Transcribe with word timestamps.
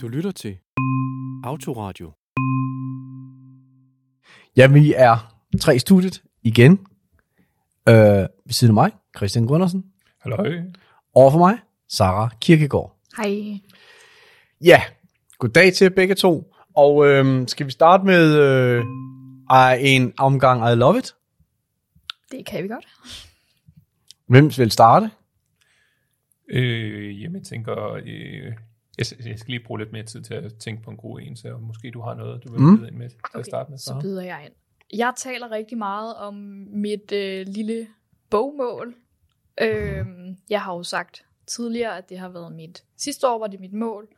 Du 0.00 0.08
lytter 0.08 0.30
til 0.30 0.58
Autoradio. 1.44 2.12
Ja, 4.56 4.66
vi 4.66 4.94
er 4.96 5.40
tre 5.60 5.76
i 5.76 5.78
studiet 5.78 6.22
igen. 6.42 6.72
Øh, 7.88 7.94
ved 7.94 8.52
siden 8.52 8.70
af 8.70 8.74
mig, 8.74 8.92
Christian 9.16 9.46
Gundersen. 9.46 9.84
Halløj. 10.20 10.62
Over 11.14 11.30
for 11.30 11.38
mig, 11.38 11.58
Sara 11.88 12.28
Kirkegaard. 12.40 12.96
Hej. 13.16 13.60
Ja, 14.64 14.82
goddag 15.38 15.72
til 15.72 15.90
begge 15.90 16.14
to. 16.14 16.54
Og 16.74 17.06
øh, 17.06 17.48
skal 17.48 17.66
vi 17.66 17.70
starte 17.70 18.04
med 18.04 18.34
øh, 18.34 18.84
en 19.78 20.12
omgang 20.18 20.72
I 20.72 20.74
Love 20.74 20.98
It? 20.98 21.14
Det 22.30 22.46
kan 22.46 22.62
vi 22.62 22.68
godt. 22.68 22.86
Hvem 24.26 24.50
vil 24.58 24.70
starte? 24.70 25.10
Øh, 26.48 27.22
jamen, 27.22 27.36
jeg 27.36 27.46
tænker, 27.46 27.92
øh, 27.92 28.52
jeg, 28.98 29.26
jeg 29.26 29.38
skal 29.38 29.50
lige 29.50 29.64
bruge 29.64 29.78
lidt 29.80 29.92
mere 29.92 30.02
tid 30.02 30.22
til 30.22 30.34
at 30.34 30.54
tænke 30.54 30.82
på 30.82 30.90
en 30.90 30.96
god 30.96 31.20
en, 31.20 31.36
så 31.36 31.56
måske 31.58 31.90
du 31.90 32.00
har 32.00 32.14
noget, 32.14 32.44
du 32.44 32.52
vil 32.52 32.60
Mm. 32.60 32.66
mm. 32.66 32.84
ind 32.84 32.94
med 32.96 33.08
til 33.08 33.18
at 33.34 33.46
starte 33.46 33.70
med. 33.70 33.78
så 33.78 33.98
byder 34.02 34.22
jeg 34.22 34.42
ind. 34.44 34.52
Jeg 34.98 35.12
taler 35.16 35.50
rigtig 35.50 35.78
meget 35.78 36.14
om 36.16 36.34
mit 36.70 37.12
øh, 37.12 37.46
lille 37.46 37.86
bogmål. 38.30 38.94
Øhm, 39.60 40.36
jeg 40.50 40.62
har 40.62 40.74
jo 40.74 40.82
sagt 40.82 41.24
tidligere, 41.46 41.98
at 41.98 42.08
det 42.08 42.18
har 42.18 42.28
været 42.28 42.52
mit... 42.52 42.84
Sidste 42.96 43.28
år 43.28 43.38
var 43.38 43.46
det 43.46 43.60
mit 43.60 43.72
mål 43.72 44.08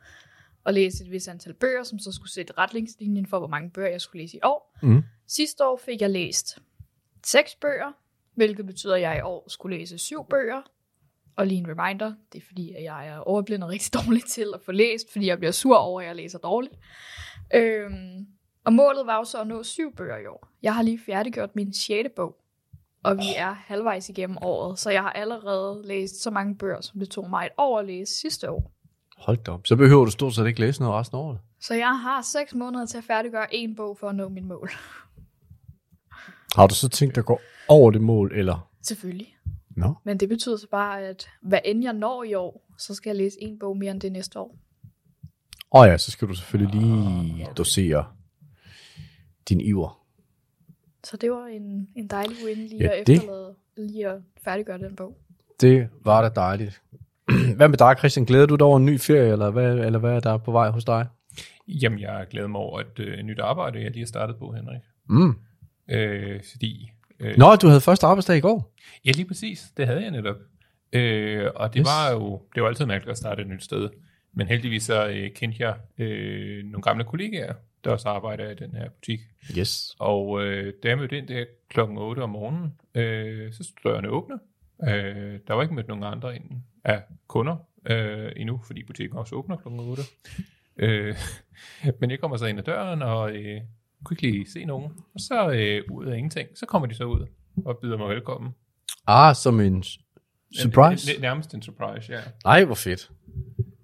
at 0.65 0.73
læse 0.73 1.03
et 1.03 1.11
vis 1.11 1.27
antal 1.27 1.53
bøger, 1.53 1.83
som 1.83 1.99
så 1.99 2.11
skulle 2.11 2.31
sætte 2.31 2.53
retningslinjen 2.57 3.25
for, 3.25 3.39
hvor 3.39 3.47
mange 3.47 3.69
bøger 3.69 3.89
jeg 3.89 4.01
skulle 4.01 4.21
læse 4.23 4.37
i 4.37 4.39
år. 4.43 4.77
Mm. 4.81 5.03
Sidste 5.27 5.65
år 5.65 5.77
fik 5.85 6.01
jeg 6.01 6.09
læst 6.09 6.59
seks 7.25 7.55
bøger, 7.55 7.91
hvilket 8.35 8.65
betyder, 8.65 8.95
at 8.95 9.01
jeg 9.01 9.17
i 9.17 9.21
år 9.21 9.45
skulle 9.49 9.77
læse 9.77 9.97
syv 9.97 10.25
bøger. 10.29 10.61
Og 11.41 11.47
lige 11.47 11.59
en 11.59 11.67
reminder, 11.67 12.13
det 12.33 12.41
er 12.41 12.45
fordi, 12.47 12.73
at 12.73 12.83
jeg 12.83 13.07
er 13.07 13.17
overblindet 13.17 13.69
rigtig 13.69 13.93
dårlig 14.05 14.23
til 14.23 14.45
at 14.53 14.61
få 14.65 14.71
læst, 14.71 15.11
fordi 15.11 15.27
jeg 15.27 15.37
bliver 15.37 15.51
sur 15.51 15.77
over, 15.77 16.01
at 16.01 16.07
jeg 16.07 16.15
læser 16.15 16.39
dårligt. 16.39 16.73
Øhm, 17.53 18.27
og 18.65 18.73
målet 18.73 19.05
var 19.05 19.17
jo 19.17 19.23
så 19.23 19.41
at 19.41 19.47
nå 19.47 19.63
syv 19.63 19.95
bøger 19.95 20.17
i 20.17 20.25
år. 20.25 20.47
Jeg 20.63 20.75
har 20.75 20.81
lige 20.81 20.99
færdiggjort 21.05 21.55
min 21.55 21.73
sjette 21.73 22.09
bog, 22.15 22.35
og 23.03 23.17
vi 23.17 23.23
er 23.37 23.53
halvvejs 23.53 24.09
igennem 24.09 24.37
året, 24.41 24.79
så 24.79 24.89
jeg 24.91 25.01
har 25.01 25.09
allerede 25.09 25.81
læst 25.85 26.23
så 26.23 26.31
mange 26.31 26.55
bøger, 26.55 26.81
som 26.81 26.99
det 26.99 27.09
tog 27.09 27.29
mig 27.29 27.45
et 27.45 27.51
år 27.57 27.79
at 27.79 27.85
læse 27.85 28.19
sidste 28.19 28.51
år. 28.51 28.71
Hold 29.17 29.37
da 29.37 29.51
op. 29.51 29.67
Så 29.67 29.75
behøver 29.75 30.05
du 30.05 30.11
stort 30.11 30.35
set 30.35 30.47
ikke 30.47 30.59
læse 30.59 30.81
noget 30.81 30.95
resten 30.95 31.17
af 31.17 31.21
året. 31.21 31.39
Så 31.61 31.73
jeg 31.73 31.99
har 31.99 32.21
seks 32.21 32.53
måneder 32.53 32.85
til 32.85 32.97
at 32.97 33.03
færdiggøre 33.03 33.55
en 33.55 33.75
bog 33.75 33.97
for 33.97 34.09
at 34.09 34.15
nå 34.15 34.29
mit 34.29 34.45
mål. 34.45 34.69
Har 36.55 36.67
du 36.67 36.75
så 36.75 36.89
tænkt 36.89 37.15
dig 37.15 37.21
at 37.21 37.25
gå 37.25 37.39
over 37.67 37.91
det 37.91 38.01
mål, 38.01 38.31
eller? 38.35 38.69
Selvfølgelig. 38.81 39.30
Nå. 39.75 39.93
Men 40.03 40.17
det 40.17 40.29
betyder 40.29 40.57
så 40.57 40.67
bare, 40.71 41.01
at 41.01 41.29
hvad 41.41 41.59
end 41.65 41.83
jeg 41.83 41.93
når 41.93 42.23
i 42.23 42.33
år, 42.33 42.65
så 42.77 42.93
skal 42.93 43.09
jeg 43.09 43.17
læse 43.17 43.37
en 43.41 43.59
bog 43.59 43.77
mere 43.77 43.91
end 43.91 44.01
det 44.01 44.11
næste 44.11 44.39
år. 44.39 44.57
Åh 45.73 45.81
oh 45.81 45.87
ja, 45.87 45.97
så 45.97 46.11
skal 46.11 46.27
du 46.27 46.33
selvfølgelig 46.33 46.81
lige 46.81 47.47
dosere 47.57 48.05
din 49.49 49.61
iver. 49.61 50.01
Så 51.03 51.17
det 51.17 51.31
var 51.31 51.45
en, 51.45 51.87
en 51.95 52.07
dejlig 52.07 52.35
win 52.45 52.57
lige 52.57 52.83
Ja, 52.83 52.99
at 53.01 53.07
det- 53.07 53.13
efterlade, 53.15 53.55
lige 53.77 54.07
at 54.07 54.21
færdiggøre 54.43 54.77
den 54.77 54.95
bog. 54.95 55.17
Det 55.61 55.89
var 56.03 56.21
da 56.21 56.29
dejligt. 56.41 56.81
Hvad 57.57 57.67
med 57.69 57.77
dig, 57.77 57.95
Christian? 57.97 58.25
Glæder 58.25 58.45
du 58.45 58.55
dig 58.55 58.67
over 58.67 58.77
en 58.77 58.85
ny 58.85 58.99
ferie, 58.99 59.31
eller 59.31 59.51
hvad, 59.51 59.77
eller 59.77 59.99
hvad 59.99 60.11
er 60.15 60.19
der 60.19 60.37
på 60.37 60.51
vej 60.51 60.69
hos 60.69 60.85
dig? 60.85 61.07
Jamen, 61.67 61.99
jeg 61.99 62.27
glæder 62.29 62.47
mig 62.47 62.61
over 62.61 62.79
et 62.79 62.99
øh, 62.99 63.23
nyt 63.23 63.39
arbejde, 63.39 63.81
jeg 63.81 63.91
lige 63.91 64.01
har 64.01 64.07
startet 64.07 64.37
på, 64.37 64.51
Henrik. 64.51 64.81
Mm. 65.09 65.35
Øh, 65.87 66.41
fordi... 66.51 66.91
Øh, 67.21 67.37
Nå, 67.37 67.55
du 67.55 67.67
havde 67.67 67.81
første 67.81 68.05
arbejdsdag 68.07 68.37
i 68.37 68.39
går. 68.39 68.73
Ja, 69.05 69.11
lige 69.11 69.25
præcis. 69.27 69.63
Det 69.77 69.87
havde 69.87 70.01
jeg 70.01 70.11
netop. 70.11 70.35
Øh, 70.93 71.47
og 71.55 71.73
det 71.73 71.79
Yes. 71.79 71.85
var 71.87 72.11
jo... 72.11 72.41
Det 72.55 72.63
var 72.63 72.69
altid 72.69 72.85
mærkeligt 72.85 73.11
at 73.11 73.17
starte 73.17 73.41
et 73.41 73.47
nyt 73.47 73.63
sted. 73.63 73.89
Men 74.33 74.47
heldigvis 74.47 74.83
så 74.83 75.07
øh, 75.07 75.31
kendte 75.35 75.63
jeg 75.63 75.75
øh, 75.97 76.63
nogle 76.65 76.81
gamle 76.81 77.03
kollegaer, 77.03 77.53
der 77.83 77.91
også 77.91 78.09
arbejder 78.09 78.49
i 78.49 78.55
den 78.55 78.75
her 78.75 78.89
butik. 78.89 79.19
Yes. 79.57 79.95
Og 79.99 80.43
øh, 80.45 80.73
da 80.83 80.87
jeg 80.89 80.97
mødte 80.97 81.17
ind 81.17 81.27
der 81.27 81.45
klokken 81.69 81.97
8 81.97 82.19
om 82.19 82.29
morgenen, 82.29 82.73
øh, 82.95 83.53
så 83.53 83.63
stod 83.63 83.91
dørene 83.91 84.09
åbne. 84.09 84.35
Øh, 84.87 85.39
der 85.47 85.53
var 85.53 85.61
ikke 85.61 85.73
mødt 85.75 85.87
nogen 85.87 86.03
andre 86.03 86.35
ind 86.35 86.43
af 86.83 87.01
kunder 87.27 87.55
øh, 87.85 88.31
endnu, 88.35 88.61
fordi 88.67 88.83
butikken 88.83 89.17
også 89.17 89.35
åbner 89.35 89.57
klokken 89.57 89.79
8. 89.79 90.01
Øh, 90.77 91.15
men 91.99 92.11
jeg 92.11 92.19
kommer 92.19 92.37
så 92.37 92.45
ind 92.45 92.59
ad 92.59 92.63
døren, 92.63 93.01
og 93.01 93.35
øh, 93.35 93.61
kunne 94.03 94.15
ikke 94.23 94.37
lige 94.37 94.51
se 94.51 94.65
nogen. 94.65 94.91
Og 95.13 95.19
så 95.19 95.49
øh, 95.51 95.81
ud 95.91 96.05
af 96.05 96.17
ingenting, 96.17 96.49
så 96.55 96.65
kommer 96.65 96.85
de 96.87 96.95
så 96.95 97.03
ud 97.03 97.27
og 97.65 97.77
byder 97.81 97.97
mig 97.97 98.09
velkommen. 98.09 98.51
Ah, 99.07 99.35
som 99.35 99.59
en 99.59 99.83
surprise. 100.61 101.11
N- 101.11 101.21
nærmest 101.21 101.53
en 101.53 101.61
surprise, 101.61 102.13
ja. 102.13 102.19
Nej, 102.45 102.65
hvor 102.65 102.75
fedt. 102.75 103.11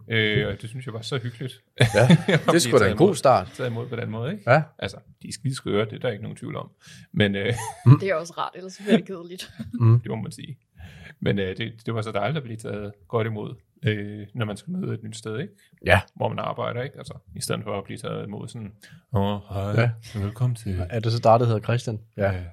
Øh, 0.10 0.48
og 0.48 0.62
det 0.62 0.70
synes 0.70 0.86
jeg 0.86 0.94
var 0.94 1.02
så 1.02 1.18
hyggeligt. 1.18 1.54
Ja, 1.96 2.18
det 2.52 2.62
sgu 2.62 2.78
da 2.78 2.92
en 2.92 2.98
god 2.98 3.16
start. 3.16 3.52
Taget 3.54 3.70
imod 3.70 3.88
på 3.90 3.96
den 3.96 4.10
måde, 4.10 4.32
ikke? 4.32 4.52
Ja. 4.52 4.62
Altså, 4.80 4.98
de 5.22 5.28
er 5.28 5.32
skideskøre, 5.32 5.86
det 5.86 5.94
er 5.94 6.00
der 6.00 6.10
ikke 6.10 6.22
nogen 6.24 6.38
tvivl 6.38 6.56
om. 6.56 6.72
Men 7.12 7.36
øh, 7.36 7.54
Det 8.02 8.10
er 8.10 8.16
også 8.16 8.34
rart, 8.38 8.52
ellers 8.56 8.78
bliver 8.84 8.98
det 8.98 9.06
kedeligt. 9.08 9.52
det 10.04 10.08
må 10.10 10.16
man 10.16 10.32
sige. 10.32 10.58
Men 11.20 11.40
øh, 11.40 11.58
det, 11.58 11.74
det 11.86 11.94
var 11.94 12.02
så 12.02 12.12
dejligt 12.12 12.38
at 12.38 12.44
blive 12.44 12.58
taget 12.58 12.92
godt 13.08 13.28
imod, 13.28 13.56
øh, 13.84 14.28
når 14.36 14.46
man 14.46 14.58
skal 14.58 14.74
møde 14.74 14.94
et 14.94 15.04
nyt 15.04 15.18
sted, 15.18 15.40
ikke? 15.40 15.54
Ja. 15.86 16.02
Hvor 16.16 16.30
man 16.30 16.40
arbejder, 16.40 16.82
ikke? 16.84 16.98
Altså, 16.98 17.14
i 17.36 17.42
stedet 17.42 17.64
for 17.64 17.78
at 17.78 17.84
blive 17.84 17.98
taget 17.98 18.28
imod 18.28 18.48
sådan, 18.48 18.72
åh, 19.14 19.40
hej, 19.50 19.62
Ja. 19.62 19.82
ja. 20.16 20.20
velkommen 20.20 20.56
til. 20.56 20.86
Er 20.90 21.00
det 21.00 21.12
så 21.12 21.20
dig, 21.20 21.40
der 21.40 21.46
hedder 21.46 21.60
Christian? 21.62 22.00
Ja. 22.18 22.32
Ja. 22.32 22.44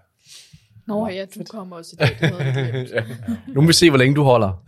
Nå 0.86 1.08
ja, 1.08 1.24
du 1.34 1.44
kommer 1.50 1.76
også 1.76 1.96
i 2.00 2.04
dag. 2.04 2.16
Det 2.20 2.52
havde 2.52 2.86
glemt. 2.86 3.08
Nu 3.54 3.60
må 3.60 3.66
vi 3.66 3.72
se, 3.72 3.90
hvor 3.90 3.98
længe 3.98 4.14
du 4.16 4.22
holder. 4.22 4.64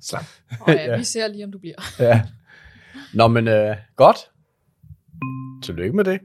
Slam. 0.00 0.22
Nå 0.66 0.72
ja, 0.72 0.96
vi 0.96 1.04
ser 1.04 1.28
lige, 1.28 1.44
om 1.44 1.52
du 1.52 1.58
bliver. 1.58 1.74
Ja. 1.98 2.22
Nå, 3.14 3.28
men 3.28 3.48
øh, 3.48 3.76
godt. 3.96 4.16
Tillykke 5.62 5.96
med 5.96 6.04
det. 6.04 6.20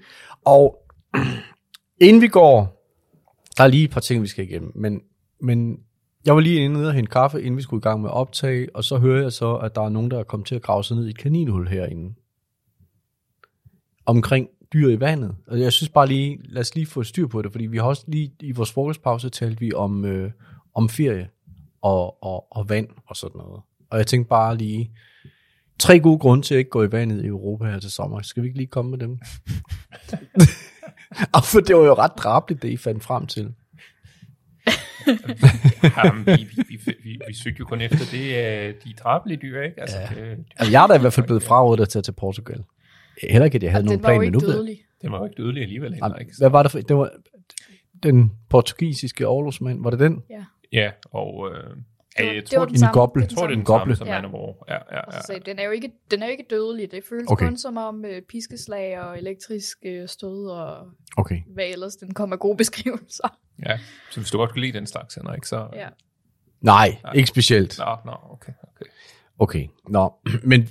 Og 0.46 0.86
inden 2.08 2.22
vi 2.22 2.28
går, 2.28 2.84
der 3.58 3.64
er 3.64 3.68
lige 3.68 3.84
et 3.84 3.92
par 3.92 4.00
ting, 4.02 4.24
vi 4.24 4.28
skal 4.28 4.44
igennem. 4.50 4.72
Men, 4.76 5.02
men 5.42 5.78
jeg 6.26 6.36
var 6.36 6.42
lige 6.42 6.66
inde 6.66 6.88
og 6.88 6.94
hente 6.94 7.12
kaffe, 7.12 7.42
inden 7.42 7.58
vi 7.58 7.62
skulle 7.62 7.82
i 7.82 7.88
gang 7.90 8.02
med 8.02 8.10
at 8.10 8.14
optage, 8.14 8.76
og 8.76 8.84
så 8.84 8.98
hører 8.98 9.22
jeg 9.22 9.32
så, 9.32 9.56
at 9.56 9.76
der 9.76 9.82
er 9.82 9.90
nogen, 9.90 10.12
der 10.12 10.20
er 10.20 10.24
kommet 10.24 10.48
til 10.48 10.56
at 10.56 10.62
grave 10.62 10.84
sig 10.84 10.98
ned 10.98 11.08
i 11.08 11.10
et 11.10 11.18
kaninhul 11.18 11.68
herinde. 11.68 12.14
Omkring 14.06 14.48
dyr 14.74 14.90
i 14.90 15.00
vandet. 15.00 15.36
Og 15.48 15.60
jeg 15.60 15.74
synes 15.74 15.90
bare 15.90 16.08
lige, 16.08 16.40
lad 16.44 16.62
os 16.62 16.76
lige 16.76 16.86
få 16.86 17.04
styr 17.04 17.28
på 17.28 17.42
det, 17.42 17.52
fordi 17.52 17.66
vi 17.66 17.78
har 17.78 17.84
også 17.84 18.04
lige 18.08 18.34
i 18.40 18.52
vores 18.52 18.72
frokostpause 18.72 19.30
talt 19.30 19.62
vi 19.62 19.74
om, 19.74 20.06
øh, 20.06 20.32
om 20.74 20.90
ferie 20.90 21.30
og, 21.82 22.24
og, 22.24 22.48
og 22.52 22.70
vand 22.70 22.88
og 23.08 23.16
sådan 23.16 23.38
noget. 23.38 23.62
Og 23.90 23.98
jeg 23.98 24.08
tænkte 24.08 24.30
bare 24.30 24.58
lige, 24.58 24.92
tre 25.80 26.00
gode 26.00 26.20
grunde 26.20 26.44
til 26.44 26.56
at 26.56 26.60
ikke 26.60 26.70
gå 26.70 26.84
i 26.84 26.92
vandet 26.92 27.24
i 27.24 27.28
Europa 27.28 27.66
her 27.66 27.80
til 27.80 27.92
sommer. 27.92 28.22
Skal 28.22 28.44
vi 28.44 28.48
ikke 28.48 28.58
lige 28.58 28.68
komme 28.68 28.92
med 28.92 29.00
dem? 29.00 29.20
og 31.36 31.44
for 31.44 31.60
det 31.60 31.76
var 31.76 31.86
jo 31.86 31.94
ret 31.94 32.18
drabligt, 32.18 32.62
det 32.62 32.70
I 32.70 32.78
fandt 32.78 33.04
frem 33.04 33.28
til. 33.28 33.54
Jamen, 36.04 36.26
vi, 36.26 36.32
vi, 36.32 36.64
vi, 36.70 36.94
vi, 37.04 37.20
vi 37.28 37.34
søgte 37.34 37.60
jo 37.60 37.66
kun 37.66 37.82
efter 37.82 38.06
det, 38.12 38.26
øh, 38.70 38.74
de 38.86 38.94
drabelige 38.94 39.40
dyr, 39.42 39.62
ikke? 39.62 39.82
Altså, 39.82 39.98
Ja. 39.98 40.08
det, 40.08 40.38
det, 40.38 40.46
Altså, 40.56 40.72
jeg 40.72 40.84
er 40.84 40.88
da 40.88 40.94
i 40.96 41.00
hvert 41.00 41.14
fald 41.14 41.26
blevet 41.26 41.44
frarådet 41.44 41.82
at 41.82 41.90
tage 41.90 42.04
til 42.04 42.12
Portugal. 42.12 42.64
Heller 43.24 43.46
ikke, 43.46 43.56
at 43.56 43.64
jeg 43.64 43.72
havde 43.72 43.82
Og 43.82 43.86
nogen 43.86 44.00
den 44.00 44.06
plan, 44.06 44.18
men 44.20 44.24
ikke 44.34 44.40
nu 44.40 44.54
dødelig. 44.54 44.80
det 45.02 45.12
var 45.12 45.18
jo 45.18 45.24
ikke 45.26 45.36
dødelig 45.42 45.62
alligevel, 45.64 45.94
Ej, 46.02 46.08
Henrik. 46.08 46.28
Hvad 46.38 46.50
var 46.50 46.64
det 46.64 46.72
for? 46.72 46.80
Det 46.80 46.96
var 46.96 47.10
den 48.04 48.32
portugisiske 48.50 49.28
overlovsmand. 49.28 49.84
Var 49.84 49.90
det 49.90 50.00
den? 50.00 50.24
Ja. 50.30 50.44
Ja, 50.72 50.92
og 51.12 51.50
øh, 51.52 51.56
Det 51.58 51.66
var, 51.66 52.26
jeg, 52.26 52.36
jeg 52.36 52.42
det 52.42 52.46
tror, 52.46 52.60
var 52.60 52.66
den 52.66 52.76
en 52.76 52.80
samme. 52.80 52.94
goble. 52.94 53.22
det 53.24 53.30
jeg 53.32 53.38
tror, 53.38 53.48
det 53.48 53.52
er 53.52 53.56
den 53.56 53.60
En 53.60 53.66
goble. 53.66 53.80
samme 53.82 53.96
som 53.96 54.08
Ja. 54.08 54.22
Manowar. 54.22 54.54
Ja, 54.70 54.74
ja, 54.74 54.80
ja. 55.12 55.34
jeg, 55.34 55.46
den 55.46 55.60
er 55.60 55.64
jo 55.64 55.72
ikke, 55.72 55.92
den 56.12 56.22
er 56.22 56.26
jo 56.26 56.32
ikke 56.32 56.46
dødelig. 56.50 56.92
Det 56.92 57.04
føles 57.10 57.28
Okay. 57.28 57.46
kun 57.46 57.58
som 57.58 57.78
om 57.78 58.06
øh, 58.06 58.22
piskeslag 58.22 59.00
og 59.02 59.18
elektrisk 59.20 59.78
øh, 59.86 60.08
stød 60.08 60.48
og 60.50 60.88
Okay. 61.18 61.40
hvad 61.54 61.66
ellers 61.74 61.96
den 61.96 62.14
kommer 62.14 62.36
gode 62.36 62.58
beskrivelser. 62.58 63.38
Ja. 63.66 63.78
Så 64.12 64.20
hvis 64.20 64.32
du 64.32 64.38
godt 64.38 64.54
kan 64.54 64.62
lide 64.62 64.78
den 64.78 64.88
slags, 64.88 65.16
Henrik, 65.16 65.46
så... 65.46 65.68
Ja. 65.74 65.88
Nej, 66.62 66.98
Nej. 67.04 67.14
ikke 67.14 67.28
specielt. 67.28 67.78
Nå, 67.80 67.96
nå, 68.06 68.12
okay, 68.30 68.54
okay. 68.64 68.86
Okay, 69.40 69.68
nå. 69.90 70.14
Men 70.52 70.70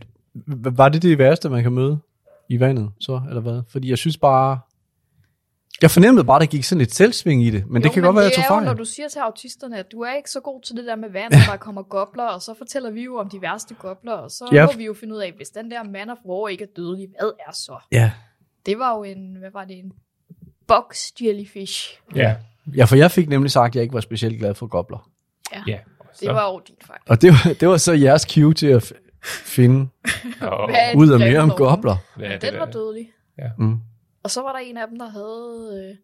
var 0.76 0.88
det 0.88 1.02
det 1.02 1.18
værste, 1.18 1.48
man 1.48 1.62
kan 1.62 1.72
møde 1.72 1.98
i 2.48 2.60
vandet, 2.60 2.92
så, 3.00 3.20
eller 3.28 3.40
hvad? 3.40 3.62
Fordi 3.68 3.90
jeg 3.90 3.98
synes 3.98 4.16
bare... 4.16 4.58
Jeg 5.82 5.90
fornemmede 5.90 6.24
bare, 6.24 6.36
at 6.36 6.40
der 6.40 6.46
gik 6.46 6.64
sådan 6.64 6.78
lidt 6.78 6.94
selvsving 6.94 7.44
i 7.44 7.50
det, 7.50 7.66
men 7.66 7.82
jo, 7.82 7.84
det 7.84 7.92
kan 7.92 8.02
godt 8.02 8.16
være, 8.16 8.24
at 8.24 8.30
jeg 8.30 8.36
tog 8.36 8.42
det 8.42 8.50
er 8.50 8.54
jo, 8.54 8.60
fejl. 8.60 8.66
når 8.66 8.74
du 8.74 8.84
siger 8.84 9.08
til 9.08 9.18
autisterne, 9.18 9.78
at 9.78 9.92
du 9.92 10.00
er 10.00 10.16
ikke 10.16 10.30
så 10.30 10.40
god 10.40 10.62
til 10.62 10.76
det 10.76 10.84
der 10.84 10.96
med 10.96 11.10
vand, 11.10 11.32
der 11.32 11.56
kommer 11.66 11.82
gobler, 11.82 12.24
og 12.24 12.42
så 12.42 12.54
fortæller 12.58 12.90
vi 12.90 13.02
jo 13.04 13.16
om 13.16 13.30
de 13.30 13.42
værste 13.42 13.74
gobler, 13.74 14.12
og 14.12 14.30
så 14.30 14.48
ja. 14.52 14.66
må 14.66 14.72
vi 14.72 14.84
jo 14.84 14.94
finde 14.94 15.14
ud 15.14 15.20
af, 15.20 15.32
hvis 15.32 15.48
den 15.48 15.70
der 15.70 15.82
man 15.82 16.10
of 16.10 16.18
war 16.26 16.48
ikke 16.48 16.64
er 16.64 16.68
dødelig, 16.76 17.08
hvad 17.08 17.30
er 17.48 17.52
så? 17.52 17.78
Ja. 17.92 18.12
Det 18.66 18.78
var 18.78 18.96
jo 18.96 19.02
en, 19.02 19.36
hvad 19.36 19.50
var 19.50 19.64
det, 19.64 19.78
en 19.78 19.92
box 20.66 21.08
jellyfish. 21.20 22.00
Ja, 22.16 22.36
ja, 22.76 22.84
for 22.84 22.96
jeg 22.96 23.10
fik 23.10 23.28
nemlig 23.28 23.50
sagt, 23.50 23.70
at 23.70 23.74
jeg 23.74 23.82
ikke 23.82 23.94
var 23.94 24.00
specielt 24.00 24.38
glad 24.38 24.54
for 24.54 24.66
gobler. 24.66 25.10
ja. 25.66 25.78
Det 26.20 26.28
var 26.28 26.52
jo 26.52 26.62
din 26.68 26.76
fejl. 26.86 27.00
Og 27.08 27.22
det 27.22 27.30
var, 27.30 27.52
det 27.60 27.68
var 27.68 27.76
så 27.76 27.92
jeres 27.92 28.22
cue 28.22 28.54
til 28.54 28.66
at 28.66 28.92
finde 29.24 29.88
ud 30.96 31.10
af 31.12 31.18
mere 31.18 31.38
om 31.40 31.50
gobler. 31.50 31.96
hvad 32.16 32.26
er 32.26 32.38
det 32.38 32.52
Den 32.52 32.60
var 32.60 32.66
dødelig. 32.70 33.12
Mm. 33.58 33.78
Og 34.22 34.30
så 34.30 34.42
var 34.42 34.52
der 34.52 34.58
en 34.58 34.76
af 34.76 34.88
dem, 34.88 34.98
der 34.98 35.08
havde 35.08 35.88
øh, 35.90 35.96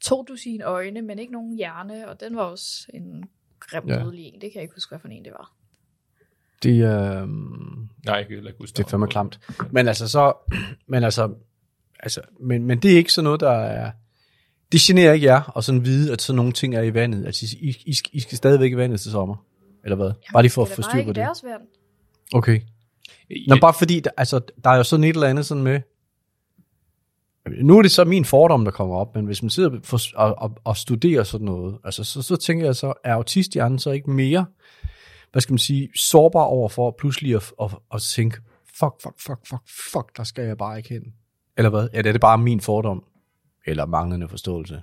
to 0.00 0.24
dusin 0.28 0.62
øjne, 0.62 1.02
men 1.02 1.18
ikke 1.18 1.32
nogen 1.32 1.56
hjerne, 1.56 2.08
og 2.08 2.20
den 2.20 2.36
var 2.36 2.42
også 2.42 2.86
en 2.94 3.24
grim 3.60 3.82
Ja. 3.88 3.94
ja. 3.94 4.02
dødelig 4.02 4.24
en. 4.24 4.32
Det 4.34 4.40
kan 4.40 4.52
jeg 4.54 4.62
ikke 4.62 4.74
huske, 4.74 4.90
hvad 4.90 4.98
for 4.98 5.08
en 5.08 5.24
det 5.24 5.32
var. 5.32 5.52
Det 6.62 6.80
er... 6.80 7.22
øhm, 7.22 7.88
Nej, 8.06 8.14
jeg 8.16 8.26
kan 8.26 8.36
ikke 8.36 8.54
huske 8.58 8.76
Det 8.76 8.84
er 8.84 8.88
fandme 8.88 9.06
klamt. 9.08 9.40
Men 9.70 9.88
altså 9.88 10.08
så, 10.08 10.32
men 10.86 11.04
altså, 11.04 11.34
altså 12.00 12.20
men, 12.40 12.64
men 12.66 12.78
det 12.78 12.92
er 12.92 12.96
ikke 12.96 13.12
sådan 13.12 13.24
noget, 13.24 13.40
der 13.40 13.50
er, 13.50 13.90
det 14.72 14.80
generer 14.80 15.12
ikke 15.12 15.26
jer 15.26 15.56
at 15.56 15.64
sådan 15.64 15.84
vide, 15.84 16.12
at 16.12 16.22
sådan 16.22 16.36
nogle 16.36 16.52
ting 16.52 16.74
er 16.74 16.82
i 16.82 16.94
vandet. 16.94 17.26
Altså, 17.26 17.56
I, 17.60 17.76
I, 17.86 17.94
I, 18.12 18.20
skal- 18.20 18.38
stadigvæk 18.38 18.72
i 18.72 18.76
vandet 18.76 19.00
til 19.00 19.10
sommer, 19.10 19.36
eller 19.84 19.96
hvad? 19.96 20.12
Bare 20.32 20.42
lige 20.42 20.52
for 20.52 20.62
at 20.62 20.68
det 20.68 20.72
er 20.72 20.76
få 20.76 20.82
styr 20.82 20.98
ikke 20.98 21.08
på 21.08 21.12
det. 21.12 21.20
deres 21.20 21.44
vand. 21.44 21.62
Okay. 22.34 22.60
Nå, 23.48 23.56
bare 23.60 23.74
fordi, 23.74 24.00
der, 24.00 24.10
altså, 24.16 24.40
der 24.64 24.70
er 24.70 24.76
jo 24.76 24.82
sådan 24.82 25.04
et 25.04 25.14
eller 25.14 25.26
andet 25.28 25.46
sådan 25.46 25.62
med, 25.62 25.80
nu 27.62 27.78
er 27.78 27.82
det 27.82 27.90
så 27.90 28.04
min 28.04 28.24
fordom, 28.24 28.64
der 28.64 28.70
kommer 28.70 28.96
op, 28.96 29.14
men 29.14 29.26
hvis 29.26 29.42
man 29.42 29.50
sidder 29.50 29.70
for, 29.84 30.00
og, 30.16 30.34
og, 30.38 30.56
og 30.64 30.76
studerer 30.76 31.22
sådan 31.24 31.44
noget, 31.44 31.78
altså, 31.84 32.04
så, 32.04 32.22
så 32.22 32.36
tænker 32.36 32.64
jeg 32.64 32.76
så, 32.76 32.92
er 33.04 33.14
autisthjernen 33.14 33.78
så 33.78 33.90
ikke 33.90 34.10
mere, 34.10 34.46
hvad 35.32 35.42
skal 35.42 35.52
man 35.52 35.58
sige, 35.58 35.88
sårbar 35.96 36.42
over 36.42 36.68
for 36.68 36.94
pludselig 36.98 37.34
at, 37.36 37.52
at, 37.62 37.70
at 37.94 38.02
tænke, 38.02 38.36
fuck, 38.78 39.02
fuck, 39.02 39.20
fuck, 39.20 39.38
fuck, 39.48 39.62
fuck, 39.92 40.16
der 40.16 40.24
skal 40.24 40.44
jeg 40.44 40.58
bare 40.58 40.76
ikke 40.78 40.88
hen. 40.88 41.02
Eller 41.56 41.70
hvad? 41.70 41.88
Ja, 41.92 41.98
det 41.98 42.06
er 42.06 42.12
det 42.12 42.20
bare 42.20 42.38
min 42.38 42.60
fordom? 42.60 43.04
Eller 43.66 43.86
manglende 43.86 44.28
forståelse? 44.28 44.74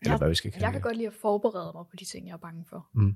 Eller 0.00 0.12
Jeg- 0.12 0.18
hvad 0.18 0.28
vi 0.28 0.34
skal 0.34 0.50
kalde 0.52 0.64
Jeg 0.66 0.72
kan 0.72 0.78
det. 0.80 0.84
godt 0.84 0.96
lide 0.96 1.06
at 1.08 1.14
forberede 1.14 1.72
mig 1.74 1.84
på 1.90 1.96
de 1.98 2.04
ting, 2.04 2.26
jeg 2.26 2.32
er 2.32 2.36
bange 2.38 2.64
for. 2.70 2.88
Mm. 2.94 3.14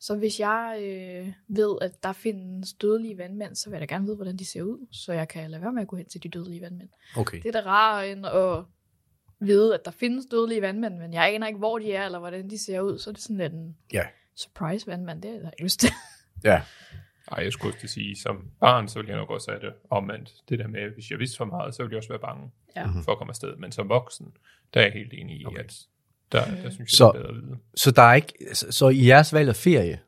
Så 0.00 0.16
hvis 0.16 0.40
jeg 0.40 0.78
øh, 0.82 1.32
ved, 1.48 1.78
at 1.80 2.02
der 2.02 2.12
findes 2.12 2.72
dødelige 2.72 3.18
vandmænd, 3.18 3.54
så 3.54 3.70
vil 3.70 3.78
jeg 3.78 3.88
da 3.88 3.94
gerne 3.94 4.04
vide, 4.04 4.16
hvordan 4.16 4.36
de 4.36 4.44
ser 4.46 4.62
ud, 4.62 4.86
så 4.92 5.12
jeg 5.12 5.28
kan 5.28 5.50
lade 5.50 5.62
være 5.62 5.72
med 5.72 5.82
at 5.82 5.88
gå 5.88 5.96
hen 5.96 6.06
til 6.08 6.22
de 6.22 6.28
dødelige 6.28 6.60
vandmænd. 6.62 6.88
Okay. 7.16 7.42
Det 7.42 7.46
er 7.56 7.60
da 7.62 7.68
rarere 7.68 8.10
end 8.12 8.26
at 8.26 8.64
vide, 9.40 9.74
at 9.74 9.84
der 9.84 9.90
findes 9.90 10.26
dødelige 10.30 10.62
vandmænd, 10.62 10.98
men 10.98 11.12
jeg 11.12 11.34
aner 11.34 11.46
ikke, 11.46 11.58
hvor 11.58 11.78
de 11.78 11.92
er, 11.92 12.04
eller 12.06 12.18
hvordan 12.18 12.50
de 12.50 12.58
ser 12.64 12.80
ud, 12.80 12.98
så 12.98 13.10
er 13.10 13.14
det 13.14 13.22
sådan 13.22 13.36
lidt 13.36 13.52
en 13.52 13.76
Ja. 13.92 14.04
surprise 14.36 14.86
vandmand, 14.86 15.22
det 15.22 15.28
er 15.30 15.34
jeg 15.34 15.42
da 15.42 15.50
lyst 15.62 15.80
til. 15.80 15.90
Ja. 16.44 16.62
Ej, 17.32 17.42
jeg 17.44 17.52
skulle 17.52 17.70
også 17.70 17.78
til 17.80 17.86
at 17.86 17.90
sige, 17.90 18.16
som 18.16 18.50
barn, 18.60 18.88
så 18.88 18.98
ville 18.98 19.10
jeg 19.10 19.18
nok 19.18 19.30
også 19.30 19.50
have 19.50 19.60
det 19.60 19.72
omvendt. 19.90 20.34
Det 20.48 20.58
der 20.58 20.66
med, 20.68 20.90
hvis 20.94 21.10
jeg 21.10 21.18
vidste 21.18 21.36
for 21.36 21.44
meget, 21.44 21.74
så 21.74 21.82
ville 21.82 21.92
jeg 21.92 21.98
også 21.98 22.08
være 22.08 22.18
bange 22.18 22.50
Ja. 22.76 22.86
for 23.04 23.12
at 23.12 23.18
komme 23.18 23.30
afsted. 23.30 23.56
Men 23.56 23.72
som 23.72 23.88
voksen, 23.88 24.32
der 24.74 24.80
er 24.80 24.84
jeg 24.84 24.92
helt 24.92 25.12
enig 25.12 25.40
i, 25.40 25.44
Okay. 25.46 25.58
at 25.58 25.74
der, 26.32 26.44
der 26.44 26.70
synes 26.70 26.78
jeg, 26.78 26.88
Så- 26.88 27.10
det 27.14 27.18
er 27.18 27.22
bedre 27.22 27.36
at 27.38 27.42
vide. 27.44 27.58
Så 27.74 27.90
der 27.90 28.02
er 28.02 28.14
ikke, 28.14 28.32
så, 28.54 28.66
så 28.72 28.88
i 28.88 29.06
jeres 29.06 29.32
valg 29.32 29.48
af 29.48 29.56
ferie 29.56 30.00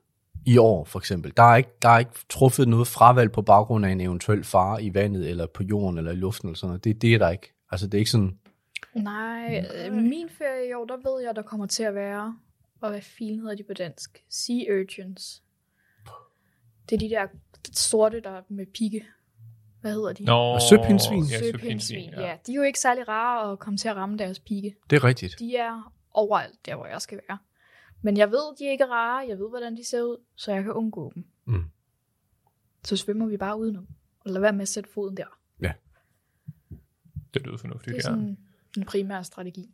i 0.47 0.57
år 0.59 0.85
for 0.85 0.99
eksempel, 0.99 1.33
der 1.37 1.43
er 1.43 1.57
ikke, 1.57 1.71
der 1.83 1.89
er 1.89 1.99
ikke 1.99 2.11
truffet 2.29 2.69
noget 2.69 2.87
fravalg 2.87 3.33
på 3.33 3.43
baggrund 3.43 3.87
af 3.87 3.91
en 3.91 4.01
eventuel 4.01 4.45
fare 4.45 4.83
i 4.83 4.95
vandet, 4.95 5.29
eller 5.31 5.47
på 5.47 5.63
jorden, 5.63 5.99
eller 5.99 6.13
i 6.13 6.15
luften, 6.15 6.49
eller 6.49 6.57
sådan 6.57 6.69
noget. 6.69 6.85
Det, 6.85 7.03
det 7.03 7.15
er 7.15 7.19
der 7.19 7.31
ikke. 7.31 7.53
Altså 7.71 7.87
det 7.87 7.95
er 7.95 7.99
ikke 7.99 8.11
sådan, 8.11 8.39
Nej, 8.95 9.67
øh, 9.87 9.93
min 9.93 10.29
ferie 10.39 10.69
i 10.69 10.73
år, 10.73 10.85
der 10.85 10.97
ved 10.97 11.25
jeg, 11.27 11.37
der 11.37 11.43
kommer 11.43 11.67
til 11.67 11.83
at 11.83 11.95
være, 11.95 12.39
og 12.81 12.91
hvad 12.91 13.01
filen 13.01 13.41
hedder 13.41 13.55
de 13.57 13.63
på 13.63 13.75
dansk? 13.75 14.25
Sea 14.29 14.81
urchins. 14.81 15.43
Det 16.91 16.95
er 16.97 16.99
de 16.99 17.11
der 17.11 17.27
sorte, 17.73 18.21
der 18.21 18.31
er 18.31 18.43
med 18.49 18.67
pigge. 18.67 19.05
Hvad 19.81 19.93
hedder 19.93 20.13
de? 20.13 20.25
Nå, 20.25 20.59
søpindsvin? 20.71 21.25
Ja, 21.25 21.39
Søpindsvin, 21.39 22.11
ja. 22.11 22.37
De 22.47 22.53
er 22.53 22.57
jo 22.57 22.63
ikke 22.63 22.81
særlig 22.81 23.09
rare 23.09 23.53
at 23.53 23.59
komme 23.59 23.77
til 23.77 23.89
at 23.89 23.97
ramme 23.97 24.17
deres 24.19 24.39
pigge. 24.39 24.77
det 24.91 24.97
er 24.97 25.05
rigtigt. 25.05 25.39
De 25.39 25.57
er 25.57 25.93
overalt, 26.13 26.67
der 26.67 26.77
hvor 26.77 26.87
jeg 26.87 27.03
skal 27.03 27.21
være. 27.29 27.39
Men 28.03 28.17
jeg 28.17 28.31
ved, 28.31 28.57
de 28.59 28.67
er 28.67 28.71
ikke 28.71 28.87
rare. 28.87 29.25
Jeg 29.29 29.39
ved, 29.39 29.49
hvordan 29.49 29.77
de 29.77 29.85
ser 29.89 30.03
ud, 30.03 30.17
så 30.37 30.53
jeg 30.53 30.63
kan 30.63 30.73
undgå 30.73 31.13
dem. 31.15 31.25
Mm. 31.45 31.65
Så 32.85 32.97
svømmer 32.97 33.27
vi 33.27 33.37
bare 33.37 33.59
udenom. 33.59 33.87
Og 34.25 34.31
lad 34.31 34.41
være 34.41 34.53
med 34.53 34.63
at 34.63 34.69
sætte 34.69 34.91
foden 34.91 35.17
der. 35.17 35.37
Det 37.35 37.43
lyder 37.43 37.53
Det 37.53 37.61
fornuftigt, 37.61 37.95
er 37.95 37.97
ja. 37.97 38.03
sådan 38.03 38.39
en 38.77 38.85
primær 38.85 39.23
strategi. 39.23 39.71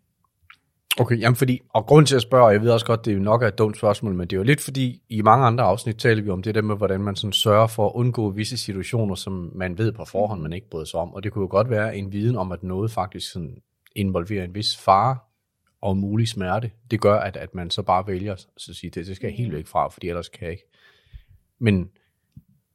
Okay, 1.00 1.20
jamen 1.20 1.36
fordi, 1.36 1.60
og 1.68 1.86
grund 1.86 2.06
til 2.06 2.16
at 2.16 2.22
spørge, 2.22 2.44
og 2.44 2.52
jeg 2.52 2.60
ved 2.60 2.70
også 2.70 2.86
godt, 2.86 3.04
det 3.04 3.10
er 3.10 3.14
jo 3.14 3.22
nok 3.22 3.42
er 3.42 3.48
et 3.48 3.58
dumt 3.58 3.76
spørgsmål, 3.76 4.14
men 4.14 4.28
det 4.28 4.36
er 4.36 4.40
jo 4.40 4.44
lidt 4.44 4.60
fordi, 4.60 5.02
i 5.08 5.22
mange 5.22 5.46
andre 5.46 5.64
afsnit 5.64 5.96
taler 5.96 6.22
vi 6.22 6.30
om 6.30 6.42
det 6.42 6.54
der 6.54 6.62
med, 6.62 6.76
hvordan 6.76 7.00
man 7.00 7.16
sådan 7.16 7.32
sørger 7.32 7.66
for 7.66 7.86
at 7.86 7.92
undgå 7.94 8.30
visse 8.30 8.56
situationer, 8.58 9.14
som 9.14 9.52
man 9.54 9.78
ved 9.78 9.92
på 9.92 10.04
forhånd, 10.04 10.42
man 10.42 10.52
ikke 10.52 10.70
bryder 10.70 10.84
sig 10.84 11.00
om. 11.00 11.14
Og 11.14 11.22
det 11.22 11.32
kunne 11.32 11.42
jo 11.42 11.48
godt 11.50 11.70
være 11.70 11.96
en 11.96 12.12
viden 12.12 12.36
om, 12.36 12.52
at 12.52 12.62
noget 12.62 12.90
faktisk 12.90 13.32
sådan 13.32 13.56
involverer 13.96 14.44
en 14.44 14.54
vis 14.54 14.76
fare 14.76 15.18
og 15.80 15.96
mulig 15.96 16.28
smerte. 16.28 16.70
Det 16.90 17.00
gør, 17.00 17.14
at, 17.14 17.36
at 17.36 17.54
man 17.54 17.70
så 17.70 17.82
bare 17.82 18.06
vælger 18.06 18.32
at 18.32 18.46
sige, 18.56 18.90
det, 18.90 19.06
det 19.06 19.16
skal 19.16 19.28
jeg 19.28 19.36
helt 19.36 19.52
væk 19.52 19.66
fra, 19.66 19.88
fordi 19.88 20.08
ellers 20.08 20.28
kan 20.28 20.42
jeg 20.42 20.52
ikke. 20.52 20.68
Men, 21.58 21.90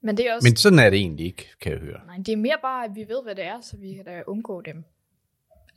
Men 0.02 0.18
det 0.18 0.28
er 0.28 0.36
også... 0.36 0.48
men 0.48 0.56
sådan 0.56 0.80
er 0.80 0.90
det 0.90 1.00
egentlig 1.00 1.26
ikke, 1.26 1.50
kan 1.62 1.72
jeg 1.72 1.80
høre. 1.80 2.00
Nej, 2.06 2.18
det 2.18 2.30
er 2.30 2.38
mere 2.38 2.58
bare, 2.62 2.86
at 2.86 2.92
vi 2.96 3.02
ved, 3.02 3.24
hvad 3.24 3.36
det 3.36 3.46
er, 3.46 3.62
så 3.62 3.78
vi 3.78 3.94
kan 3.94 4.06
da 4.06 4.24
undgå 4.28 4.62
dem. 4.62 4.84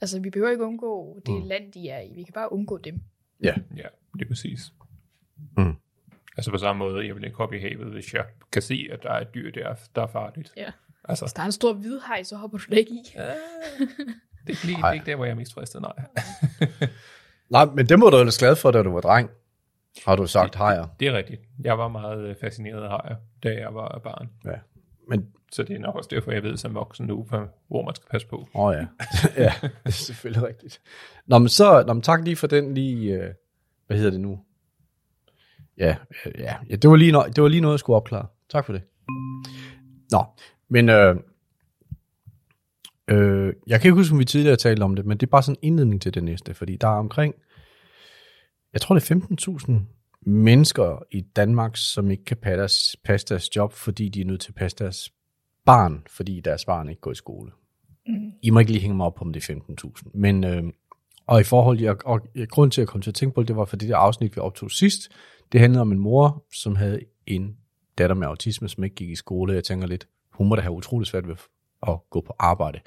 Altså, 0.01 0.21
vi 0.21 0.31
behøver 0.31 0.51
ikke 0.51 0.65
undgå 0.65 1.21
det 1.27 1.35
Mm. 1.35 1.49
land, 1.49 1.73
de 1.73 1.89
er 1.89 2.01
i. 2.01 2.13
Vi 2.15 2.23
kan 2.23 2.33
bare 2.33 2.53
undgå 2.53 2.79
dem. 2.79 3.01
Ja, 3.43 3.55
Ja, 3.77 3.87
det 4.15 4.23
er 4.25 4.29
præcis. 4.29 4.61
Mm. 5.57 5.75
Altså 6.37 6.51
på 6.51 6.59
samme 6.59 6.79
måde, 6.79 7.07
jeg 7.07 7.15
vil 7.15 7.25
ikke 7.25 7.37
hoppe 7.37 7.57
i 7.57 7.61
havet, 7.61 7.93
hvis 7.93 8.15
jeg 8.15 8.25
kan 8.53 8.63
se, 8.63 8.89
at 8.93 9.03
der 9.03 9.11
er 9.11 9.21
et 9.21 9.35
dyr, 9.35 9.51
der, 9.51 9.75
der 9.97 10.03
er 10.03 10.07
farligt. 10.07 10.53
Ja. 10.57 10.71
Altså, 11.09 11.25
Hvis 11.25 11.33
der 11.33 11.43
er 11.43 11.47
en 11.47 11.53
stor 11.53 11.73
hvidhaj, 11.73 12.23
så 12.23 12.37
hopper 12.37 12.59
du 12.59 12.65
da 12.71 12.77
ikke 12.77 12.91
i. 12.93 13.03
det 13.15 13.19
er, 13.19 13.35
ikke 14.49 14.65
lige, 14.67 14.77
det 14.77 14.83
er 14.85 14.93
ikke 14.93 15.07
der, 15.07 15.17
hvor 15.17 15.25
jeg 15.25 15.33
er 15.33 15.37
mest 15.37 15.55
fristet, 15.55 15.81
nej. 15.83 15.93
Nej, 17.51 17.65
men 17.65 17.87
det 17.89 17.99
må 17.99 18.11
du 18.11 18.17
ellers 18.17 18.39
glad 18.39 18.57
for, 18.57 18.71
da 18.71 18.83
du 18.83 18.93
var 18.93 19.01
dreng, 19.01 19.31
har 20.07 20.17
du 20.17 20.27
sagt 20.27 20.57
hejer. 20.57 20.87
Det 21.01 21.09
er 21.09 21.13
rigtigt. 21.13 21.41
Jeg 21.65 21.79
var 21.79 21.89
meget 21.89 22.29
øh, 22.29 22.37
fascineret 22.41 22.83
af 22.83 22.89
hajer, 22.91 23.17
da 23.43 23.49
jeg 23.55 23.75
var 23.75 24.01
barn. 24.05 24.31
Ja. 24.45 24.59
Men 25.09 25.29
Så 25.55 25.63
det 25.63 25.77
er 25.77 25.81
nok 25.81 25.95
også 25.97 26.09
derfor, 26.13 26.33
jeg 26.33 26.43
ved 26.43 26.57
som 26.57 26.75
voksen 26.75 27.07
nu, 27.07 27.23
hvor- 27.23 27.49
hvor 27.69 27.85
man 27.85 27.95
skal 27.95 28.07
passe 28.11 28.29
på. 28.29 28.37
Åh 28.55 28.65
oh, 28.65 28.75
ja. 28.75 28.87
ja, 29.45 29.53
det 29.63 29.71
er 29.85 29.91
selvfølgelig 29.91 30.49
rigtigt. 30.49 30.81
Nå, 31.27 31.39
men 31.39 31.49
så, 31.49 31.85
nå, 31.87 31.93
men 31.93 32.03
tak 32.03 32.25
lige 32.25 32.37
for 32.37 32.47
den 32.47 32.75
lige, 32.75 33.15
øh, 33.23 33.31
hvad 33.87 33.97
hedder 33.97 34.11
det 34.11 34.21
nu? 34.21 34.41
Ja, 35.79 35.97
øh, 36.27 36.33
ja, 36.39 36.57
ja 36.71 36.77
det, 36.77 36.91
var 36.91 36.97
lige 36.97 37.13
no, 37.13 37.23
det 37.37 37.43
var 37.43 37.49
lige 37.49 37.61
noget, 37.61 37.73
jeg 37.73 37.79
skulle 37.79 37.97
opklare. 37.97 38.27
Tak 38.49 38.67
for 38.67 38.73
det. 38.73 38.83
Nå, 40.11 40.25
men 40.69 40.89
øh, 40.89 41.17
øh, 43.11 43.53
jeg 43.67 43.81
kan 43.81 43.89
ikke 43.89 43.97
huske, 44.01 44.13
om 44.13 44.19
vi 44.19 44.25
tidligere 44.25 44.57
talte 44.57 44.83
om 44.83 44.97
det, 44.97 45.07
men 45.07 45.19
det 45.19 45.27
er 45.27 45.31
bare 45.31 45.43
sådan 45.43 45.59
en 45.63 45.67
indledning 45.67 46.03
til 46.03 46.15
det 46.15 46.25
næste, 46.25 46.55
fordi 46.55 46.77
der 46.77 46.89
er 46.89 46.99
omkring, 46.99 47.35
jeg 48.73 48.81
tror 48.81 48.95
det 48.95 49.11
er 49.11 49.15
15.000 49.59 49.73
mennesker 50.31 51.03
i 51.11 51.21
Danmark, 51.21 51.77
som 51.77 52.11
ikke 52.11 52.25
kan 52.25 52.37
passe 52.37 52.99
deres 53.29 53.57
job, 53.57 53.73
fordi 53.73 54.09
de 54.09 54.21
er 54.21 54.25
nødt 54.25 54.41
til 54.41 54.51
at 54.51 54.55
passe 54.55 54.77
deres 54.79 55.11
barn, 55.65 56.03
fordi 56.11 56.41
deres 56.41 56.65
barn 56.65 56.89
ikke 56.89 57.01
går 57.01 57.11
i 57.11 57.15
skole. 57.15 57.51
I 58.43 58.51
må 58.51 58.59
ikke 58.59 58.73
lige 58.73 58.83
hænge 58.83 58.97
mig 58.97 59.07
op 59.07 59.15
på, 59.15 59.25
om 59.25 59.33
det 59.33 59.51
er 59.51 59.55
15.000. 59.55 60.11
Men, 60.15 60.45
øh, 60.45 60.63
og 61.27 61.41
i 61.41 61.45
forhold 61.45 61.79
til, 61.79 61.89
og, 61.89 61.97
og 62.05 62.21
grund 62.49 62.71
til 62.71 62.83
at 62.83 62.89
komme 62.89 63.03
til 63.03 63.11
at 63.11 63.15
tænke 63.15 63.35
på 63.35 63.41
det, 63.41 63.49
det 63.49 63.57
var 63.57 63.65
for 63.65 63.77
det 63.77 63.89
der 63.89 63.97
afsnit, 63.97 64.37
vi 64.37 64.41
optog 64.41 64.71
sidst. 64.71 65.09
Det 65.53 65.61
handlede 65.61 65.81
om 65.81 65.93
en 65.93 65.99
mor, 65.99 66.45
som 66.55 66.77
havde 66.77 67.01
en 67.27 67.57
datter 67.99 68.17
med 68.17 68.27
autisme, 68.27 68.69
som 68.69 68.85
ikke 68.85 68.97
gik 68.97 69.11
i 69.11 69.17
skole. 69.17 69.55
Jeg 69.55 69.65
tænker 69.65 69.87
lidt, 69.87 70.09
hun 70.31 70.49
må 70.49 70.57
da 70.57 70.61
have 70.61 70.73
utrolig 70.73 71.07
svært 71.07 71.29
ved 71.29 71.37
at 71.87 71.97
gå 72.11 72.21
på 72.21 72.35
arbejde. 72.39 72.81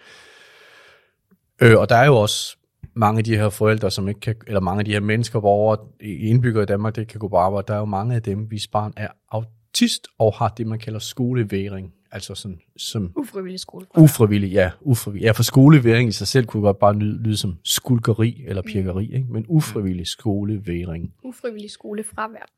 Øh, 1.62 1.78
og 1.78 1.90
der 1.90 1.96
er 1.96 2.06
jo 2.06 2.16
også 2.16 2.58
mange 2.94 3.18
af 3.18 3.24
de 3.24 3.38
her 3.38 3.50
forældre, 3.50 3.92
som 3.92 4.08
ikke 4.08 4.20
kan, 4.20 4.36
eller 4.48 4.60
mange 4.60 4.80
af 4.80 4.86
de 4.86 4.92
her 4.92 5.00
mennesker, 5.00 5.40
borgere, 5.40 5.78
indbyggere 6.02 6.64
i 6.64 6.66
Danmark, 6.66 6.96
der 6.96 7.02
ikke 7.02 7.12
kan 7.12 7.20
gå 7.20 7.28
på 7.28 7.38
arbejde. 7.38 7.68
Der 7.68 7.74
er 7.74 7.80
jo 7.80 7.86
mange 7.86 8.16
af 8.16 8.24
dem, 8.24 8.40
hvis 8.40 8.68
barn 8.68 8.94
er 8.98 9.08
autist 9.32 10.08
og 10.20 10.34
har 10.34 10.50
det, 10.50 10.68
man 10.68 10.80
kalder 10.80 11.00
skoleværing. 11.00 11.94
Altså 12.12 12.36
sådan, 12.36 12.60
som 12.78 13.12
Ufrivillig 13.16 13.60
skole. 13.60 13.86
Ufrivillig, 13.98 14.52
ja. 14.52 14.72
Ufrivillig. 14.82 15.26
Ja, 15.26 15.32
for 15.32 15.44
skoleværing 15.44 16.10
i 16.10 16.12
sig 16.12 16.28
selv 16.28 16.46
kunne 16.46 16.62
godt 16.62 16.80
bare 16.80 16.96
lyde, 16.96 17.24
lyde 17.24 17.38
som 17.38 17.58
skulkeri 17.64 18.44
eller 18.48 18.62
pirkeri, 18.62 19.14
ikke? 19.14 19.28
men 19.30 19.46
ufrivillig 19.48 20.08
skoleværing. 20.08 21.14
Ufrivillig 21.24 21.72
skolefravær. 21.72 22.50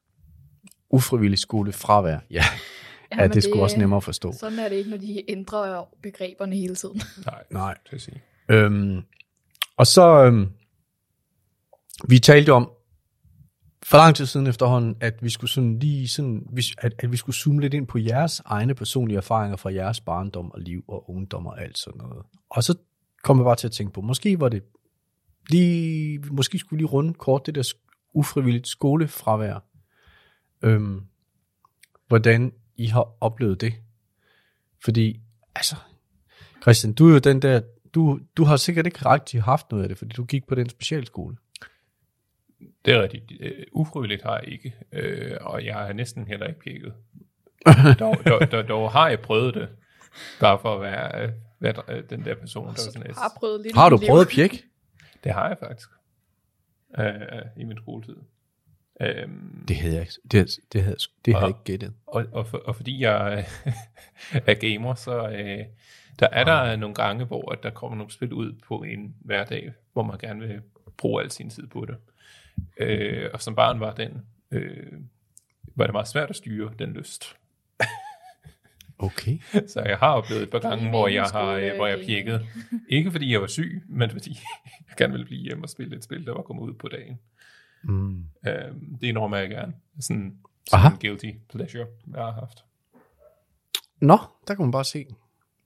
Ufrivillig 0.90 1.40
skolefravær, 1.40 2.20
ja. 2.32 2.44
ja 3.12 3.18
men 3.18 3.32
det 3.32 3.44
skulle 3.44 3.64
også 3.64 3.78
nemmere 3.78 3.98
at 3.98 4.04
forstå. 4.04 4.34
Sådan 4.40 4.60
er 4.60 4.70
det 4.70 4.76
ikke, 4.76 4.90
når 4.90 4.98
de 4.98 5.32
ændrer 5.32 5.86
begreberne 6.04 6.56
hele 6.56 6.76
tiden. 6.76 7.02
Nej, 7.26 7.44
Nej. 7.52 7.78
at 7.92 8.02
sige. 8.02 8.22
Øhm, 8.50 9.02
og 9.78 9.88
så, 9.88 10.24
øhm, 10.26 10.48
vi 12.08 12.20
talte 12.20 12.54
om, 12.54 12.72
for 13.90 13.98
lang 13.98 14.16
tid 14.16 14.26
siden 14.26 14.48
efterhånden, 14.48 14.96
at 15.00 15.24
vi 15.24 15.30
skulle 15.30 15.52
sådan 15.52 15.80
lige 15.80 16.08
sådan, 16.08 16.48
at, 16.78 16.94
at 17.00 17.12
vi 17.12 17.18
skulle 17.18 17.36
zoome 17.36 17.62
lidt 17.62 17.74
ind 17.74 17.88
på 17.88 17.98
jeres 17.98 18.42
egne 18.46 18.76
personlige 18.76 19.18
erfaringer 19.18 19.58
fra 19.58 19.74
jeres 19.74 20.02
barndom 20.02 20.52
og 20.52 20.60
liv 20.60 20.84
og 20.88 21.10
ungdom 21.10 21.46
og 21.46 21.62
alt 21.62 21.78
sådan 21.78 21.98
noget. 21.98 22.26
Og 22.50 22.64
så 22.64 22.78
kom 23.24 23.38
jeg 23.38 23.44
bare 23.44 23.56
til 23.56 23.68
at 23.68 23.72
tænke 23.72 23.94
på, 23.94 24.02
måske 24.02 24.40
var 24.40 24.50
det 24.50 24.64
lige, 25.50 26.20
måske 26.20 26.60
skulle 26.60 26.78
lige 26.78 26.88
runde 26.88 27.14
kort 27.14 27.46
det 27.46 27.56
der 27.56 27.74
ufrivilligt 28.14 28.68
skolefravær. 28.68 29.64
Øhm, 30.62 31.02
hvordan 32.08 32.52
I 32.76 32.86
har 32.86 33.16
oplevet 33.22 33.62
det. 33.62 33.74
Fordi, 34.84 35.20
altså, 35.56 35.76
Christian, 36.62 36.94
du 36.94 37.08
er 37.08 37.14
jo 37.14 37.20
den 37.20 37.42
der, 37.42 37.62
du, 37.94 38.20
du 38.38 38.44
har 38.44 38.58
sikkert 38.58 38.86
ikke 38.86 39.10
rigtig 39.10 39.44
haft 39.44 39.72
noget 39.72 39.84
af 39.84 39.90
det, 39.90 39.98
fordi 39.98 40.14
du 40.14 40.24
gik 40.24 40.48
på 40.48 40.56
den 40.56 40.70
specialskole. 40.70 41.36
Det 42.86 42.94
er 42.94 43.02
rigtigt. 43.02 43.32
Øh, 43.40 43.66
ufrivilligt 43.72 44.24
har 44.24 44.40
jeg 44.40 44.48
ikke, 44.54 44.74
øh, 44.92 45.38
og 45.42 45.66
jeg 45.66 45.76
har 45.76 45.94
næsten 45.94 46.28
heller 46.28 46.48
ikke 46.48 46.60
pjekket. 46.60 46.94
dog, 48.00 48.16
dog, 48.26 48.52
dog, 48.52 48.68
dog 48.68 48.92
har 48.92 49.10
jeg 49.10 49.20
prøvet 49.20 49.54
det, 49.54 49.70
bare 50.40 50.60
for 50.62 50.76
at 50.76 50.82
være, 50.82 51.24
øh, 51.24 51.32
være 51.60 51.74
øh, 51.88 52.04
den 52.10 52.26
der 52.26 52.36
person, 52.36 52.68
der 52.68 52.74
Så 52.74 52.84
sådan 52.92 53.08
du 53.08 53.14
har 53.20 53.32
prøvet 53.40 53.62
lidt 53.62 53.76
Har 53.76 53.90
du 53.90 53.98
prøvet 54.08 54.22
at 54.26 54.32
pjekke? 54.36 54.64
Det 55.24 55.32
har 55.34 55.48
jeg 55.48 55.58
faktisk, 55.60 55.90
øh, 57.00 57.42
i 57.58 57.64
min 57.64 57.78
skoletid. 57.78 58.16
Øhm, 59.02 59.66
Det 59.68 59.76
havde 59.76 59.94
jeg, 59.94 60.02
ikke- 60.02 60.14
det, 60.32 60.60
det 60.74 60.82
havde, 60.84 60.96
det 61.26 61.34
havde 61.34 61.46
jeg 61.46 61.54
Og- 61.54 61.60
ikke 61.60 61.64
gættet. 61.64 61.94
og, 62.08 62.26
og, 62.32 62.48
for, 62.48 62.58
og 62.58 62.76
fordi 62.76 63.02
jeg 63.04 63.46
er 64.46 64.54
gamer, 64.54 64.94
så 64.94 65.30
øh, 65.30 65.66
der 66.20 66.28
er 66.32 66.44
der 66.44 66.76
nogle 66.76 66.96
gange, 66.96 67.26
hvor 67.26 67.52
at 67.52 67.64
der 67.64 67.70
kommer 67.70 67.98
nogle 67.98 68.12
spil 68.14 68.34
ud 68.34 68.54
på 68.68 68.78
en 68.84 69.16
hverdag, 69.20 69.74
hvor 69.94 70.04
man 70.04 70.18
gerne 70.18 70.40
vil 70.48 70.62
bruge 70.98 71.24
al 71.24 71.32
sin 71.32 71.50
tid 71.50 71.68
på 71.68 71.86
det. 71.86 71.96
Øh, 72.78 73.30
og 73.34 73.42
som 73.42 73.56
barn 73.56 73.80
var 73.80 73.94
den, 73.94 74.22
øh, 74.52 74.94
var 75.76 75.86
det 75.86 75.94
meget 75.94 76.08
svært 76.08 76.30
at 76.30 76.36
styre 76.36 76.72
den 76.80 76.94
lyst. 76.94 77.36
Okay. 79.02 79.40
Så 79.68 79.82
jeg 79.86 79.98
har 79.98 80.14
oplevet 80.14 80.44
et 80.44 80.50
par 80.50 80.60
gange, 80.60 80.90
hvor 80.90 81.08
jeg 81.08 81.24
har, 81.24 81.52
øh, 81.52 81.76
hvor 81.76 81.88
jeg 81.88 82.00
pjekkede. 82.06 82.46
Ikke 82.90 83.12
fordi 83.12 83.32
jeg 83.32 83.42
var 83.42 83.48
syg, 83.48 83.84
men 83.88 84.10
fordi 84.10 84.38
jeg 84.90 84.98
gerne 84.98 85.12
ville 85.12 85.26
blive 85.26 85.42
hjemme 85.42 85.64
og 85.64 85.70
spille 85.70 85.98
et 85.98 86.04
spil, 86.04 86.26
der 86.26 86.34
var 86.34 86.42
kommet 86.42 86.64
ud 86.64 86.74
på 86.74 86.88
dagen. 86.88 87.20
Mm. 87.84 88.26
Øh, 88.48 88.54
det 89.02 89.08
indrømmer 89.08 89.38
jeg 89.38 89.50
gerne. 89.50 89.74
Sådan, 90.00 90.38
sådan 90.70 90.92
en 90.92 90.98
guilty 91.00 91.32
pleasure, 91.50 91.86
jeg 92.14 92.24
har 92.24 92.32
haft. 92.32 92.66
Nå, 94.02 94.18
der 94.48 94.56
kan 94.56 94.66
man 94.66 94.72
bare 94.72 94.86
se. 94.86 95.06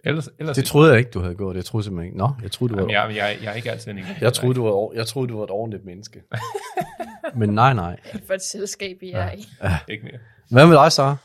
Ellers, 0.03 0.29
ellers 0.39 0.55
Det 0.55 0.65
troede 0.65 0.89
jeg 0.89 0.99
ikke, 0.99 1.11
du 1.11 1.19
havde 1.19 1.35
gjort. 1.35 1.55
Jeg 1.55 1.65
troede 1.65 1.83
simpelthen 1.83 2.05
ikke. 2.07 2.17
Nå, 2.17 2.29
jeg 2.41 2.51
troede, 2.51 2.73
du 2.73 2.79
var, 2.79 2.91
Jamen, 2.91 3.15
jeg, 3.15 3.35
jeg, 3.35 3.43
jeg 3.43 3.51
er 3.51 3.55
ikke 3.55 3.71
altid 3.71 3.91
en 3.91 3.99
jeg 4.21 4.33
troede, 4.33 4.55
du 4.55 4.63
var, 4.63 4.95
jeg 4.95 5.07
troede, 5.07 5.27
du 5.27 5.37
var 5.37 5.43
et 5.43 5.49
ordentligt 5.51 5.85
menneske. 5.85 6.23
Men 7.39 7.49
nej, 7.49 7.73
nej. 7.73 7.99
For 8.27 8.33
et 8.33 8.41
selskab, 8.41 8.97
I 9.01 9.11
er 9.11 9.31
i. 9.31 9.45
Ikke 9.87 10.03
mere. 10.03 10.19
Hvad 10.51 10.67
med 10.67 10.75
dig? 10.97 11.17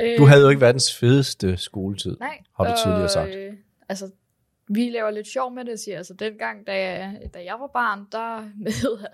Øh, 0.00 0.18
Du 0.18 0.24
havde 0.24 0.42
jo 0.42 0.48
ikke 0.48 0.60
verdens 0.60 0.98
fedeste 0.98 1.56
skoletid. 1.56 2.16
Nej. 2.20 2.38
har 2.56 2.64
du 2.64 2.70
tidligere 2.84 3.08
sagt. 3.08 3.34
Øh, 3.34 3.52
altså, 3.88 4.10
vi 4.68 4.90
laver 4.90 5.10
lidt 5.10 5.26
sjov 5.26 5.54
med 5.54 5.64
det, 5.64 5.80
siger. 5.80 5.96
Altså, 5.96 6.14
dengang, 6.14 6.66
da 6.66 6.72
jeg, 6.72 7.20
da 7.34 7.44
jeg 7.44 7.56
var 7.60 7.70
barn, 7.72 8.06
der 8.12 8.48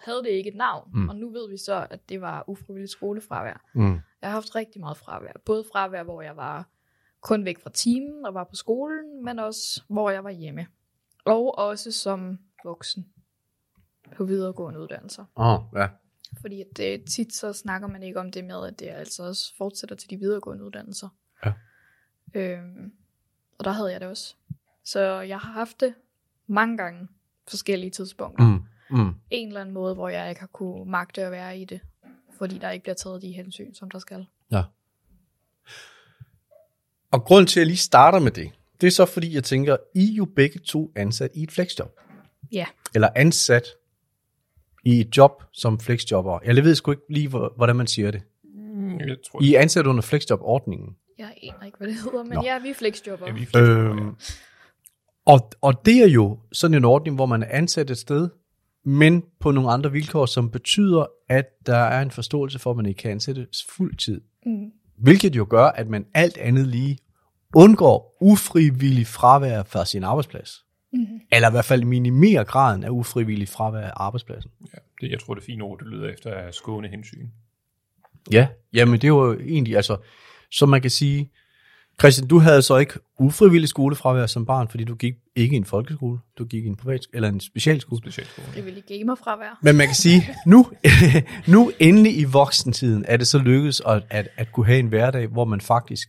havde 0.04 0.22
det 0.22 0.30
ikke 0.30 0.50
et 0.50 0.56
navn. 0.56 0.90
Mm. 0.94 1.00
Mm. 1.00 1.08
Og 1.08 1.16
nu 1.16 1.30
ved 1.30 1.50
vi 1.50 1.56
så, 1.56 1.86
at 1.90 2.08
det 2.08 2.20
var 2.20 2.44
ufrivilligt 2.46 2.92
skolefravær. 2.92 3.64
Mm. 3.74 3.92
Jeg 4.22 4.30
har 4.30 4.30
haft 4.30 4.54
rigtig 4.56 4.80
meget 4.80 4.96
fravær. 4.96 5.32
Både 5.46 5.64
fravær, 5.72 6.02
hvor 6.02 6.22
jeg 6.22 6.36
var 6.36 6.68
kun 7.24 7.44
væk 7.44 7.58
fra 7.58 7.70
timen 7.70 8.26
og 8.26 8.34
var 8.34 8.44
på 8.44 8.56
skolen, 8.56 9.24
men 9.24 9.38
også, 9.38 9.82
hvor 9.88 10.10
jeg 10.10 10.24
var 10.24 10.30
hjemme. 10.30 10.66
Og 11.24 11.58
også 11.58 11.92
som 11.92 12.38
voksen 12.64 13.06
på 14.16 14.24
videregående 14.24 14.80
uddannelser. 14.80 15.24
Åh, 15.36 15.46
oh, 15.46 15.62
ja. 15.74 15.88
Fordi 16.40 16.60
at 16.60 16.66
det, 16.76 17.04
tit 17.04 17.34
så 17.34 17.52
snakker 17.52 17.88
man 17.88 18.02
ikke 18.02 18.20
om 18.20 18.30
det 18.30 18.44
med, 18.44 18.66
at 18.66 18.80
det 18.80 18.86
altså 18.86 19.22
også 19.22 19.56
fortsætter 19.56 19.96
til 19.96 20.10
de 20.10 20.16
videregående 20.16 20.64
uddannelser. 20.64 21.08
Ja. 21.44 21.52
Øhm, 22.34 22.92
og 23.58 23.64
der 23.64 23.70
havde 23.70 23.92
jeg 23.92 24.00
det 24.00 24.08
også. 24.08 24.34
Så 24.84 25.00
jeg 25.20 25.38
har 25.38 25.52
haft 25.52 25.80
det 25.80 25.94
mange 26.46 26.76
gange 26.76 27.08
forskellige 27.48 27.90
tidspunkter. 27.90 28.44
Mm. 28.44 28.64
Mm. 28.90 29.04
Mm. 29.04 29.14
En 29.30 29.48
eller 29.48 29.60
anden 29.60 29.74
måde, 29.74 29.94
hvor 29.94 30.08
jeg 30.08 30.28
ikke 30.28 30.40
har 30.40 30.46
kunne 30.46 30.90
magte 30.90 31.22
at 31.22 31.32
være 31.32 31.58
i 31.58 31.64
det. 31.64 31.80
Fordi 32.38 32.58
der 32.58 32.70
ikke 32.70 32.82
bliver 32.82 32.94
taget 32.94 33.22
de 33.22 33.32
hensyn, 33.32 33.74
som 33.74 33.90
der 33.90 33.98
skal. 33.98 34.26
Ja. 34.50 34.62
Og 37.14 37.24
grund 37.24 37.46
til, 37.46 37.60
at 37.60 37.62
jeg 37.62 37.66
lige 37.66 37.76
starter 37.76 38.18
med 38.18 38.30
det, 38.30 38.50
det 38.80 38.86
er 38.86 38.90
så 38.90 39.04
fordi, 39.06 39.34
jeg 39.34 39.44
tænker, 39.44 39.76
I 39.94 40.12
er 40.12 40.14
jo 40.16 40.24
begge 40.36 40.58
to 40.58 40.92
ansat 40.96 41.30
i 41.34 41.42
et 41.42 41.52
flexjob. 41.52 41.90
Ja. 42.52 42.66
Eller 42.94 43.08
ansat 43.16 43.64
i 44.84 45.00
et 45.00 45.16
job 45.16 45.42
som 45.52 45.80
flexjobber. 45.80 46.38
Jeg 46.44 46.64
ved 46.64 46.74
sgu 46.74 46.90
ikke 46.90 47.02
lige, 47.10 47.28
hvor- 47.28 47.52
hvordan 47.56 47.76
man 47.76 47.86
siger 47.86 48.10
det. 48.10 48.22
Mm, 48.54 48.98
Jeg 48.98 49.16
tror, 49.30 49.42
I 49.42 49.54
er 49.54 49.60
ansat 49.60 49.86
under 49.86 50.02
flexjob-ordningen. 50.02 50.88
Jeg 51.18 51.34
aner 51.42 51.66
ikke, 51.66 51.78
hvad 51.78 51.88
det 51.88 51.96
hedder, 51.96 52.22
men 52.24 52.32
Nå. 52.32 52.42
ja, 52.44 52.58
vi 52.58 52.68
er 52.70 52.74
flexjobber. 52.74 53.26
ja, 53.26 53.32
vi 53.32 53.42
er 53.42 53.46
flexjobber, 53.46 53.90
Øhm, 53.90 54.14
og, 55.26 55.50
og 55.60 55.86
det 55.86 56.02
er 56.02 56.08
jo 56.08 56.38
sådan 56.52 56.74
en 56.76 56.84
ordning, 56.84 57.16
hvor 57.16 57.26
man 57.26 57.42
er 57.42 57.46
ansat 57.50 57.90
et 57.90 57.98
sted, 57.98 58.28
men 58.84 59.22
på 59.40 59.50
nogle 59.50 59.70
andre 59.70 59.92
vilkår, 59.92 60.26
som 60.26 60.50
betyder, 60.50 61.06
at 61.28 61.44
der 61.66 61.76
er 61.76 62.02
en 62.02 62.10
forståelse 62.10 62.58
for, 62.58 62.70
at 62.70 62.76
man 62.76 62.86
ikke 62.86 62.98
kan 62.98 63.10
ansættes 63.10 63.64
fuldtid. 63.68 64.20
Mm. 64.46 64.70
Hvilket 64.98 65.36
jo 65.36 65.46
gør, 65.50 65.64
at 65.64 65.88
man 65.88 66.06
alt 66.14 66.38
andet 66.38 66.66
lige 66.66 66.98
undgår 67.54 68.16
ufrivillig 68.20 69.06
fravær 69.06 69.62
fra 69.62 69.84
sin 69.84 70.04
arbejdsplads. 70.04 70.64
Mm. 70.92 71.06
Eller 71.32 71.48
i 71.48 71.50
hvert 71.50 71.64
fald 71.64 71.84
minimerer 71.84 72.44
graden 72.44 72.84
af 72.84 72.88
ufrivillig 72.90 73.48
fravær 73.48 73.86
af 73.86 73.92
arbejdspladsen. 73.96 74.50
ja, 74.60 74.78
det, 75.00 75.10
jeg 75.10 75.20
tror, 75.20 75.34
det 75.34 75.44
fine 75.44 75.64
ord, 75.64 75.78
det 75.78 75.86
lyder 75.86 76.08
efter 76.08 76.30
er 76.30 76.50
skåne 76.50 76.88
hensyn. 76.88 77.28
Ja, 78.32 78.46
jamen 78.72 79.00
det 79.00 79.12
var 79.12 79.26
jo 79.26 79.40
egentlig, 79.40 79.76
altså, 79.76 79.96
som 80.50 80.68
man 80.68 80.80
kan 80.80 80.90
sige, 80.90 81.30
Christian, 82.00 82.28
du 82.28 82.38
havde 82.38 82.62
så 82.62 82.76
ikke 82.76 82.94
ufrivillig 83.18 83.68
skolefravær 83.68 84.26
som 84.26 84.46
barn, 84.46 84.68
fordi 84.68 84.84
du 84.84 84.94
gik 84.94 85.14
ikke 85.36 85.54
i 85.54 85.56
en 85.56 85.64
folkeskole, 85.64 86.18
du 86.38 86.44
gik 86.44 86.64
i 86.64 86.68
en 86.68 86.76
privat, 86.76 87.00
eller 87.12 87.28
en 87.28 87.40
specialskole. 87.40 88.00
Specialskole. 88.02 88.46
Frivillig 88.46 88.84
gamerfravær. 88.88 89.58
Men 89.62 89.76
man 89.76 89.86
kan 89.86 89.94
sige, 89.94 90.22
nu, 90.46 90.66
nu 91.54 91.72
endelig 91.78 92.18
i 92.18 92.24
voksentiden 92.24 93.04
er 93.08 93.16
det 93.16 93.26
så 93.26 93.38
lykkedes 93.38 93.82
at, 93.86 94.02
at, 94.10 94.28
at 94.36 94.52
kunne 94.52 94.66
have 94.66 94.78
en 94.78 94.86
hverdag, 94.86 95.26
hvor 95.26 95.44
man 95.44 95.60
faktisk, 95.60 96.08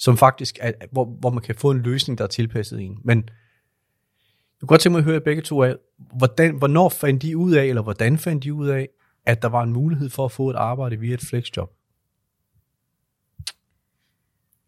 som 0.00 0.16
faktisk, 0.16 0.58
er, 0.60 0.72
hvor, 0.92 1.04
hvor 1.04 1.30
man 1.30 1.42
kan 1.42 1.54
få 1.54 1.70
en 1.70 1.82
løsning, 1.82 2.18
der 2.18 2.24
er 2.24 2.28
tilpasset 2.28 2.80
en. 2.80 2.98
Men 3.04 3.18
jeg 3.18 4.60
kunne 4.60 4.68
godt 4.68 4.80
tænke 4.80 4.92
mig 4.92 4.98
at 4.98 5.04
høre 5.04 5.20
begge 5.20 5.42
to 5.42 5.62
af, 5.62 5.76
hvordan, 6.16 6.58
hvornår 6.58 6.88
fandt 6.88 7.22
de 7.22 7.36
ud 7.36 7.52
af, 7.52 7.64
eller 7.64 7.82
hvordan 7.82 8.18
fandt 8.18 8.44
de 8.44 8.54
ud 8.54 8.68
af, 8.68 8.88
at 9.26 9.42
der 9.42 9.48
var 9.48 9.62
en 9.62 9.72
mulighed 9.72 10.10
for 10.10 10.24
at 10.24 10.32
få 10.32 10.50
et 10.50 10.56
arbejde 10.56 10.96
via 10.96 11.14
et 11.14 11.20
flexjob? 11.20 11.72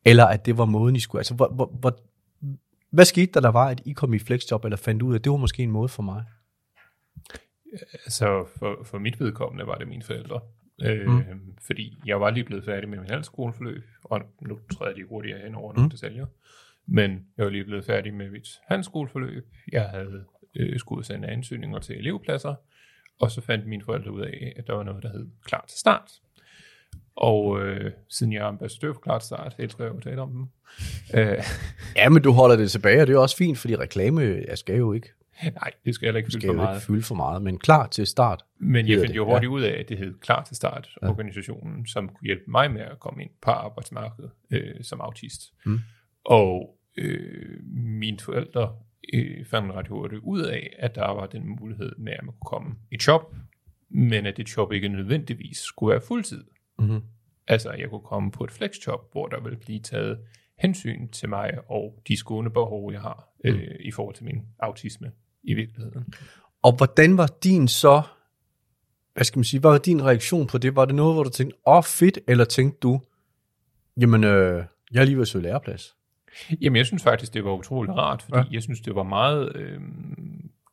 Eller 0.05 0.25
at 0.25 0.47
det 0.47 0.59
var 0.59 0.65
måden, 0.65 0.97
I 0.97 1.01
skulle, 1.01 1.21
altså 1.21 1.35
hvor, 1.35 1.49
hvor, 1.49 1.67
hvor, 1.81 1.99
hvad 2.91 3.05
skete 3.05 3.33
der, 3.33 3.41
der 3.41 3.51
var, 3.51 3.69
at 3.69 3.81
I 3.85 3.93
kom 3.93 4.15
i 4.15 4.19
flexjob, 4.19 4.65
eller 4.65 4.77
fandt 4.77 5.03
ud 5.03 5.13
af, 5.13 5.19
at 5.19 5.25
det 5.25 5.33
var 5.33 5.39
måske 5.39 5.63
en 5.63 5.71
måde 5.71 5.89
for 5.89 6.03
mig? 6.03 6.25
Altså, 7.93 8.47
for, 8.59 8.85
for 8.85 8.99
mit 8.99 9.21
vedkommende 9.21 9.67
var 9.67 9.75
det 9.75 9.89
mine 9.89 10.03
forældre. 10.03 10.41
Øh, 10.83 11.07
mm. 11.09 11.23
Fordi 11.67 11.99
jeg 12.07 12.21
var 12.21 12.31
lige 12.31 12.45
blevet 12.45 12.65
færdig 12.65 12.89
med 12.89 12.99
min 12.99 13.07
handelsskoleforløb, 13.09 13.83
og 14.05 14.21
nu 14.41 14.59
træder 14.73 14.95
lige 14.95 15.07
hurtigere 15.09 15.39
hen 15.39 15.55
over 15.55 15.73
nogle 15.73 15.85
Mm. 15.87 15.91
detaljer. 15.91 16.27
Men 16.87 17.27
jeg 17.37 17.45
var 17.45 17.51
lige 17.51 17.65
blevet 17.65 17.85
færdig 17.85 18.15
med 18.15 18.31
mit 18.31 18.49
handelsskoleforløb. 18.69 19.47
Jeg 19.73 19.83
havde 19.85 20.25
øh, 20.57 20.79
skulle 20.79 21.05
sende 21.05 21.29
ansøgninger 21.29 21.79
til 21.79 21.99
elevpladser, 21.99 22.55
og 23.21 23.31
så 23.31 23.41
fandt 23.41 23.67
mine 23.67 23.83
forældre 23.85 24.13
ud 24.13 24.21
af, 24.21 24.53
at 24.57 24.67
der 24.67 24.73
var 24.75 24.83
noget, 24.83 25.03
der 25.03 25.13
hed 25.13 25.27
klar 25.45 25.65
til 25.69 25.79
start. 25.79 26.11
Og 27.17 27.61
øh, 27.61 27.93
siden 28.09 28.33
jeg 28.33 28.41
er 28.41 28.45
ambassadør 28.47 28.93
for 28.93 29.01
klar 29.01 29.19
til 29.19 29.27
start, 29.27 29.55
elsker 29.59 29.85
jeg 29.85 29.93
jo 29.93 29.97
at 29.97 30.03
tale 30.03 30.21
om 30.21 30.31
dem. 30.31 30.47
Øh, 31.21 31.39
Ja, 31.97 32.09
men 32.09 32.23
du 32.23 32.33
holder 32.33 32.57
det 32.57 32.71
tilbage, 32.71 33.01
og 33.01 33.07
det 33.07 33.15
er 33.15 33.19
også 33.19 33.37
fint, 33.37 33.59
fordi 33.59 33.77
reklame 33.77 34.21
jeg 34.49 34.59
skal 34.59 34.77
jo 34.77 34.93
ikke, 34.93 35.09
nej, 35.61 35.71
det 35.85 35.95
skal 35.95 36.07
jeg 36.07 36.09
heller 36.09 36.19
ikke 36.19 36.31
fylde 36.33 36.41
for 36.41 36.47
jo 36.47 36.53
ikke 36.53 36.63
meget. 36.63 36.83
fylde 36.83 37.03
for 37.03 37.15
meget, 37.15 37.43
men 37.43 37.59
klar 37.59 37.87
til 37.87 38.07
start. 38.07 38.45
Men 38.59 38.89
jeg 38.89 38.99
fandt 39.01 39.17
jo 39.17 39.27
ja. 39.27 39.33
hurtigt 39.33 39.51
ud 39.51 39.63
af, 39.63 39.81
at 39.81 39.89
det 39.89 39.99
hed 39.99 40.15
Klar 40.21 40.45
til 40.45 40.57
Start, 40.57 40.89
ja. 41.03 41.09
organisationen, 41.11 41.87
som 41.87 42.09
kunne 42.09 42.27
hjælpe 42.27 42.45
mig 42.49 42.71
med 42.71 42.81
at 42.81 43.01
komme 43.01 43.23
ind 43.23 43.31
på 43.43 43.51
arbejdsmarkedet 43.51 44.31
øh, 44.51 44.75
som 44.83 45.01
autist. 45.01 45.41
Mm. 45.67 45.81
Og 46.25 46.79
øh, 46.97 47.65
mine 47.75 48.19
forældre 48.21 48.75
øh, 49.15 49.47
fandt 49.47 49.73
ret 49.73 49.89
hurtigt 49.89 50.21
ud 50.25 50.41
af, 50.43 50.77
at 50.79 50.95
der 50.95 51.11
var 51.11 51.27
den 51.27 51.47
mulighed 51.61 51.93
med, 51.99 52.13
at 52.13 52.25
man 52.25 52.35
kunne 52.41 52.49
komme 52.59 52.75
i 52.91 52.97
job, 53.07 53.35
men 53.91 54.27
at 54.27 54.37
det 54.37 54.57
job 54.57 54.73
ikke 54.73 54.89
nødvendigvis 54.89 55.59
skulle 55.59 55.91
være 55.93 56.01
fuldtid. 56.09 56.45
Mm-hmm. 56.79 57.01
Altså, 57.49 57.73
jeg 57.73 57.91
kunne 57.91 58.01
komme 58.05 58.31
på 58.31 58.45
et 58.45 58.51
flexjob, 58.51 59.13
hvor 59.13 59.27
der 59.27 59.41
ville 59.41 59.59
blive 59.59 59.81
taget 59.81 60.19
hensyn 60.59 61.09
til 61.09 61.29
mig 61.29 61.51
og 61.69 62.03
de 62.09 62.17
skåne 62.17 62.51
behov, 62.51 62.93
jeg 62.93 63.01
har 63.01 63.29
øh, 63.45 63.55
Mm. 63.55 63.61
i 63.81 63.91
forhold 63.91 64.15
til 64.15 64.25
min 64.25 64.43
autisme 64.59 65.13
i 65.43 65.55
virkeligheden. 65.55 66.15
Og 66.63 66.77
hvordan 66.77 67.17
var 67.17 67.31
din 67.45 67.69
så, 67.69 68.03
hvad 69.15 69.25
skal 69.25 69.39
man 69.39 69.45
sige, 69.45 69.61
hvad 69.61 69.71
var 69.71 69.79
din 69.79 70.05
reaktion 70.05 70.47
på 70.47 70.59
det? 70.59 70.77
Var 70.77 70.85
det 70.85 70.95
noget, 70.95 71.15
hvor 71.15 71.23
du 71.23 71.31
tænkte, 71.31 71.57
åh 71.67 71.77
oh, 71.77 71.83
fedt, 71.85 72.19
eller 72.29 72.45
tænkte 72.45 72.79
du, 72.83 73.01
jamen, 74.01 74.25
øh, 74.25 74.65
jeg 74.93 75.01
er 75.01 75.05
lige 75.05 75.17
ved 75.17 75.23
at 75.23 75.29
søge 75.29 75.43
læreplads? 75.43 75.97
Jamen, 76.61 76.77
jeg 76.77 76.87
synes 76.87 77.03
faktisk, 77.03 77.35
det 77.35 77.45
var 77.45 77.53
utrolig 77.53 77.95
rart, 77.97 78.23
fordi 78.23 78.37
Ja. 78.39 78.45
jeg 78.51 78.63
synes, 78.63 78.81
det 78.81 78.95
var 78.95 79.03
meget 79.03 79.57
øh, 79.57 79.81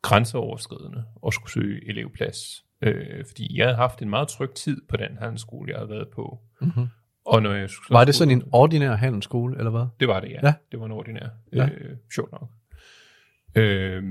grænseoverskridende 0.02 1.04
at 1.28 1.34
skulle 1.34 1.52
søge 1.52 1.90
elevplads. 1.90 2.66
Øh, 2.82 3.26
fordi 3.28 3.58
jeg 3.58 3.66
havde 3.66 3.76
haft 3.78 4.02
en 4.02 4.10
meget 4.10 4.28
tryg 4.28 4.50
tid 4.52 4.82
på 4.90 4.98
den 4.98 5.18
handelsskole, 5.20 5.72
jeg 5.72 5.78
havde 5.80 5.90
været 5.90 6.08
på. 6.16 6.40
Mm-hmm. 6.62 6.88
Og 7.26 7.42
når 7.42 7.54
jeg 7.54 7.70
Var 7.90 8.06
det 8.06 8.16
sådan 8.16 8.32
en 8.32 8.44
ordinær 8.52 8.96
handelsskole, 8.96 9.58
eller 9.58 9.72
hvad? 9.72 9.86
Det 10.00 10.08
var 10.08 10.20
det, 10.20 10.28
ja. 10.30 10.34
Ja. 10.34 10.48
ja. 10.48 10.54
Det 10.72 10.80
var 10.80 10.86
en 10.86 10.92
ordinær. 10.92 11.28
Ja. 11.54 11.70
Øh, 11.70 11.98
sjovt 12.16 12.32
nok. 12.32 12.50
Øh, 13.56 14.03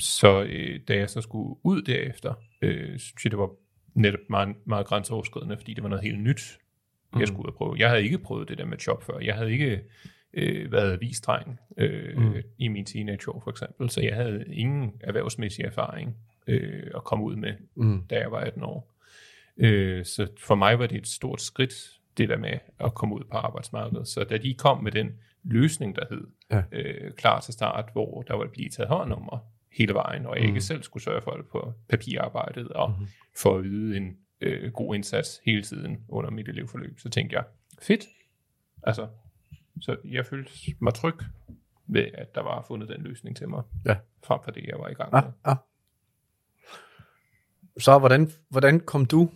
så 0.00 0.42
øh, 0.42 0.80
da 0.88 0.96
jeg 0.96 1.10
så 1.10 1.20
skulle 1.20 1.56
ud 1.62 1.82
derefter, 1.82 2.34
øh, 2.62 2.98
synes 2.98 3.24
jeg, 3.24 3.30
det 3.30 3.38
var 3.38 3.50
netop 3.94 4.20
meget, 4.30 4.56
meget 4.66 4.86
grænseoverskridende, 4.86 5.56
fordi 5.56 5.74
det 5.74 5.82
var 5.82 5.88
noget 5.88 6.04
helt 6.04 6.20
nyt, 6.20 6.58
mm. 7.12 7.20
jeg 7.20 7.28
skulle 7.28 7.40
ud 7.40 7.46
og 7.46 7.54
prøve. 7.54 7.74
Jeg 7.78 7.88
havde 7.88 8.02
ikke 8.04 8.18
prøvet 8.18 8.48
det 8.48 8.58
der 8.58 8.64
med 8.64 8.78
job 8.86 9.02
før. 9.02 9.18
Jeg 9.18 9.34
havde 9.34 9.52
ikke 9.52 9.80
øh, 10.34 10.72
været 10.72 10.92
avisdreng 10.92 11.58
øh, 11.78 12.18
Mm. 12.18 12.34
i 12.58 12.68
min 12.68 12.84
teenageår 12.84 13.40
for 13.44 13.50
eksempel, 13.50 13.90
så 13.90 14.00
jeg 14.00 14.14
havde 14.14 14.44
ingen 14.52 14.92
erhvervsmæssig 15.00 15.64
erfaring 15.64 16.16
øh, 16.46 16.90
at 16.94 17.04
komme 17.04 17.24
ud 17.24 17.36
med, 17.36 17.52
Mm. 17.74 18.02
da 18.10 18.18
jeg 18.18 18.30
var 18.30 18.38
18 18.40 18.62
år. 18.62 18.94
Øh, 19.56 20.04
så 20.04 20.26
for 20.38 20.54
mig 20.54 20.78
var 20.78 20.86
det 20.86 20.98
et 20.98 21.06
stort 21.08 21.42
skridt, 21.42 21.74
det 22.18 22.28
der 22.28 22.36
med 22.38 22.58
at 22.80 22.94
komme 22.94 23.14
ud 23.14 23.22
på 23.30 23.36
arbejdsmarkedet. 23.36 24.08
Så 24.08 24.24
da 24.24 24.36
de 24.38 24.54
kom 24.54 24.82
med 24.84 24.92
den 24.92 25.10
løsning, 25.44 25.96
der 25.96 26.02
hed 26.10 26.26
Ja. 26.50 26.62
øh, 26.72 27.12
klar 27.12 27.40
til 27.40 27.54
start, 27.54 27.88
hvor 27.92 28.22
der 28.22 28.34
var 28.34 28.46
blive 28.52 28.68
taget 28.68 28.88
hånd 28.88 29.12
om 29.12 29.22
mig 29.32 29.40
hele 29.72 29.94
vejen, 29.94 30.26
og 30.26 30.34
jeg 30.36 30.42
Mm. 30.42 30.48
ikke 30.48 30.60
selv 30.60 30.82
skulle 30.82 31.02
sørge 31.02 31.22
for 31.22 31.30
det 31.30 31.46
på 31.46 31.72
papirarbejdet, 31.88 32.68
og 32.68 32.90
Mhm. 32.90 33.06
for 33.36 33.58
at 33.58 33.62
yde 33.66 33.96
en 33.96 34.16
øh, 34.40 34.72
god 34.72 34.94
indsats 34.94 35.40
hele 35.44 35.62
tiden 35.62 36.04
under 36.08 36.30
mit 36.30 36.48
elevforløb. 36.48 37.00
Så 37.00 37.08
tænkte 37.08 37.36
jeg, 37.36 37.44
fedt. 37.82 38.04
Altså, 38.82 39.08
så 39.80 39.96
jeg 40.04 40.26
følte 40.26 40.50
mig 40.80 40.94
tryg 40.94 41.14
ved, 41.86 42.06
at 42.14 42.34
der 42.34 42.40
var 42.42 42.64
fundet 42.66 42.88
den 42.88 43.02
løsning 43.02 43.36
til 43.36 43.48
mig, 43.48 43.62
Ja. 43.86 43.96
frem 44.26 44.40
for 44.44 44.50
det, 44.50 44.64
jeg 44.64 44.78
var 44.78 44.88
i 44.88 44.94
gang 44.94 45.14
Ja, 45.14 45.20
med. 45.20 45.30
ja. 45.46 45.54
Så 47.78 47.98
hvordan, 47.98 48.30
hvordan 48.48 48.80
kom 48.80 49.06
du, 49.06 49.30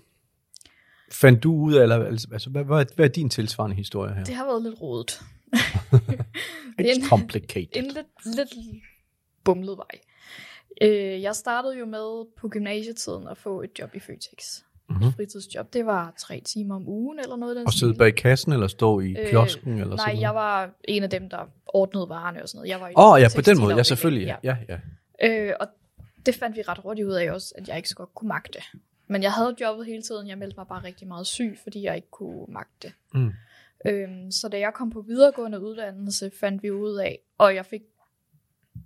fandt 1.12 1.42
du 1.42 1.52
ud 1.54 1.74
af, 1.74 1.82
eller, 1.82 2.04
altså, 2.06 2.50
hvad, 2.50 2.64
hvad, 2.64 2.86
hvad 2.96 3.04
er 3.04 3.08
din 3.12 3.30
tilsvarende 3.30 3.76
historie 3.76 4.14
her? 4.14 4.24
Det 4.24 4.34
har 4.34 4.44
været 4.46 4.62
lidt 4.62 4.80
rodet. 4.80 5.20
It's 6.80 6.96
en, 6.96 7.08
complicated. 7.08 7.76
en 7.76 7.84
lidt, 7.84 8.36
lidt 8.36 8.48
bumlet 9.44 9.76
vej. 9.78 10.00
Øh, 10.82 11.22
jeg 11.22 11.34
startede 11.34 11.78
jo 11.78 11.86
med 11.86 12.26
på 12.36 12.48
gymnasietiden 12.48 13.28
at 13.28 13.38
få 13.38 13.62
et 13.62 13.70
job 13.78 13.94
i 13.94 13.98
Føtex. 13.98 14.62
Mhm. 14.90 15.02
Et 15.02 15.14
fritidsjob. 15.14 15.72
Det 15.72 15.86
var 15.86 16.14
tre 16.18 16.40
timer 16.40 16.74
om 16.74 16.88
ugen 16.88 17.18
eller 17.18 17.36
noget 17.36 17.56
den 17.56 17.66
Og 17.66 17.72
sidde 17.72 17.94
bag 17.94 18.14
kassen, 18.14 18.52
eller 18.52 18.66
stå 18.66 19.00
i 19.00 19.16
Øh, 19.18 19.30
kiosken, 19.30 19.78
eller 19.78 19.96
Nej, 19.96 20.06
sådan 20.06 20.20
jeg 20.20 20.34
var 20.34 20.70
en 20.84 21.02
af 21.02 21.10
dem, 21.10 21.30
der 21.30 21.38
ordnede 21.66 22.08
varerne 22.08 22.42
og 22.42 22.48
sådan 22.48 22.58
noget. 22.58 22.68
Jeg 22.68 22.80
var 22.80 22.88
i 22.88 22.92
Åh, 22.96 23.12
oh, 23.12 23.20
ja, 23.20 23.28
på 23.36 23.40
den 23.40 23.60
måde. 23.60 23.76
Ja, 23.76 23.82
selvfølgelig. 23.82 24.26
Ja, 24.26 24.56
ja. 24.68 24.78
ja. 25.20 25.48
Øh, 25.48 25.54
og 25.60 25.66
det 26.26 26.34
fandt 26.34 26.56
vi 26.56 26.62
ret 26.62 26.78
hurtigt 26.78 27.08
ud 27.08 27.12
af 27.12 27.32
også, 27.32 27.54
at 27.58 27.68
jeg 27.68 27.76
ikke 27.76 27.88
så 27.88 27.94
godt 27.94 28.14
kunne 28.14 28.28
magte. 28.28 28.58
Men 29.06 29.22
jeg 29.22 29.32
havde 29.32 29.54
jobbet 29.60 29.86
hele 29.86 30.02
tiden. 30.02 30.28
Jeg 30.28 30.38
meldte 30.38 30.56
mig 30.56 30.66
bare 30.66 30.84
rigtig 30.84 31.08
meget 31.08 31.26
syg, 31.26 31.58
fordi 31.62 31.82
jeg 31.82 31.96
ikke 31.96 32.10
kunne 32.10 32.46
magte 32.48 32.74
det. 32.82 32.92
Mm. 33.14 33.32
Øhm, 33.86 34.30
så 34.30 34.48
da 34.48 34.58
jeg 34.58 34.74
kom 34.74 34.90
på 34.90 35.00
videregående 35.00 35.60
uddannelse, 35.60 36.30
fandt 36.40 36.62
vi 36.62 36.70
ud 36.70 36.96
af, 36.96 37.18
og 37.38 37.54
jeg 37.54 37.66
fik, 37.66 37.82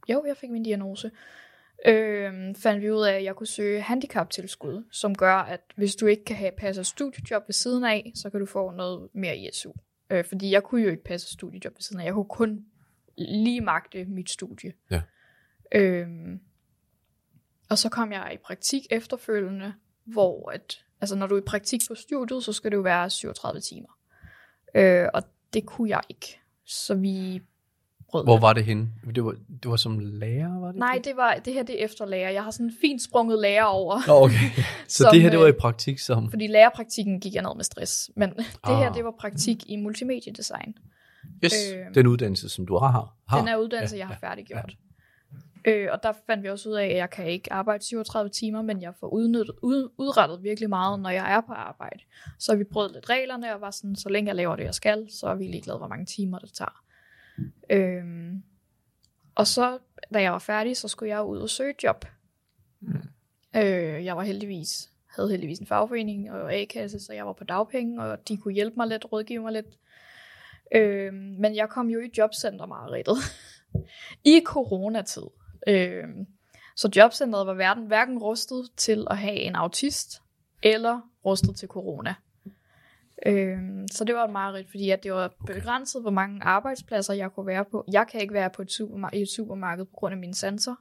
jo, 0.08 0.24
jeg 0.26 0.36
fik 0.36 0.50
min 0.50 0.62
diagnose, 0.62 1.10
øhm, 1.86 2.54
fandt 2.54 2.82
vi 2.82 2.90
ud 2.90 3.02
af, 3.02 3.12
at 3.12 3.24
jeg 3.24 3.36
kunne 3.36 3.46
søge 3.46 3.80
handicaptilskud, 3.80 4.84
som 4.90 5.14
gør, 5.14 5.34
at 5.34 5.60
hvis 5.76 5.96
du 5.96 6.06
ikke 6.06 6.24
kan 6.24 6.36
have 6.36 6.52
passe 6.58 6.84
studiejob 6.84 7.42
ved 7.48 7.52
siden 7.52 7.84
af, 7.84 8.12
så 8.14 8.30
kan 8.30 8.40
du 8.40 8.46
få 8.46 8.70
noget 8.70 9.08
mere 9.12 9.36
i 9.36 9.50
SU. 9.52 9.72
Øh, 10.10 10.24
fordi 10.24 10.50
jeg 10.50 10.62
kunne 10.62 10.82
jo 10.82 10.90
ikke 10.90 11.04
passe 11.04 11.32
studiejob 11.32 11.74
ved 11.74 11.82
siden 11.82 12.00
af. 12.00 12.04
Jeg 12.04 12.14
kunne 12.14 12.24
kun 12.24 12.64
lige 13.18 13.60
magte 13.60 14.04
mit 14.04 14.30
studie. 14.30 14.72
Ja. 14.90 15.02
Øhm, 15.74 16.40
og 17.70 17.78
så 17.78 17.88
kom 17.88 18.12
jeg 18.12 18.30
i 18.34 18.36
praktik 18.36 18.82
efterfølgende, 18.90 19.74
hvor 20.04 20.50
at, 20.50 20.84
altså 21.00 21.16
når 21.16 21.26
du 21.26 21.34
er 21.34 21.38
i 21.38 21.44
praktik 21.46 21.80
på 21.88 21.94
studiet, 21.94 22.44
så 22.44 22.52
skal 22.52 22.70
det 22.70 22.76
jo 22.76 22.82
være 22.82 23.10
37 23.10 23.60
timer. 23.60 23.98
Øh, 24.74 25.08
og 25.14 25.22
det 25.52 25.66
kunne 25.66 25.90
jeg 25.90 26.00
ikke. 26.08 26.40
Så 26.66 26.94
vi 26.94 27.40
brød 28.10 28.24
Hvor 28.24 28.38
var 28.38 28.52
det 28.52 28.64
henne? 28.64 28.88
Det 29.14 29.24
var, 29.24 29.34
det 29.62 29.70
var 29.70 29.76
som 29.76 29.98
lærer, 29.98 30.60
var 30.60 30.66
det? 30.66 30.76
Nej, 30.76 31.00
det, 31.04 31.16
var, 31.16 31.34
det 31.44 31.52
her 31.52 31.62
det 31.62 31.80
er 31.80 31.84
efterlærer. 31.84 32.30
Jeg 32.30 32.44
har 32.44 32.50
sådan 32.50 32.72
fint 32.80 33.02
sprunget 33.02 33.38
lærer 33.38 33.64
over. 33.64 34.00
Nå, 34.06 34.24
okay. 34.24 34.50
Så 34.88 35.02
Som, 35.02 35.10
det 35.12 35.22
her, 35.22 35.30
det 35.30 35.38
var 35.38 35.46
i 35.46 35.48
øh, 35.48 35.54
praktik 35.60 35.98
som... 35.98 36.30
Fordi 36.30 36.46
lærerpraktikken 36.46 37.20
gik 37.20 37.34
jeg 37.34 37.42
ned 37.42 37.56
med 37.56 37.64
stress. 37.64 38.10
Men 38.16 38.30
det 38.36 38.44
Ah. 38.62 38.78
her, 38.78 38.92
det 38.92 39.04
var 39.04 39.14
praktik 39.20 39.70
i 39.70 39.76
multimediedesign. 39.76 40.74
Yes, 41.44 41.52
øh, 41.74 41.94
den 41.94 42.06
uddannelse, 42.06 42.48
som 42.48 42.66
du 42.66 42.78
har. 42.78 43.14
har. 43.28 43.38
Den 43.38 43.48
er 43.48 43.56
uddannelse, 43.56 43.96
Ja, 43.96 44.00
jeg 44.00 44.06
har 44.06 44.18
ja, 44.22 44.28
færdiggjort. 44.28 44.74
Øh, 45.64 45.88
og 45.92 46.02
der 46.02 46.12
fandt 46.26 46.42
vi 46.42 46.48
også 46.48 46.68
ud 46.68 46.74
af, 46.74 46.86
at 46.86 46.96
jeg 46.96 47.10
kan 47.10 47.26
ikke 47.26 47.52
arbejde 47.52 47.84
37 47.84 48.30
timer, 48.30 48.62
men 48.62 48.82
jeg 48.82 48.94
får 49.00 49.06
udnyttet, 49.06 49.54
ud, 49.62 49.92
udrettet 49.98 50.42
virkelig 50.42 50.68
meget, 50.68 51.00
når 51.00 51.10
jeg 51.10 51.32
er 51.32 51.40
på 51.40 51.52
arbejde. 51.52 52.00
Så 52.38 52.56
vi 52.56 52.64
brød 52.64 52.92
lidt 52.92 53.10
reglerne 53.10 53.54
og 53.54 53.60
var 53.60 53.70
sådan, 53.70 53.96
så 53.96 54.08
længe 54.08 54.28
jeg 54.28 54.36
laver 54.36 54.56
det, 54.56 54.64
jeg 54.64 54.74
skal, 54.74 55.06
så 55.10 55.26
er 55.26 55.34
vi 55.34 55.44
ligeglade, 55.44 55.78
hvor 55.78 55.88
mange 55.88 56.06
timer 56.06 56.38
det 56.38 56.52
tager. 56.52 56.84
Øhm, 57.70 58.42
og 59.34 59.46
så, 59.46 59.78
da 60.14 60.22
jeg 60.22 60.32
var 60.32 60.38
færdig, 60.38 60.76
så 60.76 60.88
skulle 60.88 61.10
jeg 61.10 61.24
ud 61.24 61.38
og 61.38 61.50
søge 61.50 61.74
job. 61.82 62.04
Mm. 62.80 63.08
Øh, 63.56 64.04
jeg 64.04 64.16
var 64.16 64.22
heldigvis, 64.22 64.90
havde 65.06 65.30
heldigvis 65.30 65.58
en 65.58 65.66
fagforening 65.66 66.30
og 66.32 66.54
A-kasse, 66.54 67.00
så 67.00 67.12
jeg 67.12 67.26
var 67.26 67.32
på 67.32 67.44
dagpenge, 67.44 68.02
og 68.02 68.28
de 68.28 68.36
kunne 68.36 68.54
hjælpe 68.54 68.76
mig 68.76 68.86
lidt, 68.86 69.12
rådgive 69.12 69.42
mig 69.42 69.52
lidt. 69.52 69.78
Øh, 70.74 71.12
men 71.14 71.56
jeg 71.56 71.68
kom 71.68 71.90
jo 71.90 72.00
i 72.00 72.10
jobcenter 72.18 72.66
meget 72.66 72.90
i 74.24 74.42
coronatid. 74.44 75.41
Øh, 75.66 76.04
så 76.76 76.90
jobcentret 76.96 77.46
var 77.46 77.54
hverken, 77.54 77.86
hverken 77.86 78.18
rustet 78.18 78.68
til 78.76 79.06
at 79.10 79.18
have 79.18 79.34
en 79.36 79.54
autist, 79.56 80.22
eller 80.62 81.00
rustet 81.24 81.56
til 81.56 81.68
corona. 81.68 82.14
Øh, 83.26 83.58
så 83.90 84.04
det 84.04 84.14
var 84.14 84.24
et 84.24 84.30
mareridt, 84.32 84.70
fordi 84.70 84.90
at 84.90 85.02
det 85.02 85.12
var 85.12 85.32
begrænset, 85.46 86.02
hvor 86.02 86.10
mange 86.10 86.42
arbejdspladser 86.42 87.14
jeg 87.14 87.32
kunne 87.32 87.46
være 87.46 87.64
på. 87.64 87.84
Jeg 87.92 88.06
kan 88.10 88.20
ikke 88.20 88.34
være 88.34 88.50
på 88.50 88.62
et 88.62 88.70
supermar- 88.72 89.10
i 89.16 89.22
et 89.22 89.28
supermarked 89.28 89.84
på 89.84 89.92
grund 89.94 90.12
af 90.12 90.18
mine 90.18 90.34
sanser. 90.34 90.74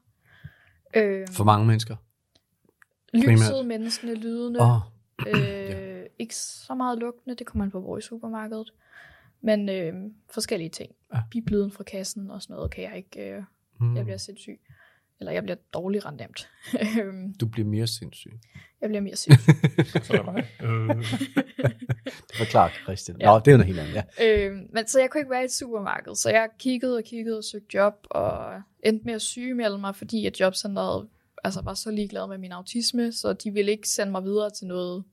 Øh, 0.95 1.27
For 1.27 1.43
mange 1.43 1.65
mennesker. 1.65 1.95
lyset, 3.13 3.65
menneskene, 3.65 4.15
lydene. 4.15 4.59
Åh, 4.61 4.77
Øh, 5.27 6.05
ikke 6.19 6.35
så 6.35 6.73
meget 6.75 6.99
lugtende, 6.99 7.35
det 7.35 7.47
kommer 7.47 7.65
man 7.65 7.71
på 7.71 7.81
hvor 7.81 7.97
i 7.97 8.01
supermarkedet. 8.01 8.73
Men 9.41 9.69
øh, 9.69 9.93
forskellige 10.29 10.69
ting. 10.69 10.91
Ja. 11.13 11.19
Biblyden 11.31 11.71
fra 11.71 11.83
kassen 11.83 12.31
og 12.31 12.41
sådan 12.41 12.53
noget 12.55 12.71
kan 12.71 12.83
jeg 12.83 12.97
ikke. 12.97 13.29
Øh, 13.31 13.43
mm. 13.81 13.95
jeg 13.95 14.03
bliver 14.05 14.17
sindssyg. 14.17 14.59
Eller 15.19 15.31
jeg 15.31 15.43
bliver 15.43 15.57
dårlig. 15.73 16.01
Øhm, 16.99 17.33
Du 17.39 17.45
bliver 17.45 17.67
mere 17.67 17.87
sindssyg. 17.87 18.31
jeg 18.81 18.89
bliver 18.89 19.01
mere 19.01 19.15
syg. 19.15 19.31
Så 20.05 20.13
er 20.13 20.23
mig. 20.23 20.47
Øh, 20.61 21.03
Det 22.07 22.39
var 22.39 22.45
klart, 22.45 22.71
Christian. 22.83 23.17
Ja. 23.19 23.25
Nå, 23.25 23.39
det 23.39 23.47
er 23.53 23.57
noget 23.57 23.65
helt 23.65 23.79
andet, 23.79 23.93
ja. 24.19 24.47
øhm, 24.47 24.67
men 24.73 24.87
så 24.87 24.99
jeg 24.99 25.09
kunne 25.09 25.21
ikke 25.21 25.29
være 25.31 25.41
i 25.41 25.45
et 25.45 25.53
supermarked. 25.53 26.15
Så 26.15 26.29
jeg 26.29 26.49
kiggede 26.59 26.97
og 26.97 27.03
kiggede 27.03 27.37
og 27.37 27.43
søgte 27.43 27.67
job, 27.77 27.93
og 28.09 28.61
endte 28.83 29.05
med 29.05 29.13
at 29.13 29.21
sygemelde 29.21 29.77
mig, 29.77 29.95
fordi 29.95 30.25
at 30.25 30.39
jobcenteret 30.39 31.07
altså, 31.43 31.61
var 31.61 31.73
så 31.73 31.91
ligeglad 31.91 32.27
med 32.27 32.37
min 32.37 32.51
autisme, 32.51 33.11
så 33.11 33.33
de 33.33 33.51
ville 33.51 33.71
ikke 33.71 33.89
sende 33.89 34.11
mig 34.11 34.23
videre 34.23 34.49
til 34.49 34.67
noget 34.67 35.03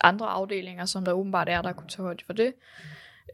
andre 0.00 0.26
afdelinger, 0.26 0.84
som 0.84 1.04
der 1.04 1.12
åbenbart 1.12 1.48
er, 1.48 1.62
der 1.62 1.72
kunne 1.72 1.88
tage 1.88 2.02
højde 2.04 2.24
for 2.24 2.32
det. 2.32 2.52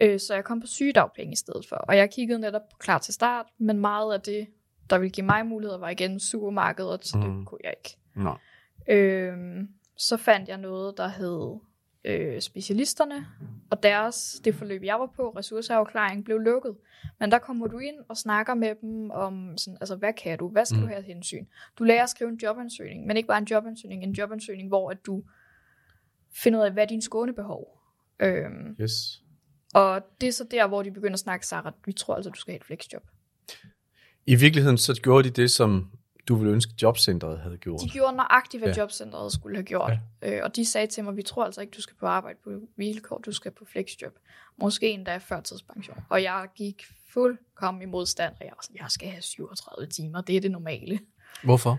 Øh, 0.00 0.20
så 0.20 0.34
jeg 0.34 0.44
kom 0.44 0.60
på 0.60 0.66
sygedagpenge 0.66 1.32
i 1.32 1.36
stedet 1.36 1.66
for. 1.68 1.76
Og 1.76 1.96
jeg 1.96 2.10
kiggede 2.10 2.38
netop 2.38 2.68
på 2.70 2.76
klar 2.78 2.98
til 2.98 3.14
start, 3.14 3.46
men 3.58 3.78
meget 3.78 4.14
af 4.14 4.20
det, 4.20 4.46
der 4.92 4.98
ville 4.98 5.10
give 5.10 5.26
mig 5.26 5.46
muligheder, 5.46 5.78
var 5.78 5.88
igen 5.88 6.20
supermarkedet, 6.20 7.06
så 7.06 7.18
det 7.18 7.30
Mm. 7.30 7.44
kunne 7.44 7.58
jeg 7.64 7.74
ikke. 7.84 7.96
Nå. 8.14 8.34
Øhm, 8.88 9.68
så 9.96 10.16
fandt 10.16 10.48
jeg 10.48 10.58
noget, 10.58 10.96
der 10.96 11.08
hed 11.08 11.58
øh, 12.04 12.40
specialisterne, 12.40 13.26
og 13.70 13.82
deres, 13.82 14.40
det 14.44 14.54
forløb, 14.54 14.82
jeg 14.82 15.00
var 15.00 15.06
på, 15.16 15.30
ressourceafklaring, 15.30 16.24
blev 16.24 16.38
lukket. 16.38 16.76
Men 17.20 17.30
der 17.32 17.38
kommer 17.38 17.66
du 17.66 17.78
ind 17.78 17.96
og 18.08 18.16
snakker 18.16 18.54
med 18.54 18.74
dem 18.82 19.10
om, 19.10 19.56
sådan, 19.58 19.78
altså, 19.80 19.96
hvad 19.96 20.12
kan 20.12 20.38
du? 20.38 20.48
Hvad 20.48 20.64
skal 20.64 20.76
Mm. 20.76 20.82
du 20.82 20.88
have 20.88 21.02
hensyn? 21.02 21.46
Du 21.78 21.84
lærer 21.84 22.02
at 22.02 22.10
skrive 22.10 22.30
en 22.30 22.36
jobansøgning, 22.42 23.06
men 23.06 23.16
ikke 23.16 23.26
bare 23.26 23.38
en 23.38 23.44
jobansøgning, 23.50 24.02
en 24.02 24.12
jobansøgning, 24.12 24.68
hvor 24.68 24.90
at 24.90 25.06
du 25.06 25.22
finder 26.34 26.58
ud 26.60 26.64
af, 26.64 26.72
hvad 26.72 26.82
er 26.82 26.86
dine 26.88 27.02
skånebehov. 27.02 27.78
Øhm, 28.20 28.76
Yes. 28.80 29.22
og 29.74 30.02
det 30.20 30.26
er 30.28 30.32
så 30.32 30.44
der, 30.50 30.66
hvor 30.66 30.82
de 30.82 30.90
begynder 30.90 31.12
at 31.14 31.18
snakke, 31.20 31.46
Sarah, 31.46 31.72
vi 31.86 31.92
tror 31.92 32.14
altså, 32.14 32.30
du 32.30 32.38
skal 32.40 32.52
have 32.52 32.56
et 32.56 32.64
flexjob. 32.64 33.02
I 34.26 34.34
virkeligheden 34.34 34.78
så 34.78 35.00
gjorde 35.02 35.28
de 35.30 35.42
det, 35.42 35.50
som 35.50 35.90
du 36.28 36.34
ville 36.34 36.52
ønske, 36.52 36.72
jobcentret 36.82 37.38
havde 37.40 37.56
gjort. 37.56 37.80
De 37.84 37.88
gjorde 37.90 38.16
nøjagtigt, 38.16 38.62
hvad 38.62 38.74
Ja. 38.74 38.80
jobcentret 38.80 39.32
skulle 39.32 39.56
have 39.56 39.64
gjort. 39.64 39.92
Ja. 40.22 40.36
Øh, 40.36 40.44
og 40.44 40.56
de 40.56 40.64
sagde 40.64 40.86
til 40.86 41.04
mig, 41.04 41.16
vi 41.16 41.22
tror 41.22 41.44
altså 41.44 41.60
ikke, 41.60 41.70
du 41.76 41.80
skal 41.82 41.96
på 42.00 42.06
arbejde 42.06 42.38
på 42.44 42.50
vilkår, 42.76 43.18
du 43.18 43.32
skal 43.32 43.50
på 43.52 43.64
flexjob. 43.64 44.12
Måske 44.56 44.90
endda 44.90 45.16
førtidspension. 45.16 45.96
Og 46.08 46.22
jeg 46.22 46.48
gik 46.56 46.82
fuldkommen 47.12 47.82
i 47.82 47.86
modstand, 47.86 48.32
og 48.40 48.46
jeg 48.46 48.52
var 48.56 48.62
sådan, 48.62 48.76
jeg 48.80 48.86
skal 48.90 49.08
have 49.08 49.22
37 49.22 49.86
timer, 49.86 50.20
det 50.20 50.36
er 50.36 50.40
det 50.40 50.50
normale. 50.50 50.98
Hvorfor? 51.44 51.78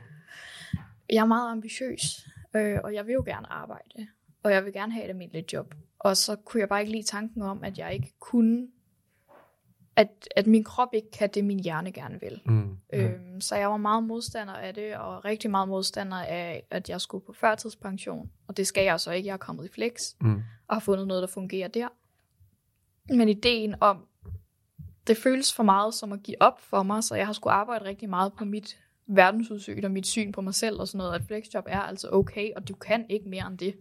Jeg 1.10 1.22
er 1.22 1.26
meget 1.26 1.52
ambitiøs, 1.52 2.28
øh, 2.56 2.80
og 2.84 2.94
jeg 2.94 3.06
vil 3.08 3.14
jo 3.14 3.24
gerne 3.26 3.52
arbejde. 3.54 4.08
Og 4.44 4.52
jeg 4.52 4.66
vil 4.66 4.74
gerne 4.74 4.94
have 4.94 5.06
et 5.06 5.10
almindeligt 5.10 5.54
job. 5.54 5.76
Og 6.00 6.18
så 6.18 6.36
kunne 6.36 6.62
jeg 6.62 6.70
bare 6.70 6.80
ikke 6.82 6.92
lide 6.92 7.04
tanken 7.04 7.42
om, 7.42 7.64
at 7.64 7.78
jeg 7.78 7.94
ikke 7.94 8.14
kunne, 8.20 8.68
at, 9.96 10.28
at 10.36 10.48
min 10.48 10.64
krop 10.64 10.90
ikke 10.94 11.12
kan 11.12 11.30
det, 11.34 11.46
min 11.46 11.60
hjerne 11.60 11.92
gerne 11.92 12.20
vil. 12.20 12.42
Mm. 12.46 12.78
Øhm, 12.94 13.42
så 13.42 13.56
jeg 13.56 13.70
var 13.70 13.78
meget 13.78 14.04
modstander 14.04 14.54
af 14.54 14.74
det, 14.74 14.96
og 14.96 15.26
rigtig 15.26 15.52
meget 15.52 15.68
modstander 15.68 16.18
af, 16.18 16.64
at 16.72 16.90
jeg 16.90 17.02
skulle 17.02 17.26
på 17.26 17.34
førtidspension. 17.34 18.30
Og 18.48 18.58
det 18.58 18.68
skal 18.68 18.84
jeg 18.84 19.00
så 19.00 19.12
ikke. 19.12 19.28
Jeg 19.28 19.34
er 19.34 19.38
kommet 19.38 19.66
i 19.66 19.70
flex, 19.74 20.14
Mm. 20.22 20.42
og 20.68 20.76
har 20.76 20.80
fundet 20.80 21.08
noget, 21.08 21.22
der 21.22 21.28
fungerer 21.28 21.68
der. 21.68 21.88
Men 23.14 23.30
ideen 23.30 23.76
om, 23.82 24.06
det 25.08 25.18
føles 25.18 25.54
for 25.54 25.64
meget 25.64 25.94
som 25.94 26.12
at 26.12 26.24
give 26.24 26.38
op 26.42 26.62
for 26.62 26.84
mig, 26.84 27.04
så 27.04 27.16
jeg 27.16 27.26
har 27.26 27.34
skulle 27.34 27.54
arbejde 27.54 27.86
rigtig 27.86 28.10
meget 28.10 28.34
på 28.34 28.46
mit 28.46 28.80
verdensudsyn 29.08 29.84
og 29.84 29.92
mit 29.92 30.08
syn 30.08 30.32
på 30.32 30.42
mig 30.42 30.54
selv 30.54 30.80
og 30.80 30.88
sådan 30.88 30.98
noget, 30.98 31.16
at 31.16 31.22
flexjob 31.28 31.66
er 31.68 31.80
altså 31.80 32.10
okay, 32.12 32.50
og 32.56 32.68
du 32.68 32.74
kan 32.76 33.06
ikke 33.10 33.30
mere 33.30 33.48
end 33.48 33.58
det. 33.58 33.76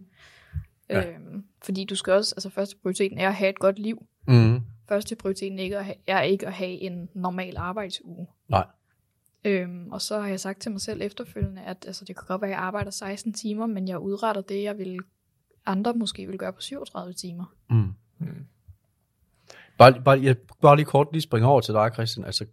Ja. 0.89 1.09
Øhm, 1.09 1.45
fordi 1.63 1.85
du 1.85 1.95
skal 1.95 2.13
også, 2.13 2.35
altså 2.37 2.49
første 2.49 2.75
prioriteten 2.81 3.17
er 3.17 3.27
at 3.27 3.35
have 3.35 3.49
et 3.49 3.59
godt 3.59 3.79
liv. 3.79 4.05
Mm. 4.27 4.61
Første 4.89 5.15
prioriteten 5.15 5.59
ikke 5.59 5.77
at 5.77 5.85
have, 5.85 5.95
er 6.07 6.21
ikke 6.21 6.47
at 6.47 6.53
have 6.53 6.71
en 6.81 7.09
normal 7.13 7.57
arbejdsuge. 7.57 8.27
Nej. 8.49 8.65
Øhm, 9.45 9.91
og 9.91 10.01
så 10.01 10.19
har 10.19 10.27
jeg 10.27 10.39
sagt 10.39 10.61
til 10.61 10.71
mig 10.71 10.81
selv 10.81 11.01
efterfølgende, 11.01 11.61
at 11.61 11.77
altså, 11.87 12.05
det 12.05 12.15
kan 12.15 12.25
godt 12.27 12.41
være, 12.41 12.51
at 12.51 12.55
jeg 12.55 12.59
arbejder 12.63 12.91
16 12.91 13.33
timer, 13.33 13.65
men 13.65 13.87
jeg 13.87 13.99
udretter 13.99 14.41
det, 14.41 14.63
jeg 14.63 14.77
vil 14.77 14.99
andre 15.65 15.93
måske 15.93 16.27
vil 16.27 16.37
gøre 16.37 16.53
på 16.53 16.61
37 16.61 17.13
timer. 17.13 17.53
Mm. 17.69 17.93
Mm. 18.19 18.45
Bare, 19.77 20.01
bare, 20.05 20.21
jeg, 20.23 20.35
bare 20.61 20.75
lige 20.75 20.85
kort 20.85 21.07
lige 21.11 21.21
springe 21.21 21.47
over 21.47 21.61
til 21.61 21.73
dig, 21.73 21.89
Christian. 21.93 22.25
Altså, 22.25 22.45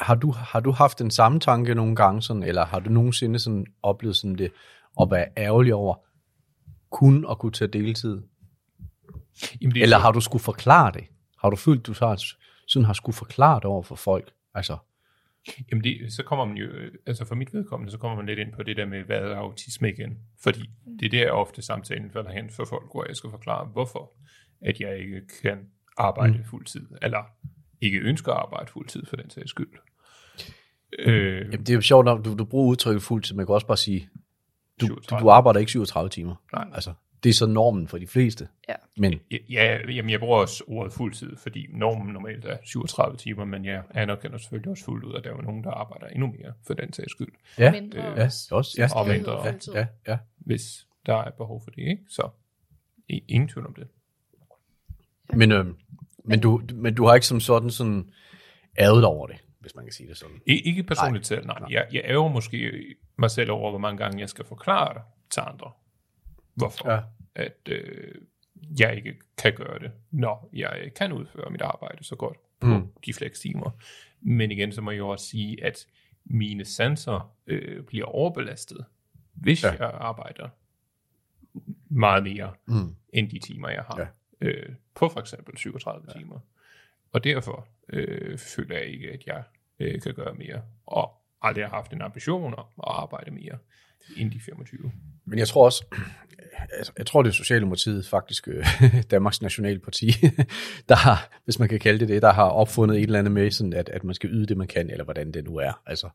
har 0.00 0.14
du, 0.14 0.30
har 0.30 0.60
du 0.60 0.70
haft 0.70 0.98
den 0.98 1.10
samme 1.10 1.40
tanke 1.40 1.74
nogle 1.74 1.96
gange, 1.96 2.22
sådan, 2.22 2.42
eller 2.42 2.64
har 2.64 2.80
du 2.80 2.90
nogensinde 2.90 3.38
sådan 3.38 3.66
oplevet 3.82 4.16
sådan 4.16 4.34
det, 4.38 4.52
at 5.00 5.08
være 5.10 5.26
ærgerlig 5.36 5.74
over, 5.74 5.94
kun 6.90 7.26
at 7.30 7.38
kunne 7.38 7.52
tage 7.52 7.68
deltid? 7.68 8.22
Jamen, 9.60 9.74
det 9.74 9.80
er 9.80 9.82
Eller 9.82 9.96
så- 9.96 10.00
har 10.02 10.12
du 10.12 10.20
skulle 10.20 10.42
forklare 10.42 10.92
det? 10.92 11.04
Har 11.42 11.50
du 11.50 11.56
følt, 11.56 11.86
du 11.86 11.94
har, 11.98 12.22
sådan 12.66 12.86
har 12.86 12.92
skulle 12.92 13.16
forklare 13.16 13.56
det 13.56 13.64
over 13.64 13.82
for 13.82 13.94
folk? 13.94 14.32
Altså, 14.54 14.76
Jamen 15.70 15.84
det, 15.84 16.12
så 16.12 16.22
kommer 16.22 16.44
man 16.44 16.56
jo, 16.56 16.64
øh, 16.64 16.92
altså 17.06 17.24
for 17.24 17.34
mit 17.34 17.54
vedkommende, 17.54 17.92
så 17.92 17.98
kommer 17.98 18.16
man 18.16 18.26
lidt 18.26 18.38
ind 18.38 18.52
på 18.52 18.62
det 18.62 18.76
der 18.76 18.86
med, 18.86 19.02
hvad 19.02 19.16
er 19.16 19.36
autisme 19.36 19.90
igen? 19.90 20.18
Fordi 20.42 20.70
det 21.00 21.06
er 21.06 21.24
der 21.24 21.30
ofte 21.30 21.62
samtalen 21.62 22.10
falder 22.10 22.32
hen 22.32 22.50
for 22.50 22.64
folk, 22.64 22.84
hvor 22.92 23.04
jeg 23.08 23.16
skal 23.16 23.30
forklare, 23.30 23.64
hvorfor 23.64 24.12
at 24.60 24.80
jeg 24.80 24.98
ikke 24.98 25.22
kan 25.42 25.58
arbejde 25.96 26.38
mm. 26.38 26.44
fuldtid, 26.44 26.86
eller 27.02 27.22
ikke 27.80 27.98
ønsker 27.98 28.32
at 28.32 28.38
arbejde 28.38 28.70
fuldtid 28.70 29.06
for 29.06 29.16
den 29.16 29.30
sags 29.30 29.50
skyld. 29.50 29.72
Øh, 30.98 31.36
jamen, 31.36 31.60
det 31.60 31.70
er 31.70 31.74
jo 31.74 31.80
sjovt, 31.80 32.04
når 32.04 32.18
du, 32.18 32.34
du 32.34 32.44
bruger 32.44 32.70
udtrykket 32.70 33.02
fuldtid, 33.02 33.36
man 33.36 33.46
kan 33.46 33.54
også 33.54 33.66
bare 33.66 33.76
sige, 33.76 34.08
du, 34.80 34.86
du, 34.86 35.02
37. 35.02 35.24
du 35.24 35.30
arbejder 35.30 35.60
ikke 35.60 35.70
37 35.70 36.08
timer. 36.10 36.34
Nej. 36.52 36.68
Altså, 36.74 36.92
det 37.24 37.30
er 37.30 37.34
så 37.34 37.46
normen 37.46 37.88
for 37.88 37.98
de 37.98 38.06
fleste. 38.06 38.48
Ja. 38.68 38.74
Men 38.96 39.20
Ja, 39.30 39.36
ja, 39.50 39.90
jamen 39.90 40.10
jeg 40.10 40.20
bruger 40.20 40.38
også 40.38 40.64
ordet 40.66 40.92
fuldtid, 40.92 41.36
fordi 41.36 41.66
normen 41.72 42.12
normalt 42.12 42.44
er 42.44 42.56
37 42.64 43.16
timer, 43.16 43.44
men 43.44 43.64
jeg 43.64 43.82
anerkender 43.94 44.38
selvfølgelig 44.38 44.70
også 44.70 44.84
fuldt 44.84 45.04
ud, 45.04 45.14
at 45.14 45.24
der 45.24 45.30
er 45.30 45.34
jo 45.36 45.42
nogen, 45.42 45.64
der 45.64 45.70
arbejder 45.70 46.06
endnu 46.06 46.26
mere 46.26 46.52
for 46.66 46.74
den 46.74 46.92
sags 46.92 47.10
skyld, 47.12 47.32
ja, 47.58 47.70
Mindre 47.72 47.98
øh, 47.98 48.18
ja, 48.18 48.24
også. 48.50 48.74
ja, 48.78 48.88
Og 48.96 49.08
mindre. 49.08 49.32
ja, 49.32 49.50
fuldtid. 49.50 49.72
ja, 49.72 49.86
ja. 50.08 50.18
hvis 50.36 50.86
der 51.06 51.14
er 51.14 51.30
behov 51.30 51.60
for 51.64 51.70
det, 51.70 51.82
ikke? 51.82 52.02
Så 52.08 52.28
ingen 53.08 53.48
tvivl 53.48 53.66
om 53.66 53.74
det. 53.74 53.88
Men, 55.34 55.52
øh, 55.52 55.66
men, 56.24 56.40
du, 56.40 56.62
men 56.74 56.94
du 56.94 57.06
har 57.06 57.14
ikke 57.14 57.26
som 57.26 57.40
sådan 57.40 57.70
sådan 57.70 58.10
ærget 58.78 59.04
over 59.04 59.26
det, 59.26 59.36
hvis 59.60 59.74
man 59.74 59.84
kan 59.84 59.92
sige 59.92 60.08
det 60.08 60.16
sådan. 60.16 60.36
I, 60.46 60.52
ikke 60.60 60.82
personligt 60.82 61.26
selv, 61.26 61.46
nej. 61.46 61.56
Jeg, 61.70 61.86
jeg 61.92 62.02
ærger 62.04 62.28
måske 62.28 62.72
mig 63.18 63.30
selv 63.30 63.50
over, 63.50 63.70
hvor 63.70 63.78
mange 63.78 63.98
gange 63.98 64.20
jeg 64.20 64.28
skal 64.28 64.44
forklare 64.44 64.94
det 64.94 65.02
til 65.30 65.40
andre, 65.46 65.70
hvorfor 66.54 66.90
Ja. 66.92 67.00
at 67.34 67.58
øh, 67.68 68.14
jeg 68.78 68.96
ikke 68.96 69.14
kan 69.38 69.52
gøre 69.54 69.78
det, 69.78 69.92
når 70.10 70.48
jeg 70.52 70.90
kan 70.96 71.12
udføre 71.12 71.50
mit 71.50 71.60
arbejde 71.62 72.04
så 72.04 72.16
godt 72.16 72.36
på 72.60 72.66
Mm. 72.66 72.88
de 73.06 73.12
flekstimer. 73.14 73.70
Men 74.20 74.50
igen, 74.50 74.72
så 74.72 74.80
må 74.80 74.90
jeg 74.90 74.98
jo 74.98 75.08
også 75.08 75.26
sige, 75.26 75.64
at 75.64 75.86
mine 76.24 76.64
sanser 76.64 77.34
øh, 77.46 77.82
bliver 77.84 78.04
overbelastet, 78.06 78.84
hvis 79.32 79.64
Ja. 79.64 79.70
jeg 79.70 79.90
arbejder 79.94 80.48
meget 81.88 82.22
mere 82.22 82.52
Mm. 82.66 82.94
end 83.12 83.30
de 83.30 83.38
timer, 83.38 83.68
jeg 83.68 83.82
har. 83.82 83.98
Ja. 84.40 84.46
Øh, 84.48 84.74
på 84.94 85.08
for 85.08 85.20
eksempel 85.20 85.56
37 85.58 86.04
ja. 86.14 86.18
timer. 86.18 86.38
Og 87.12 87.24
derfor 87.24 87.66
øh, 87.88 88.38
føler 88.38 88.76
jeg 88.76 88.86
ikke, 88.86 89.10
at 89.10 89.26
jeg 89.26 89.42
øh, 89.78 90.00
kan 90.02 90.14
gøre 90.14 90.34
mere. 90.34 90.62
Og 90.86 91.14
aldrig 91.42 91.64
har 91.64 91.70
haft 91.70 91.92
en 91.92 92.02
ambition 92.02 92.54
om 92.54 92.66
at 92.78 92.84
arbejde 92.86 93.30
mere 93.30 93.58
end 94.16 94.30
de 94.30 94.40
25. 94.40 94.92
Men 95.24 95.38
jeg 95.38 95.48
tror 95.48 95.64
også, 95.64 95.84
jeg, 96.78 96.86
jeg 96.98 97.06
tror 97.06 97.22
det 97.22 97.30
er 97.30 97.34
Socialdemokratiet 97.34 98.06
faktisk, 98.06 98.48
øh, 98.48 98.66
Danmarks 99.10 99.42
Nationalparti, 99.42 100.12
der 100.88 100.94
har, 100.94 101.28
hvis 101.44 101.58
man 101.58 101.68
kan 101.68 101.78
kalde 101.78 102.00
det 102.00 102.08
det, 102.08 102.22
der 102.22 102.32
har 102.32 102.44
opfundet 102.44 102.96
et 102.96 103.02
eller 103.02 103.18
andet 103.18 103.32
med, 103.32 103.50
sådan 103.50 103.72
at, 103.72 103.88
at 103.88 104.04
man 104.04 104.14
skal 104.14 104.30
yde 104.30 104.46
det, 104.46 104.56
man 104.56 104.66
kan, 104.66 104.90
eller 104.90 105.04
hvordan 105.04 105.32
det 105.32 105.44
nu 105.44 105.56
er. 105.56 105.80
Altså, 105.86 106.08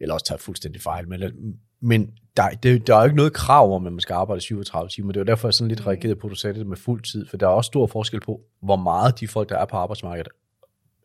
eller 0.00 0.14
også 0.14 0.26
tager 0.26 0.38
fuldstændig 0.38 0.82
fejl. 0.82 1.08
Men, 1.08 1.32
men 1.80 2.10
der, 2.36 2.48
det, 2.48 2.86
der 2.86 2.94
er 2.94 2.98
jo 2.98 3.04
ikke 3.04 3.16
noget 3.16 3.32
krav 3.32 3.74
om, 3.74 3.86
at 3.86 3.92
man 3.92 4.00
skal 4.00 4.14
arbejde 4.14 4.40
37 4.40 4.88
timer. 4.88 5.12
Det 5.12 5.20
var 5.20 5.24
derfor, 5.24 5.48
jeg 5.48 5.54
sådan 5.54 5.68
lidt 5.68 5.86
reagerede 5.86 6.16
på, 6.16 6.26
at 6.26 6.30
du 6.30 6.36
sagde 6.36 6.58
det 6.58 6.66
med 6.66 6.76
fuld 6.76 7.02
tid, 7.02 7.26
for 7.26 7.36
der 7.36 7.46
er 7.46 7.50
også 7.50 7.68
stor 7.68 7.86
forskel 7.86 8.20
på, 8.20 8.40
hvor 8.62 8.76
meget 8.76 9.20
de 9.20 9.28
folk, 9.28 9.48
der 9.48 9.58
er 9.58 9.64
på 9.64 9.76
arbejdsmarkedet, 9.76 10.28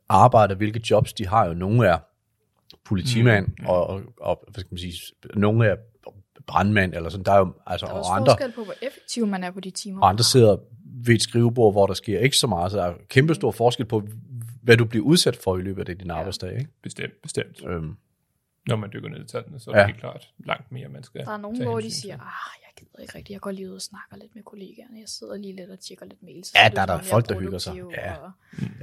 arbejder, 0.10 0.56
hvilke 0.56 0.82
jobs 0.90 1.14
de 1.14 1.28
har. 1.28 1.48
Jo 1.48 1.54
nogle 1.54 1.88
er 1.88 1.98
politimand, 2.86 3.48
mm. 3.48 3.66
og, 3.66 3.88
og, 3.88 4.02
og, 4.22 4.44
hvad 4.52 4.60
skal 4.60 4.68
man 4.72 4.78
sige, 4.78 4.94
nogle 5.36 5.68
er 5.68 5.76
brandmand, 6.48 6.94
eller 6.94 7.10
sådan. 7.10 7.26
Der 7.26 7.32
er 7.32 7.38
jo, 7.38 7.54
altså, 7.68 7.86
Der 7.86 7.92
er 7.92 7.96
og 7.96 8.00
også 8.00 8.12
andre, 8.12 8.32
forskel 8.32 8.52
på, 8.52 8.64
hvor 8.64 8.74
effektiv 8.82 9.28
man 9.28 9.44
er 9.44 9.52
på 9.52 9.60
de 9.60 9.72
timer. 9.72 10.02
og 10.02 10.10
andre 10.10 10.24
sidder 10.24 10.58
ved 11.06 11.16
et 11.16 11.22
skrivebord, 11.22 11.74
hvor 11.74 11.88
der 11.88 11.94
sker 11.94 12.20
ikke 12.20 12.38
så 12.38 12.48
meget, 12.48 12.72
så 12.72 12.78
der 12.78 12.84
er 12.84 12.94
kæmpe 13.10 13.36
stor 13.36 13.52
forskel 13.52 13.86
på, 13.86 14.08
hvad 14.62 14.78
du 14.78 14.86
bliver 14.86 15.06
udsat 15.06 15.36
for 15.36 15.58
i 15.58 15.62
løbet 15.62 15.90
af 15.90 15.98
din 15.98 16.12
arbejdsdag. 16.12 16.52
Ikke? 16.60 16.72
Bestemt, 16.84 17.14
bestemt. 17.24 17.62
Øhm, 17.68 17.98
Når 18.68 18.76
man 18.76 18.90
dykker 18.94 19.10
ned 19.10 19.24
i 19.24 19.28
tallene, 19.28 19.60
så 19.60 19.72
er 19.72 19.76
Ja. 19.76 19.80
det 19.82 19.88
helt 19.88 20.00
klart 20.00 20.30
langt 20.46 20.72
mere, 20.72 20.88
man 20.90 21.04
skal 21.04 21.26
Der 21.26 21.32
er 21.32 21.38
nogen, 21.38 21.64
hvor 21.64 21.80
de 21.80 21.92
siger, 21.92 22.14
ah, 22.14 22.22
jeg 22.62 22.70
gider 22.78 23.00
ikke 23.02 23.16
rigtigt, 23.18 23.34
jeg 23.34 23.42
går 23.42 23.52
lige 23.52 23.70
ud 23.70 23.76
og 23.76 23.82
snakker 23.82 24.18
lidt 24.18 24.36
med 24.36 24.44
kollegaerne, 24.44 25.00
jeg 25.00 25.10
sidder 25.10 25.38
lige 25.38 25.56
lidt 25.56 25.70
og 25.70 25.80
tjekker 25.80 26.06
lidt 26.06 26.24
mails. 26.24 26.54
Ja, 26.56 26.70
der 26.76 26.82
er 26.82 26.86
der 26.86 27.02
folk, 27.02 27.30
der 27.30 27.40
hygger 27.40 27.58
sig. 27.58 27.76
Ja. 27.76 28.14
Og, 28.16 28.32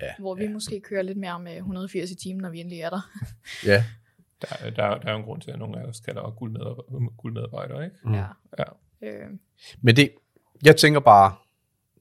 ja, 0.03 0.13
hvor 0.19 0.35
vi 0.35 0.49
måske 0.49 0.81
kører 0.81 1.03
lidt 1.03 1.19
mere 1.19 1.41
med 1.41 1.57
180 1.57 2.11
i 2.11 2.15
timen, 2.15 2.43
når 2.43 2.51
vi 2.51 2.61
endelig 2.61 2.81
er 2.81 2.91
der. 2.91 3.11
ja. 3.67 3.85
Der, 4.49 4.71
der, 4.71 4.99
der 4.99 5.09
er 5.09 5.13
jo 5.13 5.19
en 5.19 5.25
grund 5.25 5.41
til, 5.43 5.51
at 5.51 5.59
nogle 5.59 5.81
af 5.81 5.85
os 5.85 6.01
kalder 6.01 6.31
guldmedarbejder, 6.31 7.17
guldmedarbejdere, 7.17 7.85
ikke? 7.85 7.97
Mm. 8.05 8.15
Ja. 8.15 8.27
Ja. 8.59 8.65
Øh, 9.03 9.31
Men 9.81 9.97
det, 9.97 10.11
jeg 10.65 10.77
tænker 10.77 11.01
bare, 11.01 11.35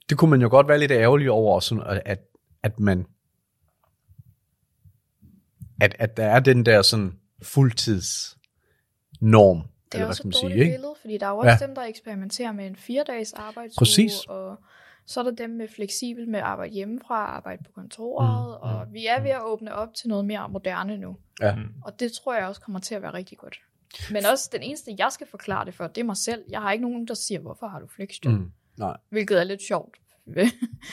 det 0.09 0.17
kunne 0.17 0.31
man 0.31 0.41
jo 0.41 0.49
godt 0.49 0.67
være 0.67 0.79
lidt 0.79 0.91
ærgerlig 0.91 1.31
over, 1.31 1.59
sådan, 1.59 2.01
at, 2.05 2.19
at, 2.63 2.79
man, 2.79 3.05
at, 5.81 5.95
at 5.99 6.17
der 6.17 6.25
er 6.25 6.39
den 6.39 6.65
der 6.65 6.81
sådan 6.81 7.19
fuldtids 7.43 8.37
norm, 9.21 9.57
det 9.57 9.65
er 9.65 9.69
eller 9.93 9.99
hvad 10.05 10.07
også 10.07 10.17
skal 10.17 10.27
man 10.27 10.31
et 10.31 10.35
sige, 10.35 10.63
ikke? 10.63 10.73
billede, 10.73 10.93
fordi 11.01 11.17
der 11.17 11.25
er 11.25 11.29
jo 11.29 11.37
også 11.37 11.57
Ja. 11.61 11.67
dem, 11.67 11.75
der 11.75 11.81
eksperimenterer 11.83 12.51
med 12.51 12.67
en 12.67 12.75
fire-dages 12.75 13.33
arbejdsuge, 13.33 13.77
Præcis. 13.77 14.13
og 14.27 14.57
så 15.05 15.19
er 15.19 15.23
der 15.23 15.31
dem 15.31 15.49
med 15.49 15.67
fleksibel 15.75 16.29
med 16.29 16.39
at 16.39 16.45
arbejde 16.45 16.73
hjemmefra, 16.73 17.15
arbejde 17.15 17.63
på 17.63 17.71
kontoret, 17.75 18.57
Mm, 18.63 18.69
og 18.69 18.87
vi 18.93 19.05
er 19.07 19.21
ved 19.21 19.29
at 19.29 19.41
åbne 19.43 19.73
op 19.75 19.93
til 19.93 20.09
noget 20.09 20.25
mere 20.25 20.49
moderne 20.49 20.97
nu. 20.97 21.17
Ja. 21.41 21.55
Mm. 21.55 21.61
Og 21.85 21.99
det 21.99 22.11
tror 22.11 22.35
jeg 22.35 22.47
også 22.47 22.61
kommer 22.61 22.79
til 22.79 22.95
at 22.95 23.01
være 23.01 23.13
rigtig 23.13 23.37
godt. 23.37 23.57
Men 24.11 24.25
også 24.31 24.49
den 24.51 24.61
eneste, 24.61 24.95
jeg 24.97 25.07
skal 25.11 25.27
forklare 25.31 25.65
det 25.65 25.73
for, 25.73 25.87
det 25.87 26.01
er 26.01 26.05
mig 26.05 26.17
selv. 26.17 26.43
Jeg 26.49 26.61
har 26.61 26.71
ikke 26.71 26.81
nogen, 26.89 27.07
der 27.07 27.13
siger, 27.13 27.39
hvorfor 27.39 27.67
har 27.67 27.79
du 27.79 27.87
flexjob? 27.95 28.33
Mm. 28.33 28.39
Mm. 28.39 28.51
Nej. 28.77 28.97
Hvilket 29.09 29.39
er 29.39 29.43
lidt 29.43 29.61
sjovt. 29.67 29.95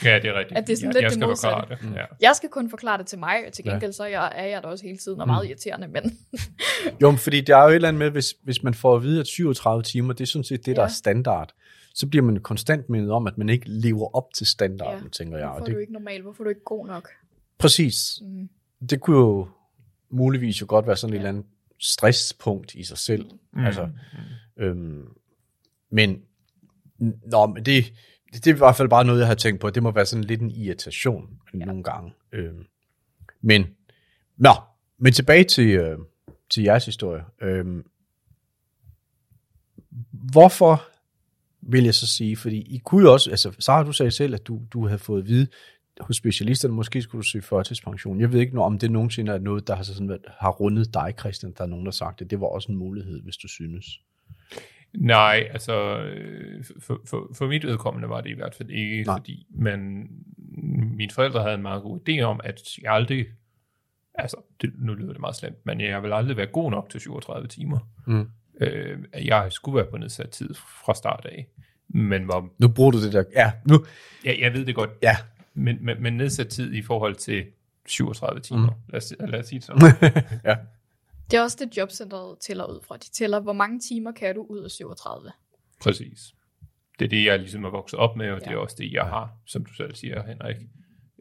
Ja, 0.03 0.19
det 0.19 0.25
er 0.29 0.39
rigtigt. 0.39 0.57
At 0.57 0.67
det 0.67 0.73
er 0.73 0.77
sådan 0.77 0.87
jeg, 0.87 0.93
lidt 0.93 0.95
jeg 0.95 1.03
det 1.03 1.11
skal 1.11 1.27
modsatte. 1.27 1.55
forklare 1.59 1.77
det. 1.81 1.89
Mm. 1.89 1.93
Ja. 1.95 2.05
jeg 2.21 2.35
skal 2.35 2.49
kun 2.49 2.69
forklare 2.69 2.97
det 2.97 3.07
til 3.07 3.19
mig, 3.19 3.37
og 3.47 3.53
til 3.53 3.63
Ja. 3.65 3.71
gengæld 3.71 3.93
så 3.93 4.03
er 4.03 4.07
jeg, 4.07 4.31
er 4.35 4.45
jeg 4.45 4.61
der 4.63 4.67
også 4.69 4.85
hele 4.85 4.97
tiden, 4.97 5.21
og 5.21 5.27
meget 5.27 5.47
irriterende, 5.47 5.87
men 5.87 6.19
Jo, 7.01 7.11
men 7.11 7.17
fordi 7.17 7.41
der 7.41 7.57
er 7.57 7.63
jo 7.63 7.69
et 7.69 7.75
eller 7.75 7.87
andet 7.87 7.99
med, 7.99 8.09
hvis, 8.09 8.33
hvis 8.43 8.63
man 8.63 8.73
får 8.73 8.95
at 8.95 9.03
vide, 9.03 9.19
at 9.19 9.27
37 9.27 9.83
timer, 9.83 10.13
det 10.13 10.21
er 10.21 10.27
sådan 10.27 10.43
set 10.43 10.65
det, 10.65 10.75
der 10.75 10.81
Ja. 10.81 10.87
er 10.87 10.91
standard, 10.91 11.53
så 11.95 12.07
bliver 12.07 12.23
man 12.23 12.37
konstant 12.37 12.89
mindet 12.89 13.11
om, 13.11 13.27
at 13.27 13.37
man 13.37 13.49
ikke 13.49 13.69
lever 13.69 14.15
op 14.15 14.33
til 14.33 14.47
standarden, 14.47 15.03
Ja. 15.03 15.09
tænker 15.09 15.37
jeg. 15.37 15.47
hvorfor 15.47 15.61
Og 15.61 15.67
er 15.67 15.71
du 15.71 15.75
det, 15.75 15.81
ikke 15.81 15.93
normal? 15.93 16.21
Hvorfor 16.21 16.43
er 16.43 16.45
du 16.45 16.49
ikke 16.49 16.63
god 16.63 16.87
nok? 16.87 17.09
præcis. 17.57 18.21
Mm. 18.21 18.49
Det 18.89 19.01
kunne 19.01 19.17
jo 19.17 19.47
muligvis 20.09 20.61
jo 20.61 20.65
godt 20.69 20.87
være 20.87 20.97
sådan 20.97 21.13
et 21.13 21.17
eller 21.17 21.29
andet 21.29 21.45
stresspunkt 21.79 22.75
i 22.75 22.83
sig 22.83 22.97
selv. 22.97 23.25
Mm. 23.53 23.65
Altså, 23.65 23.89
øhm, 24.57 25.07
men, 25.89 26.21
nå, 27.25 27.45
men 27.45 27.65
det, 27.65 27.93
det, 28.33 28.45
det 28.45 28.47
er 28.47 28.55
i 28.55 28.57
hvert 28.57 28.75
fald 28.75 28.89
bare 28.89 29.05
noget, 29.05 29.19
jeg 29.19 29.27
har 29.27 29.35
tænkt 29.35 29.61
på. 29.61 29.69
Det 29.69 29.83
må 29.83 29.91
være 29.91 30.05
sådan 30.05 30.23
lidt 30.23 30.41
en 30.41 30.51
irritation 30.51 31.29
ja. 31.53 31.65
nogle 31.65 31.83
gange. 31.83 32.13
Øhm, 32.31 32.65
men, 33.41 33.65
nå, 34.37 34.51
men 34.97 35.13
tilbage 35.13 35.43
til, 35.43 35.67
øh, 35.69 35.97
til 36.49 36.63
jeres 36.63 36.85
historie. 36.85 37.23
Øhm, 37.41 37.85
hvorfor 40.11 40.83
vil 41.61 41.83
jeg 41.83 41.93
så 41.93 42.07
sige, 42.07 42.35
fordi 42.37 42.57
I 42.75 42.77
kunne 42.85 43.03
jo 43.07 43.13
også, 43.13 43.29
altså 43.29 43.55
Sara, 43.59 43.83
du 43.83 43.91
sagde 43.91 44.11
selv, 44.11 44.33
at 44.33 44.47
du, 44.47 44.61
du 44.73 44.85
havde 44.87 44.99
fået 44.99 45.21
at 45.21 45.27
vide 45.27 45.47
hos 46.01 46.15
specialisterne, 46.17 46.73
måske 46.73 47.01
skulle 47.01 47.19
du 47.19 47.27
søge 47.27 47.41
førtidspension. 47.41 48.21
Jeg 48.21 48.31
ved 48.33 48.39
ikke, 48.39 48.59
om 48.59 48.79
det 48.79 48.91
nogensinde 48.91 49.31
er 49.31 49.39
noget, 49.39 49.67
der 49.67 49.75
har, 49.75 49.83
sådan, 49.83 50.09
været- 50.09 50.25
har 50.39 50.49
rundet 50.51 50.93
dig, 50.93 51.13
Christian, 51.19 51.53
der 51.57 51.63
er 51.63 51.67
nogen, 51.67 51.85
der 51.85 51.91
har 51.91 51.95
sagt 51.95 52.19
det. 52.19 52.29
Det 52.29 52.39
var 52.41 52.47
også 52.47 52.71
en 52.71 52.77
mulighed, 52.77 53.21
hvis 53.23 53.37
du 53.37 53.47
synes. 53.47 53.85
Nej, 54.93 55.47
altså 55.51 55.97
øh, 56.03 56.63
for, 56.79 57.01
for, 57.07 57.31
for 57.37 57.47
mit 57.47 57.65
vedkommende 57.65 58.09
var 58.09 58.21
det 58.21 58.29
i 58.29 58.33
hvert 58.33 58.55
fald 58.55 58.69
ikke, 58.69 59.03
Nej. 59.03 59.17
Fordi 59.17 59.47
men 59.49 60.07
mine 60.97 61.11
forældre 61.11 61.41
havde 61.41 61.55
en 61.55 61.61
meget 61.61 61.83
god 61.83 61.99
idé 62.09 62.21
om, 62.21 62.39
at 62.43 62.61
jeg 62.81 62.93
aldrig, 62.93 63.25
altså 64.15 64.37
det, 64.61 64.71
nu 64.79 64.93
lyder 64.93 65.11
det 65.11 65.19
meget 65.21 65.35
slemt, 65.35 65.65
men 65.65 65.81
jeg 65.81 66.03
vil 66.03 66.13
aldrig 66.13 66.37
være 66.37 66.45
god 66.47 66.71
nok 66.71 66.89
til 66.89 66.99
37 66.99 67.47
timer. 67.47 67.79
Mm. 68.07 68.27
Øh, 68.61 68.99
at 69.13 69.25
jeg 69.25 69.47
skulle 69.51 69.75
være 69.75 69.85
på 69.91 69.97
nedsat 69.97 70.29
tid 70.29 70.53
fra 70.85 70.93
start 70.95 71.25
af, 71.31 71.47
men 71.89 72.27
var, 72.27 72.47
Nu 72.59 72.67
bruger 72.67 72.91
du 72.91 73.03
det 73.03 73.13
der. 73.13 73.23
Ja, 73.35 73.51
nu. 73.65 73.85
jeg, 74.25 74.37
jeg 74.39 74.53
ved 74.53 74.65
det 74.65 74.75
godt, 74.75 74.89
Ja. 75.01 75.17
men, 75.53 75.77
men, 75.85 76.03
men 76.03 76.13
nedsat 76.17 76.47
tid 76.47 76.73
i 76.73 76.81
forhold 76.81 77.15
til 77.15 77.45
37 77.87 78.39
timer, 78.39 78.59
mm. 78.69 78.75
lad, 78.89 78.97
os, 79.01 79.13
lad 79.19 79.39
os 79.39 79.45
sige 79.47 79.59
det 79.59 79.65
sådan. 79.65 79.81
ja. 80.49 80.55
Det 81.31 81.37
er 81.37 81.41
også 81.41 81.57
det, 81.65 81.77
jobcentret 81.77 82.37
tæller 82.39 82.65
ud 82.65 82.79
fra. 82.87 82.97
De 82.97 83.09
tæller, 83.09 83.39
hvor 83.39 83.53
mange 83.53 83.79
timer 83.79 84.11
kan 84.11 84.35
du 84.35 84.41
ud 84.49 84.59
af 84.63 84.71
37. 84.71 85.31
Præcis. 85.81 86.33
Det 86.99 87.05
er 87.05 87.09
det, 87.09 87.25
jeg 87.25 87.39
ligesom 87.39 87.63
er 87.63 87.69
vokset 87.69 87.99
op 87.99 88.15
med, 88.15 88.25
og 88.31 88.39
ja. 88.39 88.39
det 88.39 88.47
er 88.47 88.51
Ja. 88.51 88.57
også 88.57 88.75
det, 88.79 88.91
jeg 88.93 89.03
har, 89.03 89.29
som 89.45 89.65
du 89.65 89.73
selv 89.73 89.95
siger, 89.95 90.23
Henrik, 90.27 90.55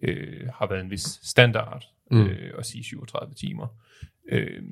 øh, 0.03 0.49
har 0.55 0.67
været 0.67 0.81
en 0.81 0.91
vis 0.91 1.19
standard 1.23 1.85
Mm. 2.13 2.27
øh, 2.27 2.53
at 2.59 2.67
sige 2.67 2.85
37 2.85 3.35
timer. 3.35 3.67
Øh, 4.29 4.63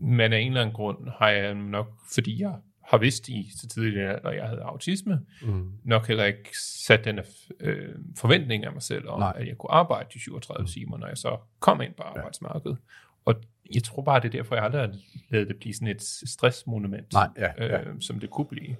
men 0.00 0.32
af 0.32 0.38
en 0.38 0.46
eller 0.48 0.60
anden 0.60 0.74
grund 0.74 1.08
har 1.18 1.28
jeg 1.30 1.54
nok, 1.54 1.86
fordi 2.14 2.40
jeg 2.42 2.54
har 2.84 2.98
vidst 2.98 3.28
i 3.28 3.50
så 3.60 3.68
tidligere, 3.68 4.20
når 4.22 4.30
jeg 4.30 4.44
havde 4.48 4.60
autisme, 4.62 5.20
Mm. 5.42 5.72
nok 5.84 6.06
heller 6.08 6.24
ikke 6.24 6.58
sat 6.58 7.04
den 7.04 7.20
øh, 7.60 7.94
forventning 8.16 8.64
af 8.64 8.72
mig 8.72 8.82
selv 8.82 9.08
om, 9.08 9.18
Nej. 9.20 9.32
Nej. 9.32 9.40
at 9.42 9.48
jeg 9.48 9.58
kunne 9.58 9.70
arbejde 9.70 10.08
de 10.14 10.20
37 10.20 10.66
timer, 10.66 10.98
når 10.98 11.06
jeg 11.06 11.18
så 11.18 11.36
kom 11.60 11.80
ind 11.80 11.94
på 11.94 12.02
arbejdsmarkedet. 12.02 12.78
Og 13.24 13.34
jeg 13.74 13.82
tror 13.82 14.02
bare, 14.02 14.20
det 14.20 14.26
er 14.26 14.30
derfor, 14.32 14.54
jeg 14.54 14.64
aldrig 14.64 14.80
har 14.80 14.94
lavet 15.30 15.48
det 15.48 15.56
blive 15.56 15.74
sådan 15.74 15.88
et 15.88 16.02
stressmonument, 16.02 17.12
Nej, 17.12 17.28
ja, 17.36 17.52
ja. 17.64 17.80
Øh, 17.80 18.00
som 18.00 18.20
det 18.20 18.30
kunne 18.30 18.46
blive. 18.46 18.76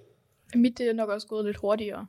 Mit 0.54 0.78
det 0.78 0.88
er 0.88 0.92
nok 0.92 1.08
også 1.08 1.26
gået 1.26 1.44
lidt 1.44 1.56
hurtigere. 1.56 2.06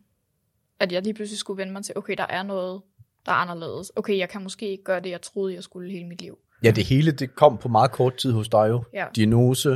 At 0.79 0.91
jeg 0.91 1.03
lige 1.03 1.13
pludselig 1.13 1.37
skulle 1.39 1.57
vende 1.57 1.73
mig 1.73 1.83
til, 1.83 1.97
okay, 1.97 2.15
der 2.17 2.25
er 2.29 2.43
noget, 2.43 2.81
der 3.29 3.35
er 3.35 3.37
anderledes. 3.37 3.91
Okay, 3.95 4.17
jeg 4.17 4.29
kan 4.29 4.43
måske 4.43 4.69
ikke 4.71 4.83
gøre 4.83 4.99
det, 4.99 5.09
jeg 5.09 5.21
troede, 5.21 5.53
jeg 5.53 5.63
skulle 5.63 5.91
hele 5.91 6.07
mit 6.07 6.21
liv. 6.21 6.37
Ja, 6.63 6.71
det 6.71 6.85
hele 6.85 7.11
det 7.11 7.35
kom 7.35 7.57
på 7.57 7.67
meget 7.69 7.91
kort 7.91 8.15
tid 8.17 8.31
hos 8.31 8.49
dig 8.49 8.65
jo. 8.69 8.83
Ja. 8.93 9.05
Diagnose, 9.15 9.69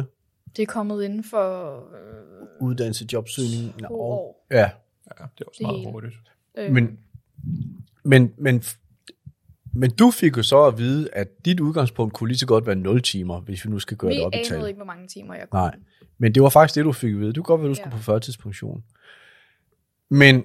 Det 0.55 0.61
er 0.61 0.65
kommet 0.65 1.03
inden 1.03 1.23
for 1.23 1.75
øh, 1.75 2.67
uddannelse, 2.67 3.05
jobsøgning. 3.13 3.79
to 3.87 4.01
år. 4.01 4.45
Ja, 4.51 4.57
Ja, 5.19 5.23
det 5.37 5.41
er 5.41 5.45
også 5.47 5.57
Det 5.57 5.61
meget 5.61 5.79
hele. 5.79 5.91
hurtigt. 5.91 6.13
Øh, 6.57 6.71
men, 6.71 6.99
men, 8.05 8.33
men, 8.37 8.63
men 9.73 9.91
du 9.91 10.11
fik 10.11 10.37
jo 10.37 10.43
så 10.43 10.63
at 10.63 10.77
vide, 10.77 11.09
at 11.13 11.45
dit 11.45 11.59
udgangspunkt 11.59 12.13
kunne 12.13 12.27
lige 12.27 12.37
så 12.37 12.47
godt 12.47 12.65
være 12.67 12.75
0 12.75 13.01
timer, 13.01 13.39
hvis 13.39 13.65
vi 13.65 13.69
nu 13.69 13.79
skal 13.79 13.97
gøre 13.97 14.09
vi 14.09 14.15
det 14.17 14.25
op 14.25 14.33
i 14.33 14.43
tal. 14.45 14.67
ikke, 14.67 14.77
hvor 14.77 14.85
mange 14.85 15.07
timer 15.07 15.33
jeg 15.35 15.49
kunne. 15.49 15.59
Nej, 15.61 15.75
men 16.17 16.35
det 16.35 16.43
var 16.43 16.49
faktisk 16.49 16.75
det, 16.75 16.85
du 16.85 16.91
fik 16.91 17.13
at 17.13 17.19
vide. 17.19 17.33
Du 17.33 17.43
kan 17.43 17.47
godt 17.53 17.61
være, 17.61 17.69
du 17.69 17.75
skulle 17.75 17.89
Ja. 17.93 17.97
på 17.97 18.03
førtidspension. 18.03 18.83
Men 20.09 20.43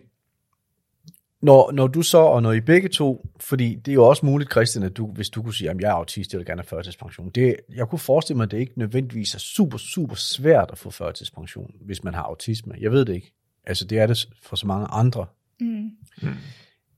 når, 1.43 1.73
når 1.73 1.87
du 1.87 2.03
så, 2.03 2.19
og 2.19 2.43
når 2.43 2.53
I 2.53 2.61
begge 2.61 2.89
to, 2.89 3.27
fordi 3.41 3.75
det 3.75 3.93
er 3.93 3.95
jo 3.95 4.05
også 4.05 4.27
muligt, 4.27 4.51
Christian, 4.51 4.85
at 4.85 4.97
du, 4.97 5.07
hvis 5.07 5.31
du 5.31 5.43
kunne 5.43 5.55
sige, 5.55 5.71
at 5.71 5.77
jeg 5.81 5.89
er 5.89 5.93
autist, 5.93 6.33
jeg 6.33 6.39
vil 6.39 6.47
gerne 6.47 6.61
have 6.61 6.69
førtidspension. 6.69 7.31
Det, 7.31 7.57
jeg 7.75 7.89
kunne 7.89 7.99
forestille 7.99 8.37
mig, 8.37 8.45
at 8.45 8.51
det 8.51 8.59
ikke 8.59 8.79
nødvendigvis 8.79 9.35
er 9.35 9.39
super, 9.39 9.79
super 9.79 10.15
svært 10.15 10.69
at 10.73 10.79
få 10.79 10.91
førtidspension, 10.91 11.71
hvis 11.87 12.05
man 12.05 12.15
har 12.15 12.23
autisme. 12.23 12.75
Jeg 12.81 12.93
ved 12.93 13.05
det 13.05 13.15
ikke. 13.15 13.33
Altså, 13.67 13.85
det 13.85 13.99
er 13.99 14.07
det 14.07 14.29
for 14.43 14.57
så 14.57 14.67
mange 14.67 14.87
andre. 14.87 15.27
Mm. 15.61 15.91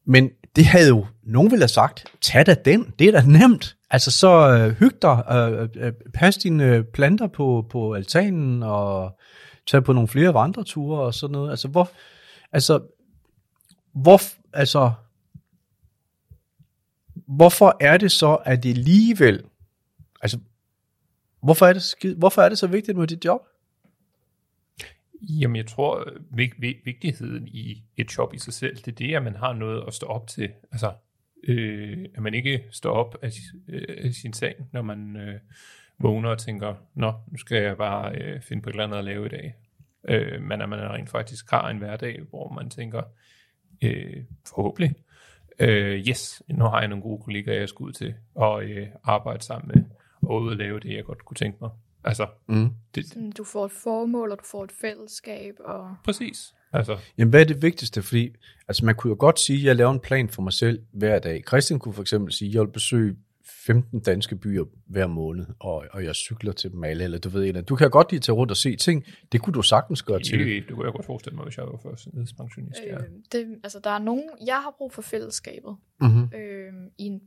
Men 0.05 0.31
det 0.57 0.64
havde 0.64 0.88
jo 0.88 1.07
nogen 1.22 1.50
ville 1.50 1.62
have 1.62 1.68
sagt, 1.68 2.05
tag 2.20 2.46
da 2.46 2.55
den, 2.55 2.94
det 2.98 3.09
er 3.09 3.20
da 3.20 3.26
nemt. 3.26 3.76
Altså 3.90 4.11
så 4.11 4.29
øh, 4.29 4.76
hyg 4.79 5.03
dig, 5.03 5.24
øh, 5.33 5.68
øh, 5.87 5.92
pas 6.14 6.37
dine 6.37 6.64
øh, 6.64 6.85
planter 6.85 7.26
på, 7.26 7.66
på 7.70 7.94
altanen, 7.94 8.62
og 8.62 9.18
tag 9.66 9.85
på 9.85 9.92
nogle 9.92 10.09
flere 10.09 10.35
vandreture 10.35 11.00
og 11.00 11.14
sådan 11.14 11.33
noget. 11.33 11.50
Altså 11.50 11.68
hvor, 11.68 11.90
altså, 12.53 12.81
hvor, 13.92 14.20
altså, 14.53 14.92
hvorfor 17.26 17.76
er 17.81 17.96
det 17.96 18.12
så, 18.12 18.35
at 18.35 18.62
det 18.62 18.70
alligevel, 18.70 19.44
altså, 20.22 20.38
hvorfor 21.42 21.66
er 21.66 21.72
det, 21.72 21.83
skid, 21.83 22.14
hvorfor 22.14 22.42
er 22.42 22.48
det 22.48 22.59
så 22.59 22.66
vigtigt 22.66 22.98
med 22.98 23.07
dit 23.07 23.24
job? 23.24 23.40
Jamen, 25.22 25.57
jeg 25.57 25.66
tror, 25.66 26.12
vig, 26.31 26.53
vig, 26.59 26.76
vigtigheden 26.85 27.48
i 27.48 27.83
et 27.96 28.18
job 28.18 28.35
i 28.35 28.38
sig 28.38 28.53
selv, 28.53 28.76
det 28.76 28.88
er 28.88 28.92
det, 28.92 29.14
at 29.14 29.22
man 29.22 29.37
har 29.37 29.53
noget 29.53 29.85
at 29.87 29.94
stå 29.94 30.07
op 30.07 30.26
til. 30.26 30.53
Altså, 30.72 30.92
øh, 31.44 32.07
at 32.14 32.22
man 32.22 32.35
ikke 32.35 32.64
står 32.70 32.90
op 32.90 33.16
af, 33.22 33.31
øh, 33.68 33.96
af 34.05 34.14
sin 34.14 34.33
seng, 34.33 34.57
når 34.72 34.83
man 34.83 35.16
øh, 35.16 35.40
vågner 35.98 36.31
og 36.31 36.38
tænker, 36.38 36.74
nå, 36.94 37.12
nu 37.26 37.38
skal 37.38 37.62
jeg 37.62 37.76
bare 37.76 38.14
øh, 38.14 38.42
finde 38.42 38.62
på 38.62 38.70
et 38.70 38.72
eller 38.72 38.85
andet 38.85 38.98
at 38.98 39.05
lave 39.05 39.26
i 39.26 39.29
dag. 39.29 39.55
Øh, 40.09 40.42
men 40.42 40.61
at 40.61 40.68
man 40.68 40.90
rent 40.90 41.11
faktisk 41.11 41.50
har 41.50 41.68
en 41.68 41.79
hverdag, 41.79 42.20
hvor 42.31 42.53
man 42.53 42.70
tænker, 42.70 43.03
øh, 43.83 44.16
forhåbentlig, 44.47 44.95
øh, 45.59 45.99
yes, 46.09 46.43
nu 46.49 46.64
har 46.64 46.79
jeg 46.81 46.88
nogle 46.88 47.03
gode 47.03 47.23
kollegaer, 47.23 47.59
jeg 47.59 47.69
skal 47.69 47.85
ud 47.85 47.93
til, 47.93 48.14
og 48.35 48.64
øh, 48.64 48.87
arbejde 49.05 49.43
sammen 49.45 49.71
med, 49.75 49.85
og 50.23 50.43
ud 50.43 50.51
og 50.51 50.57
lave 50.57 50.81
det, 50.81 50.95
jeg 50.97 51.05
godt 51.05 51.25
kunne 51.25 51.35
tænke 51.37 51.59
mig. 51.61 51.71
Altså, 52.05 52.27
Mm. 52.47 52.71
det, 52.95 53.07
Sådan, 53.07 53.31
Du 53.31 53.45
får 53.45 53.64
et 53.64 53.73
formål, 53.73 54.31
og 54.31 54.38
du 54.38 54.45
får 54.45 54.64
et 54.64 54.73
fællesskab, 54.81 55.55
og 55.64 55.95
præcis. 56.05 56.55
Altså, 56.73 56.99
Jamen, 57.19 57.31
hvad 57.31 57.40
er 57.40 57.45
det 57.45 57.62
vigtigste? 57.62 58.03
Fordi 58.03 58.31
altså, 58.69 58.85
man 58.85 58.95
kunne 58.95 59.11
jo 59.11 59.16
godt 59.19 59.40
sige, 59.40 59.59
at 59.59 59.64
jeg 59.64 59.77
laver 59.77 59.90
en 59.93 60.01
plan 60.01 60.29
for 60.29 60.43
mig 60.43 60.53
selv 60.53 60.83
hver 60.93 61.19
dag. 61.19 61.43
Christian 61.49 61.79
kunne 61.79 61.95
for 61.95 62.03
eksempel 62.03 62.33
sige, 62.33 62.49
at 62.49 62.55
jeg 62.55 62.62
vil 62.62 62.69
besøge 62.73 63.16
15 63.44 64.00
danske 64.00 64.37
byer 64.37 64.64
hver 64.87 65.07
måned, 65.07 65.46
og, 65.61 65.85
og 65.92 66.05
jeg 66.05 66.14
cykler 66.14 66.53
til 66.53 66.72
dem 66.72 66.85
alle, 66.85 67.05
eller 67.05 67.18
du 67.18 67.29
ved, 67.29 67.44
eller 67.44 67.61
du 67.61 67.76
kan 67.76 67.90
godt 67.90 68.11
lide 68.12 68.18
at 68.18 68.22
tage 68.22 68.37
rundt 68.37 68.50
og 68.50 68.57
se 68.57 68.76
ting. 68.76 69.05
Det 69.33 69.40
kunne 69.42 69.55
du 69.55 69.62
sagtens 69.62 70.03
gøre 70.03 70.20
til. 70.20 70.38
Det, 70.38 70.62
det 70.68 70.74
kunne 70.76 70.85
jeg 70.87 70.92
godt 70.92 71.07
forestille 71.07 71.37
mig, 71.37 71.44
hvis 71.44 71.57
jeg 71.57 71.64
var 71.66 71.76
førstepensionist. 71.83 72.81
Ja. 72.87 72.94
øh, 72.94 73.03
det, 73.33 73.59
altså, 73.64 73.81
der 73.85 73.90
er 73.90 73.98
nogen, 73.98 74.24
jeg 74.46 74.57
har 74.62 74.74
brug 74.79 74.92
for 74.92 75.03
fællesskabet. 75.03 75.76
Mm-hmm. 76.00 76.31
øh, 76.38 76.72
i, 76.98 77.05
en, 77.05 77.20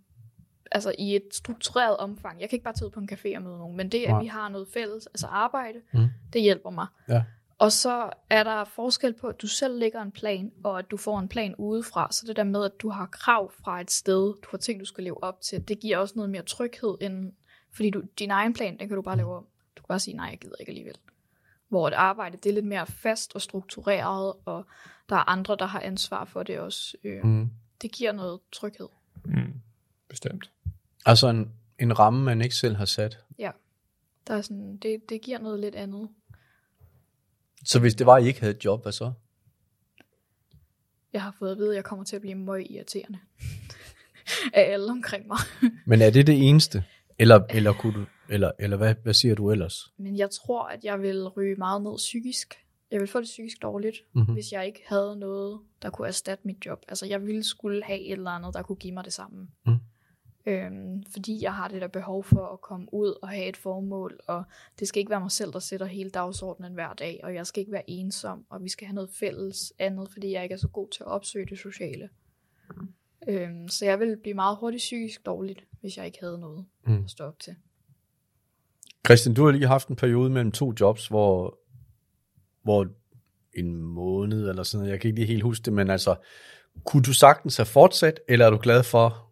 altså 0.71 0.93
i 0.99 1.15
et 1.15 1.23
struktureret 1.32 1.97
omfang. 1.97 2.41
Jeg 2.41 2.49
kan 2.49 2.56
ikke 2.56 2.63
bare 2.63 2.73
tage 2.73 2.86
ud 2.86 2.91
på 2.91 2.99
en 2.99 3.10
café 3.12 3.36
og 3.36 3.41
møde 3.43 3.58
nogen, 3.58 3.78
men 3.78 3.89
det, 3.89 4.04
at 4.04 4.10
Nej. 4.10 4.21
vi 4.21 4.28
har 4.28 4.49
noget 4.49 4.67
fælles, 4.73 5.08
altså 5.08 5.28
arbejde, 5.28 5.80
Mm. 5.93 6.08
det 6.34 6.41
hjælper 6.41 6.69
mig. 6.69 6.88
Ja. 7.10 7.23
Og 7.63 7.71
så 7.71 8.10
er 8.30 8.43
der 8.43 8.63
forskel 8.63 9.13
på, 9.13 9.28
at 9.28 9.41
du 9.41 9.47
selv 9.47 9.80
lægger 9.80 10.02
en 10.02 10.12
plan, 10.12 10.52
og 10.63 10.80
at 10.80 10.91
du 10.91 10.97
får 10.97 11.19
en 11.19 11.28
plan 11.28 11.56
udefra. 11.56 12.08
Så 12.12 12.23
det 12.28 12.36
der 12.36 12.43
med, 12.43 12.65
at 12.65 12.71
du 12.80 12.89
har 12.89 13.06
krav 13.06 13.52
fra 13.63 13.82
et 13.82 13.91
sted, 13.91 14.34
du 14.41 14.47
har 14.52 14.58
ting, 14.58 14.80
du 14.80 14.86
skal 14.86 15.04
leve 15.04 15.23
op 15.23 15.41
til, 15.41 15.67
det 15.67 15.80
giver 15.80 15.97
også 15.97 16.13
noget 16.15 16.30
mere 16.30 16.41
tryghed, 16.43 16.97
end, 17.02 17.34
fordi 17.71 17.89
du, 17.89 18.02
din 18.19 18.32
egen 18.32 18.54
plan, 18.54 18.80
den 18.80 18.88
kan 18.88 18.95
du 18.95 19.02
bare 19.02 19.17
lave 19.17 19.36
om. 19.36 19.45
Du 19.78 19.82
kan 19.82 19.88
bare 19.88 19.99
sige, 19.99 20.17
nej, 20.17 20.26
jeg 20.26 20.39
gider 20.39 20.56
ikke 20.60 20.69
alligevel. 20.69 20.95
Hvor 21.69 21.88
et 21.88 21.93
arbejde, 21.93 22.38
det 22.38 22.49
er 22.49 22.54
lidt 22.54 22.65
mere 22.65 22.86
fast 22.86 23.36
og 23.36 23.41
struktureret, 23.41 24.34
og 24.45 24.65
der 25.10 25.15
er 25.15 25.30
andre, 25.30 25.56
der 25.56 25.65
har 25.65 25.80
ansvar 25.80 26.26
for 26.26 26.43
det 26.43 26.60
også. 26.60 26.97
Øh, 27.04 27.23
Mm. 27.23 27.49
Det 27.82 27.91
giver 27.91 28.12
noget 28.12 28.39
tryghed. 28.52 28.88
Mm, 29.26 29.54
bestemt. 30.10 30.52
Altså 31.06 31.28
en, 31.28 31.52
en 31.80 31.99
ramme, 31.99 32.23
man 32.23 32.41
ikke 32.41 32.56
selv 32.56 32.76
har 32.76 32.86
sat. 32.86 33.19
Der 34.28 34.34
er 34.34 34.41
sådan, 34.41 34.78
det, 34.78 35.10
det 35.10 35.21
giver 35.21 35.39
noget 35.39 35.60
lidt 35.60 35.76
andet. 35.76 36.10
Så 37.65 37.80
hvis 37.80 37.95
det 37.95 38.06
var, 38.06 38.15
at 38.15 38.23
I 38.23 38.28
ikke 38.28 38.39
havde 38.39 38.54
et 38.56 38.65
job, 38.65 38.82
hvad 38.82 38.91
så? 38.91 39.12
Jeg 41.13 41.21
har 41.21 41.36
fået 41.39 41.52
at 41.52 41.58
vide, 41.58 41.69
at 41.69 41.76
jeg 41.76 41.84
kommer 41.84 42.06
til 42.06 42.15
at 42.15 42.21
blive 42.21 42.36
møg 42.36 42.71
irriterende. 42.71 43.19
af 44.54 44.62
alle 44.73 44.91
omkring 44.91 45.28
mig. 45.28 45.38
Men 45.86 46.02
er 46.02 46.10
det 46.10 46.28
det 46.28 46.49
eneste? 46.49 46.84
Eller, 47.19 47.43
eller, 47.49 47.73
kunne 47.73 47.93
du, 47.93 48.06
eller, 48.30 48.52
eller 48.60 48.78
hvad, 48.78 48.95
hvad 49.04 49.13
siger 49.13 49.36
du 49.36 49.52
ellers? 49.52 49.91
Men 49.97 50.17
jeg 50.17 50.30
tror, 50.32 50.63
at 50.67 50.84
jeg 50.84 51.02
vil 51.02 51.28
ryge 51.28 51.56
meget 51.56 51.82
ned 51.82 51.97
psykisk. 51.97 52.56
Jeg 52.91 52.99
vil 52.99 53.08
få 53.08 53.19
det 53.19 53.26
psykisk 53.26 53.62
dårligt, 53.62 53.97
Mm-hmm. 54.13 54.34
hvis 54.34 54.52
jeg 54.52 54.65
ikke 54.65 54.84
havde 54.88 55.15
noget, 55.19 55.60
der 55.82 55.89
kunne 55.89 56.08
erstatte 56.08 56.47
mit 56.47 56.65
job. 56.65 56.80
Altså, 56.88 57.06
jeg 57.06 57.26
ville 57.26 57.43
skulle 57.43 57.84
have 57.84 57.99
et 57.99 58.12
eller 58.12 58.32
andet, 58.32 58.54
der 58.54 58.62
kunne 58.62 58.76
give 58.76 58.93
mig 58.93 59.06
det 59.06 59.13
samme. 59.13 59.47
Mm. 59.65 59.78
Øhm, 60.45 61.03
fordi 61.12 61.43
jeg 61.43 61.53
har 61.56 61.67
det 61.67 61.82
der 61.82 61.88
behov 61.88 62.23
for 62.23 62.45
at 62.45 62.62
komme 62.62 62.93
ud 62.93 63.19
og 63.21 63.29
have 63.29 63.49
et 63.49 63.58
formål, 63.58 64.19
og 64.27 64.43
det 64.79 64.88
skal 64.88 64.99
ikke 64.99 65.10
være 65.10 65.19
mig 65.19 65.32
selv, 65.32 65.53
der 65.53 65.60
sætter 65.60 65.86
hele 65.86 66.10
dagsordenen 66.10 66.73
hver 66.73 66.93
dag, 66.93 67.19
og 67.23 67.36
jeg 67.36 67.47
skal 67.47 67.60
ikke 67.60 67.71
være 67.71 67.89
ensom, 67.89 68.45
og 68.49 68.63
vi 68.63 68.69
skal 68.69 68.88
have 68.88 68.95
noget 68.95 69.10
fælles 69.10 69.73
andet, 69.79 70.10
fordi 70.12 70.32
jeg 70.32 70.43
ikke 70.43 70.53
er 70.53 70.58
så 70.58 70.67
god 70.67 70.89
til 70.89 71.03
at 71.03 71.08
opsøge 71.08 71.45
det 71.45 71.60
sociale. 71.60 72.10
Øhm, 73.27 73.67
så 73.67 73.86
jeg 73.86 73.99
ville 73.99 74.17
blive 74.17 74.34
meget 74.34 74.58
hurtigt 74.58 74.82
psykisk 74.82 75.25
dårligt, 75.25 75.65
hvis 75.82 75.97
jeg 75.97 76.06
ikke 76.06 76.19
havde 76.21 76.39
noget 76.39 76.65
Mm. 76.86 77.03
at 77.03 77.10
stå 77.10 77.23
op 77.23 77.39
til. 77.39 77.56
Christian, 79.06 79.36
du 79.36 79.45
har 79.45 79.51
lige 79.51 79.67
haft 79.67 79.88
en 79.88 79.95
periode 79.95 80.29
mellem 80.29 80.51
to 80.51 80.73
jobs, 80.79 81.08
hvor, 81.08 81.60
hvor 82.63 82.88
en 83.53 83.75
måned 83.77 84.49
eller 84.49 84.63
sådan 84.63 84.79
noget, 84.82 84.91
jeg 84.91 85.01
kan 85.01 85.08
ikke 85.08 85.19
lige 85.19 85.27
helt 85.27 85.43
huske 85.43 85.63
det, 85.63 85.73
men 85.73 85.89
altså, 85.89 86.15
kunne 86.86 87.03
du 87.03 87.13
sagtens 87.13 87.58
have 87.58 87.65
fortsat, 87.65 88.19
eller 88.27 88.45
er 88.45 88.49
du 88.49 88.60
glad 88.62 88.84
for, 88.84 89.29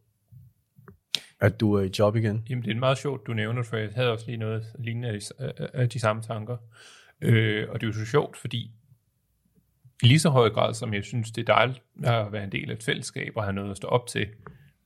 at 1.42 1.60
du 1.60 1.74
er 1.74 1.82
i 1.84 1.92
job 2.00 2.16
igen? 2.16 2.46
Jamen, 2.50 2.64
det 2.64 2.72
er 2.72 2.80
meget 2.80 2.98
sjovt, 2.98 3.28
du 3.28 3.34
nævner, 3.34 3.64
for 3.64 3.78
jeg 3.78 3.90
havde 3.96 4.12
også 4.12 4.26
lige 4.26 4.38
noget 4.38 4.66
lignende 4.80 5.08
af 5.10 5.20
de, 5.20 5.68
af- 5.74 5.90
de 5.90 6.00
samme 6.00 6.22
tanker. 6.22 6.58
Øh, 7.22 7.70
og 7.70 7.82
det 7.82 7.88
er 7.88 7.88
jo 7.88 7.94
så 7.94 8.06
sjovt, 8.06 8.38
fordi 8.38 8.72
i 10.04 10.08
lige 10.08 10.20
så 10.20 10.30
høj 10.30 10.50
grad, 10.50 10.74
som 10.74 10.94
jeg 10.94 11.04
synes, 11.04 11.32
det 11.32 11.42
er 11.50 11.54
dejligt 11.54 11.82
at 12.04 12.32
være 12.32 12.44
en 12.44 12.52
del 12.52 12.70
af 12.72 12.76
et 12.76 12.84
fællesskab 12.84 13.34
og 13.36 13.44
have 13.44 13.54
noget 13.54 13.72
at 13.72 13.78
stå 13.78 13.88
op 13.88 14.08
til, 14.08 14.28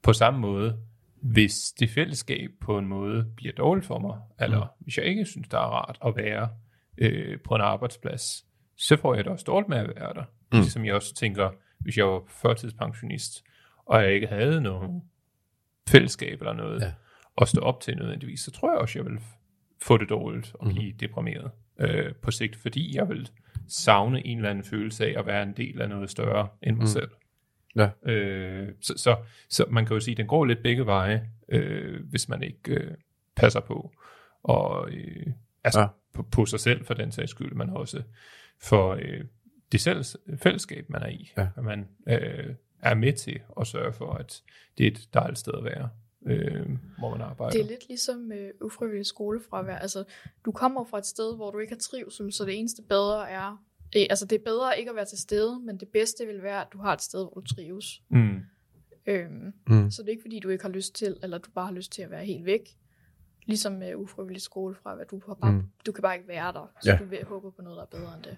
på 0.04 0.14
samme 0.14 0.40
måde, 0.40 0.78
hvis 1.22 1.72
det 1.80 1.90
fællesskab 1.90 2.50
på 2.62 2.78
en 2.78 2.88
måde 2.88 3.26
bliver 3.36 3.54
dårligt 3.54 3.86
for 3.86 4.00
mig, 4.00 4.20
eller 4.42 4.60
mm. 4.60 4.84
hvis 4.84 4.98
jeg 4.98 5.06
ikke 5.06 5.26
synes, 5.26 5.48
det 5.48 5.58
er 5.58 5.62
rart 5.62 5.98
at 6.06 6.16
være 6.16 6.50
øh, 6.98 7.40
på 7.40 7.56
en 7.56 7.62
arbejdsplads, 7.62 8.46
så 8.78 8.98
får 8.98 9.16
jeg 9.16 9.24
det 9.24 9.32
også 9.32 9.44
dårligt 9.48 9.70
med 9.70 9.78
at 9.78 9.88
være 9.96 10.14
der. 10.14 10.24
Mm. 10.52 10.60
Ligesom 10.60 10.86
jeg 10.86 10.94
også 10.94 11.16
tænker, 11.16 11.50
hvis 11.80 11.98
jeg 11.98 12.06
var 12.06 12.22
førtidspensionist, 12.42 13.44
og 13.86 14.04
jeg 14.04 14.14
ikke 14.14 14.28
havde 14.28 14.62
noget 14.62 15.02
fællesskab 15.90 16.40
eller 16.42 16.54
noget, 16.54 16.82
Ja. 16.82 16.92
at 17.42 17.48
stå 17.48 17.62
op 17.62 17.82
til 17.82 17.98
nødvendigvis, 17.98 18.40
så 18.40 18.52
tror 18.52 18.72
jeg 18.72 18.80
også, 18.80 19.00
jeg 19.00 19.06
vil 19.06 19.20
få 19.82 19.98
det 19.98 20.10
dårligt 20.10 20.52
og 20.54 20.68
blive 20.70 20.92
mm. 20.92 20.98
deprimeret 20.98 21.52
øh, 21.80 22.14
på 22.22 22.32
sigt, 22.32 22.56
fordi 22.56 22.96
jeg 22.96 23.10
vil 23.10 23.30
savne 23.68 24.28
en 24.28 24.38
eller 24.38 24.50
anden 24.50 24.64
følelse 24.64 25.06
af 25.06 25.20
at 25.20 25.26
være 25.26 25.44
en 25.44 25.54
del 25.58 25.82
af 25.82 25.90
noget 25.90 26.10
større 26.10 26.48
end 26.64 26.76
mig 26.76 26.84
mm. 26.84 26.88
selv. 26.88 27.10
Ja. 27.76 27.90
Øh, 28.12 28.70
så, 28.82 28.94
så, 28.98 29.16
så 29.50 29.66
man 29.70 29.86
kan 29.86 29.94
jo 29.94 30.00
sige, 30.00 30.14
at 30.14 30.18
den 30.18 30.28
går 30.28 30.46
lidt 30.46 30.64
begge 30.64 30.86
veje, 30.86 31.30
øh, 31.50 32.10
hvis 32.10 32.30
man 32.30 32.44
ikke 32.44 32.74
øh, 32.74 32.92
passer 33.36 33.60
på. 33.60 33.92
Og 34.44 34.90
øh, 34.92 35.26
altså 35.64 35.80
Ja. 35.80 35.84
ja. 35.86 35.90
på, 36.14 36.24
på 36.24 36.46
sig 36.46 36.60
selv 36.60 36.86
for 36.86 36.94
den 36.94 37.12
sags 37.12 37.32
skyld, 37.32 37.54
men 37.56 37.70
også 37.70 38.04
for 38.62 38.94
øh, 39.02 39.24
det 39.72 39.82
selv, 39.82 40.04
fællesskab, 40.38 40.90
man 40.90 41.02
er 41.02 41.10
i. 41.10 41.32
Ja. 41.38 41.48
At 41.58 41.64
man 41.64 41.88
øh, 42.10 42.56
er 42.92 42.96
med 42.96 43.14
til 43.14 43.42
at 43.60 43.68
sørge 43.68 43.94
for, 43.94 44.12
at 44.14 44.44
det 44.78 44.88
er 44.88 44.92
et 44.92 45.10
dejligt 45.14 45.40
sted 45.40 45.54
at 45.58 45.64
være, 45.64 45.90
øh, 46.28 46.70
hvor 47.00 47.10
man 47.10 47.22
arbejder. 47.22 47.52
Det 47.52 47.62
er 47.62 47.66
lidt 47.68 47.88
ligesom 47.88 48.32
øh, 48.32 48.52
ufrivillig 48.62 49.06
skolefravær. 49.06 49.76
Altså, 49.78 50.04
du 50.46 50.52
kommer 50.52 50.84
fra 50.86 50.98
et 50.98 51.06
sted, 51.06 51.36
hvor 51.36 51.52
du 51.52 51.60
ikke 51.60 51.74
har 51.74 51.80
trivsel, 51.80 52.34
så 52.34 52.46
det 52.46 52.60
eneste 52.60 52.82
bedre 52.82 53.30
er... 53.30 53.64
Øh, 53.96 54.06
altså, 54.10 54.26
det 54.26 54.36
er 54.40 54.44
bedre 54.46 54.80
ikke 54.80 54.90
at 54.90 54.96
være 54.96 55.06
til 55.06 55.18
stede, 55.18 55.60
men 55.60 55.78
det 55.80 55.88
bedste 55.88 56.26
vil 56.26 56.44
være, 56.44 56.62
at 56.62 56.68
du 56.74 56.78
har 56.78 56.94
et 56.94 57.02
sted, 57.02 57.20
hvor 57.24 57.42
du 57.42 57.56
trives. 57.56 58.02
Mm. 58.10 58.40
Øhm, 59.08 59.54
Mm. 59.68 59.92
Så 59.92 60.02
det 60.02 60.08
er 60.08 60.12
ikke, 60.12 60.24
fordi 60.24 60.40
du 60.40 60.50
ikke 60.50 60.64
har 60.64 60.72
lyst 60.72 60.96
til, 60.96 61.18
eller 61.24 61.38
du 61.38 61.52
bare 61.52 61.66
har 61.66 61.74
lyst 61.74 61.92
til 61.92 62.02
at 62.02 62.12
være 62.12 62.26
helt 62.26 62.46
væk. 62.46 62.78
Ligesom 63.46 63.74
med 63.74 63.96
ufrivillig 63.96 64.42
skolefravær. 64.42 65.04
Du, 65.04 65.22
har 65.28 65.34
bare, 65.34 65.52
Mm. 65.52 65.64
du 65.86 65.92
kan 65.92 66.02
bare 66.02 66.16
ikke 66.16 66.28
være 66.28 66.54
der, 66.54 66.72
så 66.82 66.90
Ja. 66.90 66.94
ja. 66.94 67.00
du 67.00 67.06
vil 67.06 67.24
håbe 67.26 67.52
på 67.52 67.62
noget, 67.62 67.78
der 67.78 67.82
er 67.98 68.00
bedre 68.02 68.16
end 68.16 68.24
det. 68.24 68.38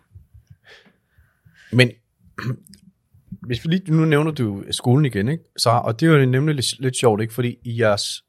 Men 1.72 1.92
hvis 3.48 3.66
vi 3.66 3.70
lige, 3.70 3.92
nu 3.92 4.06
nævner 4.06 4.32
du 4.32 4.64
skolen 4.72 5.06
igen, 5.06 5.28
ikke? 5.28 5.44
Så, 5.58 5.70
og 5.70 6.00
det 6.00 6.08
er 6.08 6.20
jo 6.20 6.26
nemlig 6.26 6.56
lidt, 6.56 6.80
lidt 6.80 6.98
sjovt, 6.98 7.22
ikke? 7.22 7.34
Fordi 7.34 7.58
i 7.64 7.82
jeres, 7.82 8.24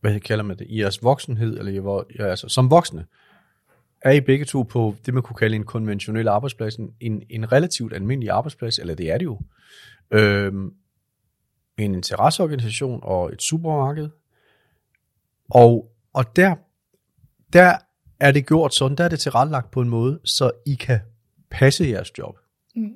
hvad 0.00 0.20
kalder 0.20 0.44
man 0.44 0.58
det, 0.58 0.66
i 0.70 0.80
jeres 0.80 1.02
voksenhed, 1.02 1.58
eller 1.58 1.72
i, 1.72 2.06
ja, 2.18 2.24
altså, 2.24 2.48
som 2.48 2.70
voksne, 2.70 3.06
er 4.02 4.10
I 4.10 4.20
begge 4.20 4.44
to 4.44 4.62
på 4.62 4.96
det, 5.06 5.14
man 5.14 5.22
kunne 5.22 5.36
kalde 5.36 5.56
en 5.56 5.64
konventionel 5.64 6.28
arbejdsplads, 6.28 6.76
en, 6.76 6.90
en, 7.00 7.22
en 7.30 7.52
relativt 7.52 7.92
almindelig 7.92 8.30
arbejdsplads, 8.30 8.78
eller 8.78 8.94
det 8.94 9.10
er 9.10 9.18
det 9.18 9.24
jo. 9.24 9.40
Øhm, 10.10 10.72
en 11.78 11.94
interesseorganisation 11.94 13.00
og 13.02 13.32
et 13.32 13.42
supermarked. 13.42 14.08
Og, 15.50 15.92
og 16.12 16.36
der, 16.36 16.54
der 17.52 17.76
er 18.20 18.32
det 18.32 18.46
gjort 18.46 18.74
sådan, 18.74 18.96
der 18.96 19.04
er 19.04 19.08
det 19.08 19.20
tilrettelagt 19.20 19.70
på 19.70 19.80
en 19.80 19.88
måde, 19.88 20.20
så 20.24 20.50
I 20.66 20.74
kan 20.74 21.00
passe 21.50 21.84
jeres 21.84 22.18
job. 22.18 22.38
Mm. 22.76 22.92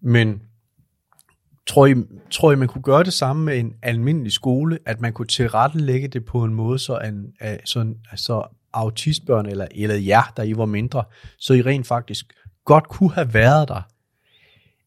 Men 0.00 0.42
tror 1.68 1.86
I, 1.86 1.94
tror 2.30 2.52
I, 2.52 2.56
man 2.56 2.68
kunne 2.68 2.82
gøre 2.82 3.04
det 3.04 3.12
samme 3.12 3.44
med 3.44 3.58
en 3.58 3.74
almindelig 3.82 4.32
skole, 4.32 4.78
at 4.86 5.00
man 5.00 5.12
kunne 5.12 5.26
tilrettelægge 5.26 6.08
det 6.08 6.24
på 6.24 6.44
en 6.44 6.54
måde, 6.54 6.78
så, 6.78 6.98
en, 6.98 7.32
øh, 7.42 7.58
så, 7.64 7.94
sådan, 8.16 8.42
autistbørn 8.72 9.46
eller, 9.46 9.66
eller 9.70 9.96
jer, 9.96 10.32
der 10.36 10.42
I 10.42 10.56
var 10.56 10.66
mindre, 10.66 11.04
så 11.38 11.54
I 11.54 11.62
rent 11.62 11.86
faktisk 11.86 12.32
godt 12.64 12.88
kunne 12.88 13.12
have 13.12 13.34
været 13.34 13.68
der? 13.68 13.82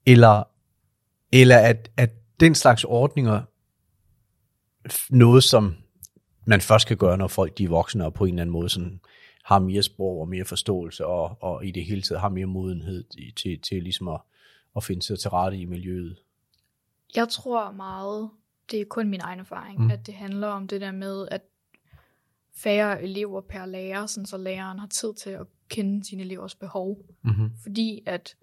Eller, 0.06 0.44
eller 1.32 1.58
at, 1.58 1.92
at 1.98 2.12
den 2.40 2.56
slags 2.56 2.84
ordninger 2.84 3.42
noget, 5.10 5.44
som 5.44 5.76
man 6.46 6.62
først 6.62 6.88
kan 6.88 6.98
gøre, 6.98 7.18
når 7.18 7.28
folk 7.28 7.58
de 7.58 7.64
er 7.64 7.70
voksne 7.70 8.06
og 8.06 8.14
på 8.14 8.26
en 8.26 8.34
eller 8.34 8.42
anden 8.42 8.54
måde 8.54 8.70
sådan, 8.70 9.00
har 9.46 9.60
mere 9.60 9.84
sprog 9.84 10.22
og 10.22 10.28
mere 10.28 10.46
forståelse 10.46 11.06
og, 11.06 11.38
og 11.42 11.66
i 11.66 11.72
det 11.72 11.86
hele 11.86 12.02
taget 12.02 12.22
har 12.22 12.30
mere 12.30 12.46
modenhed 12.46 13.04
til, 13.04 13.34
til, 13.36 13.60
til 13.62 13.84
ligesom 13.84 14.08
at, 14.08 14.22
at 14.76 14.84
finde 14.84 15.02
sig 15.02 15.20
til 15.20 15.30
rette 15.30 15.58
i 15.58 15.66
miljøet. 15.66 16.18
Jeg 17.16 17.30
tror 17.30 17.72
meget, 17.72 18.30
det 18.72 18.82
er 18.82 18.86
kun 18.86 19.10
min 19.10 19.22
egen 19.22 19.40
erfaring, 19.40 19.80
Mm. 19.82 19.92
at 19.92 20.08
det 20.08 20.14
handler 20.14 20.48
om 20.48 20.68
det 20.68 20.82
der 20.82 20.92
med, 20.92 21.28
at 21.32 21.42
færre 22.56 23.04
elever 23.04 23.42
per 23.42 23.66
lærer, 23.66 24.06
sådan 24.06 24.26
så 24.26 24.38
læreren 24.38 24.80
har 24.80 24.88
tid 24.88 25.14
til 25.14 25.30
at 25.30 25.48
kende 25.70 26.06
sine 26.06 26.24
elevers 26.24 26.56
behov. 26.56 26.98
Mm-hmm. 27.24 27.52
Fordi 27.62 28.04
at, 28.06 28.36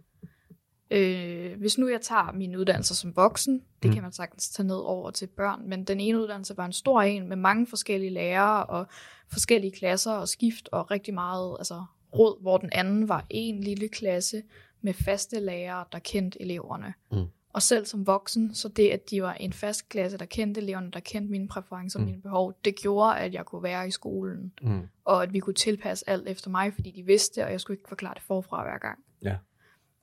øh, 0.91 1.59
hvis 1.59 1.79
nu 1.79 1.89
jeg 1.89 2.01
tager 2.01 2.33
min 2.33 2.57
uddannelse 2.57 2.95
som 2.95 3.17
voksen, 3.17 3.63
det 3.83 3.89
mm. 3.89 3.95
kan 3.95 4.03
man 4.03 4.13
sagtens 4.13 4.51
tage 4.51 4.67
ned 4.67 4.77
over 4.77 5.11
til 5.11 5.27
børn, 5.27 5.69
men 5.69 5.85
den 5.85 6.01
ene 6.01 6.21
uddannelse 6.21 6.57
var 6.57 6.65
en 6.67 6.73
stor 6.73 7.03
en 7.03 7.29
med 7.29 7.37
mange 7.37 7.67
forskellige 7.67 8.11
lærere 8.11 8.67
og 8.67 8.87
forskellige 9.33 9.73
klasser 9.73 10.13
og 10.13 10.29
skift 10.29 10.69
og 10.73 10.91
rigtig 10.91 11.15
meget 11.15 11.57
altså, 11.59 11.85
råd, 12.19 12.43
hvor 12.43 12.57
den 12.59 12.69
anden 12.73 13.09
var 13.09 13.27
en 13.31 13.61
lille 13.61 13.89
klasse 13.89 14.43
med 14.81 14.95
faste 14.95 15.41
lærere, 15.41 15.85
der 15.93 15.99
kendte 15.99 16.43
eleverne. 16.43 16.95
Mm. 17.13 17.27
Og 17.59 17.63
selv 17.63 17.87
som 17.87 18.07
voksen, 18.07 18.55
så 18.55 18.69
det, 18.69 18.89
at 18.91 19.11
de 19.11 19.23
var 19.23 19.33
en 19.35 19.53
fast 19.53 19.89
klasse, 19.89 20.19
der 20.19 20.25
kendte 20.25 20.61
eleverne, 20.61 20.91
der 20.91 21.01
kendte 21.01 21.31
mine 21.31 21.49
præferencer 21.49 21.99
og 21.99 22.03
Mm. 22.03 22.07
mine 22.11 22.23
behov, 22.23 22.59
det 22.65 22.77
gjorde, 22.77 23.19
at 23.19 23.35
jeg 23.35 23.45
kunne 23.47 23.63
være 23.63 23.89
i 23.89 23.91
skolen, 23.91 24.53
Mm. 24.63 24.81
og 25.05 25.23
at 25.23 25.33
vi 25.33 25.39
kunne 25.39 25.55
tilpasse 25.55 26.11
alt 26.11 26.29
efter 26.29 26.51
mig, 26.51 26.75
fordi 26.75 26.91
de 26.91 27.03
vidste, 27.03 27.45
og 27.45 27.51
jeg 27.53 27.61
skulle 27.61 27.79
ikke 27.79 27.89
forklare 27.89 28.15
det 28.15 28.23
forfra 28.23 28.63
hver 28.63 28.79
gang. 28.79 28.99
Ja. 29.23 29.37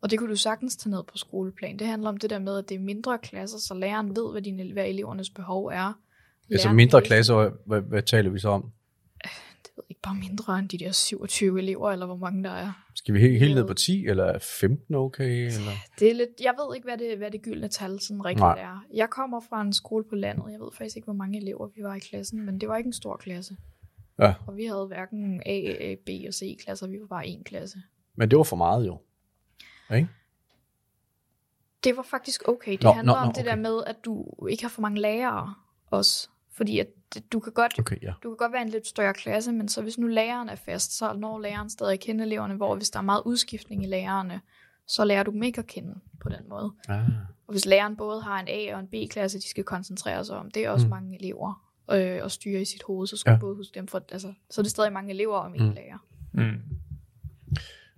Og 0.02 0.12
det 0.12 0.20
kunne 0.20 0.30
du 0.30 0.36
sagtens 0.36 0.76
tage 0.76 0.92
ned 0.92 1.04
på 1.04 1.18
skoleplan. 1.18 1.80
Det 1.80 1.88
handler 1.88 2.10
om 2.10 2.18
det 2.18 2.30
der 2.30 2.40
med, 2.40 2.58
at 2.58 2.70
det 2.70 2.76
er 2.76 2.80
mindre 2.80 3.18
klasser, 3.18 3.58
så 3.58 3.74
læreren 3.74 4.10
ved, 4.16 4.32
hvad, 4.32 4.42
dine, 4.42 4.74
hvad 4.74 4.88
elevernes 4.88 5.30
behov 5.30 5.66
er. 5.66 5.94
Altså 6.52 6.68
Læreren 6.68 6.76
mindre 6.76 6.98
ved- 7.00 7.06
klasser, 7.06 7.52
hvad, 7.66 7.82
hvad 7.82 8.02
taler 8.04 8.30
vi 8.30 8.40
så 8.40 8.50
om? 8.50 8.72
Det 9.66 9.72
ved 9.78 9.84
ikke 9.90 10.02
bare 10.02 10.16
mindre 10.16 10.60
end 10.60 10.70
de 10.70 10.78
der 10.78 10.92
27 10.92 11.60
elever, 11.60 11.92
eller 11.92 12.06
hvor 12.06 12.16
mange 12.16 12.44
der 12.44 12.50
er. 12.50 12.86
Skal 12.96 13.14
vi 13.14 13.20
helt, 13.20 13.40
helt 13.40 13.56
ned 13.56 13.68
på 13.68 13.74
10, 13.74 14.06
eller 14.06 14.24
er 14.24 14.40
15 14.40 14.96
okay? 14.96 15.46
Eller? 15.46 15.72
Det 16.00 16.10
er 16.10 16.14
lidt, 16.14 16.30
jeg 16.42 16.54
ved 16.58 16.76
ikke, 16.76 16.86
hvad 16.86 16.98
det, 16.98 17.18
hvad 17.18 17.32
det 17.32 17.42
gyldne 17.42 17.68
tal 17.68 18.00
sådan 18.00 18.26
rigtigt 18.26 18.40
Nej. 18.40 18.60
er. 18.60 18.86
Jeg 18.94 19.10
kommer 19.10 19.40
fra 19.50 19.62
en 19.62 19.74
skole 19.74 20.04
på 20.10 20.16
landet. 20.16 20.52
Jeg 20.52 20.60
ved 20.60 20.70
faktisk 20.78 20.96
ikke, 20.96 21.06
hvor 21.06 21.14
mange 21.14 21.42
elever 21.42 21.68
vi 21.76 21.84
var 21.84 21.96
i 21.96 22.00
klassen, 22.00 22.46
men 22.46 22.62
det 22.62 22.70
var 22.70 22.78
ikke 22.78 22.88
en 22.88 22.94
stor 22.94 23.18
klasse. 23.18 23.58
Ja. 24.20 24.34
Og 24.48 24.58
vi 24.58 24.66
havde 24.66 24.86
hverken 24.88 25.42
A, 25.46 25.60
A, 25.80 25.96
B 26.06 26.10
og 26.28 26.34
C 26.34 26.58
klasser. 26.64 26.88
Vi 26.88 27.00
var 27.00 27.08
bare 27.08 27.28
en 27.28 27.44
klasse. 27.44 27.78
Men 28.16 28.32
det 28.32 28.38
var 28.38 28.44
for 28.44 28.56
meget 28.56 28.88
jo. 28.88 28.98
Ikke? 29.96 30.08
Det 31.84 31.98
var 31.98 32.04
faktisk 32.04 32.48
okay. 32.48 32.72
Det 32.72 32.84
Nå, 32.84 32.92
handler 32.92 33.14
nå, 33.14 33.20
om 33.20 33.28
nå, 33.28 33.34
det 33.36 33.46
der 33.46 33.52
okay. 33.52 33.62
med, 33.62 33.84
at 33.88 33.96
du 34.06 34.26
ikke 34.48 34.64
har 34.64 34.70
for 34.70 34.82
mange 34.82 35.02
lærere 35.02 35.54
også. 35.88 36.30
Fordi 36.52 36.80
at 36.80 36.88
det- 37.16 37.32
du 37.34 37.40
kan 37.40 37.54
godt 37.54 37.80
Okay, 37.80 37.98
ja. 38.02 38.14
du 38.24 38.30
kan 38.30 38.38
godt 38.38 38.52
være 38.52 38.62
en 38.62 38.70
lidt 38.70 38.88
større 38.88 39.14
klasse, 39.14 39.52
men 39.52 39.68
så 39.70 39.82
hvis 39.82 39.98
nu 39.98 40.08
læreren 40.08 40.50
er 40.50 40.56
fast, 40.56 40.98
så 40.98 41.14
når 41.14 41.40
læreren 41.40 41.70
stadig 41.70 41.94
at 41.94 42.00
kende 42.00 42.24
eleverne, 42.24 42.54
hvor 42.56 42.76
hvis 42.76 42.90
der 42.90 43.00
er 43.00 43.04
meget 43.04 43.22
udskiftning 43.26 43.84
i 43.84 43.88
lærerne, 43.88 44.42
så 44.88 45.06
lærer 45.06 45.24
du 45.24 45.32
dem 45.32 45.44
ikke 45.44 45.60
at 45.60 45.68
kende 45.68 45.96
på 46.22 46.30
den 46.30 46.50
måde. 46.50 46.72
Ah. 46.90 47.00
Og 47.48 47.52
hvis 47.52 47.66
læreren 47.66 47.96
både 47.96 48.22
har 48.22 48.40
en 48.40 48.48
A- 48.48 48.74
og 48.76 48.80
en 48.80 48.88
B-klasse, 48.88 49.38
de 49.40 49.50
skal 49.50 49.64
koncentrere 49.64 50.26
sig 50.26 50.38
om, 50.38 50.52
det 50.52 50.66
er 50.66 50.70
også 50.70 50.86
Mm. 50.86 50.90
mange 50.90 51.16
elever 51.20 51.62
øh, 51.92 51.98
at 52.26 52.32
styre 52.32 52.62
i 52.62 52.66
sit 52.66 52.84
hoved, 52.84 53.08
så 53.08 53.18
skal 53.18 53.32
Ja. 53.32 53.36
du 53.36 53.40
både 53.40 53.56
huske 53.56 53.76
dem 53.80 53.88
for, 53.88 54.02
altså, 54.12 54.34
så 54.50 54.62
er 54.62 54.64
det 54.64 54.72
stadig 54.72 54.94
mange 54.94 55.14
elever 55.14 55.38
om 55.38 55.56
en 55.56 55.64
mm. 55.64 55.72
lærer. 55.72 55.98
Mm. 56.34 56.62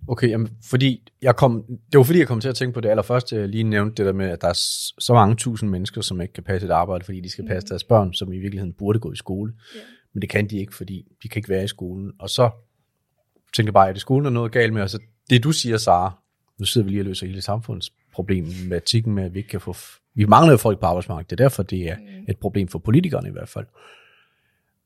Okay, 0.08 0.28
jamen, 0.30 0.48
fordi 0.70 1.08
jeg 1.22 1.36
kom, 1.36 1.64
det 1.92 1.98
var 1.98 2.04
fordi, 2.04 2.18
jeg 2.18 2.26
kom 2.28 2.40
til 2.40 2.48
at 2.48 2.54
tænke 2.54 2.74
på 2.74 2.80
det 2.80 2.88
allerførste, 2.88 3.36
jeg 3.36 3.48
lige 3.48 3.64
nævnte 3.64 3.94
det 3.94 4.06
der 4.06 4.12
med, 4.12 4.26
at 4.30 4.40
der 4.40 4.48
er 4.48 4.52
så 4.98 5.14
mange 5.14 5.36
tusind 5.36 5.70
mennesker, 5.70 6.00
som 6.00 6.20
ikke 6.20 6.32
kan 6.34 6.42
passe 6.44 6.66
et 6.66 6.70
arbejde, 6.70 7.04
fordi 7.04 7.20
de 7.20 7.30
skal 7.30 7.46
passe 7.46 7.64
Mhm. 7.66 7.68
deres 7.68 7.84
børn, 7.84 8.12
som 8.14 8.32
i 8.32 8.38
virkeligheden 8.38 8.72
burde 8.72 8.98
gå 8.98 9.12
i 9.12 9.16
skole. 9.16 9.52
Ja. 9.74 9.80
Men 10.12 10.22
det 10.22 10.30
kan 10.30 10.46
de 10.50 10.58
ikke, 10.58 10.74
fordi 10.74 11.04
de 11.22 11.28
kan 11.28 11.38
ikke 11.38 11.48
være 11.48 11.64
i 11.64 11.68
skolen. 11.68 12.12
Og 12.18 12.30
så 12.30 12.50
tænkte 13.56 13.68
jeg 13.68 13.74
bare, 13.74 13.88
at 13.88 13.94
det 13.94 14.00
skolen 14.00 14.26
er 14.26 14.30
noget 14.30 14.52
galt 14.52 14.72
med, 14.72 14.82
og 14.82 14.90
så 14.90 14.98
det 15.30 15.44
du 15.44 15.52
siger, 15.52 15.76
Sara, 15.76 16.18
nu 16.58 16.64
sidder 16.64 16.84
vi 16.84 16.90
lige 16.90 17.00
og 17.00 17.04
løser 17.06 17.26
hele 17.26 17.40
samfundsproblematikken 17.42 19.14
med, 19.14 19.24
at 19.24 19.34
vi 19.34 19.38
ikke 19.38 19.50
kan 19.50 19.60
få, 19.60 19.74
vi 20.14 20.24
mangler 20.24 20.56
folk 20.56 20.80
på 20.80 20.86
arbejdsmarkedet, 20.86 21.30
det 21.30 21.40
er 21.40 21.44
derfor, 21.44 21.62
det 21.62 21.88
er 21.90 21.96
Mm. 21.96 22.24
et 22.28 22.38
problem 22.38 22.68
for 22.68 22.78
politikerne 22.78 23.28
i 23.28 23.32
hvert 23.32 23.48
fald. 23.48 23.66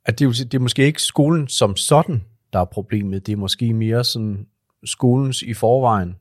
At 0.04 0.18
det, 0.18 0.28
det 0.38 0.54
er 0.54 0.58
måske 0.58 0.84
ikke 0.86 1.02
skolen 1.02 1.48
som 1.48 1.76
sådan, 1.76 2.24
der 2.52 2.58
er 2.58 2.64
problemet, 2.64 3.26
det 3.26 3.32
er 3.32 3.36
måske 3.36 3.72
mere 3.74 4.04
sådan 4.04 4.46
skolens 4.84 5.42
i 5.42 5.54
forvejen, 5.54 6.16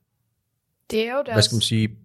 Det 0.90 1.08
er 1.08 1.12
jo 1.16 1.22
deres, 1.26 1.34
hvad 1.34 1.42
skal 1.42 1.54
man 1.56 1.60
sige, 1.62 1.96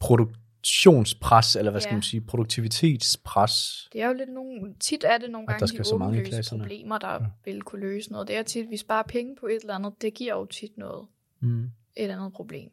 produktionspres, 0.00 1.56
eller 1.56 1.70
hvad 1.70 1.80
skal 1.80 1.90
Ja. 1.90 1.96
man 1.96 2.02
sige, 2.02 2.20
produktivitetspres. 2.20 3.88
det 3.92 4.02
er 4.02 4.06
jo 4.06 4.12
lidt 4.12 4.30
nogle, 4.34 4.74
tit 4.80 5.04
er 5.04 5.18
det 5.18 5.30
nogle 5.30 5.44
At 5.44 5.48
der 5.48 5.58
gange 5.58 5.68
skal 5.68 5.78
de 5.78 5.84
så 5.88 5.96
mange 5.98 6.24
klasserne. 6.24 6.62
problemer, 6.62 6.98
der 6.98 7.12
Ja. 7.12 7.18
vil 7.44 7.62
kunne 7.62 7.80
løse 7.80 8.12
noget. 8.12 8.28
Det 8.28 8.36
er 8.36 8.42
tit, 8.42 8.70
vi 8.70 8.76
sparer 8.76 9.02
penge 9.02 9.36
på 9.40 9.46
et 9.46 9.58
eller 9.60 9.74
andet, 9.74 9.92
det 10.02 10.14
giver 10.14 10.34
jo 10.34 10.44
tit 10.46 10.78
noget, 10.78 11.06
Mm. 11.40 11.62
et 11.96 12.10
andet 12.10 12.32
problem. 12.32 12.70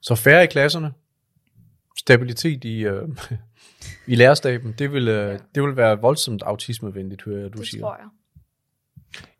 Så 0.00 0.14
færre 0.14 0.44
i 0.44 0.46
klasserne, 0.46 0.92
stabilitet 1.98 2.64
i, 2.64 2.78
øh, 2.84 3.08
i 4.12 4.14
lærerstaben, 4.14 4.74
det 4.78 4.92
vil, 4.92 5.08
øh, 5.08 5.28
Ja. 5.32 5.38
det 5.54 5.62
vil 5.62 5.76
være 5.76 6.00
voldsomt 6.00 6.42
autismevenligt, 6.42 7.22
hører 7.22 7.40
jeg, 7.40 7.52
du 7.52 7.58
det 7.58 7.68
siger. 7.68 7.80
tror 7.82 7.96
jeg. 7.96 8.08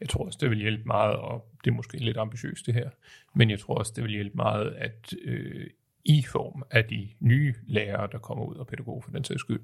Jeg 0.00 0.08
tror 0.08 0.24
også, 0.26 0.38
det 0.40 0.50
vil 0.50 0.58
hjælpe 0.58 0.82
meget, 0.84 1.16
og 1.16 1.52
det 1.64 1.70
er 1.70 1.74
måske 1.74 1.96
lidt 1.98 2.16
ambitiøst 2.16 2.66
det 2.66 2.74
her, 2.74 2.90
men 3.34 3.50
jeg 3.50 3.58
tror 3.60 3.74
også, 3.74 3.92
det 3.96 4.04
vil 4.04 4.12
hjælpe 4.12 4.36
meget, 4.36 4.70
at 4.70 5.14
øh, 5.22 5.66
i 6.04 6.22
form 6.22 6.62
af 6.70 6.84
de 6.84 7.08
nye 7.20 7.54
lærere, 7.66 8.08
der 8.12 8.18
kommer 8.18 8.44
ud, 8.44 8.54
og 8.56 8.66
pædagoger 8.66 9.00
for 9.00 9.10
den 9.10 9.24
sags 9.24 9.40
skyld, 9.40 9.60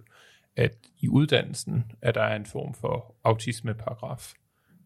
at 0.57 0.75
i 1.01 1.09
uddannelsen, 1.09 1.93
at 2.03 2.15
der 2.15 2.23
er 2.23 2.37
en 2.37 2.47
form 2.47 2.75
for 2.75 3.15
autismeparagraf, 3.25 4.33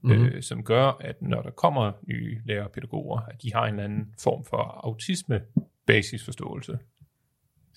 Mhm. 0.05 0.13
mm-hmm. 0.15 0.27
øh, 0.29 0.43
som 0.43 0.65
gør, 0.65 0.97
at 1.01 1.23
når 1.23 1.43
der 1.43 1.51
kommer 1.51 1.93
nye 2.03 2.41
lærere 2.45 2.65
og 2.65 2.71
pædagoger, 2.73 3.21
at 3.21 3.43
de 3.43 3.53
har 3.53 3.65
en 3.67 3.71
eller 3.75 3.85
anden 3.85 4.15
form 4.19 4.45
for 4.45 4.81
autisme-basisforståelse 4.85 6.79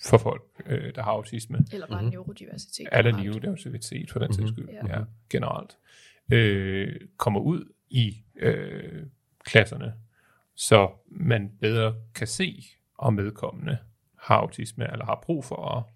for 0.08 0.18
folk, 0.18 0.42
øh, 0.66 0.94
der 0.94 1.02
har 1.02 1.10
autisme. 1.10 1.58
Eller 1.72 1.86
bare 1.86 1.96
Mhm. 2.02 2.04
mm-hmm. 2.04 2.12
neurodiversitet. 2.14 2.88
Eller 2.92 3.02
generelt. 3.10 3.24
neurodiversitet 3.26 4.10
for 4.10 4.18
den 4.18 4.32
sags 4.34 4.50
Mhm. 4.50 4.56
skyld, 4.56 4.68
Ja. 4.68 4.86
ja. 4.86 4.98
ja, 4.98 5.04
generelt, 5.30 5.76
øh, 6.32 7.00
kommer 7.16 7.40
ud 7.40 7.72
i 7.90 8.16
øh, 8.36 9.06
klasserne, 9.44 9.94
så 10.54 10.90
man 11.06 11.52
bedre 11.60 11.94
kan 12.14 12.26
se, 12.26 12.62
om 12.98 13.14
medkommende 13.14 13.78
har 14.18 14.36
autisme, 14.36 14.92
eller 14.92 15.04
har 15.04 15.20
brug 15.22 15.44
for 15.44 15.90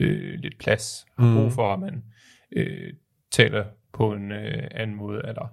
øh, 0.00 0.38
lidt 0.38 0.58
plads, 0.58 1.06
har 1.18 1.24
Mhm. 1.26 1.36
brug 1.36 1.52
for, 1.52 1.72
at 1.72 1.80
man 1.80 2.04
øh, 2.52 2.92
taler 3.30 3.64
på 3.92 4.12
en 4.12 4.32
øh, 4.32 4.68
anden 4.70 4.96
måde, 4.96 5.22
eller 5.28 5.48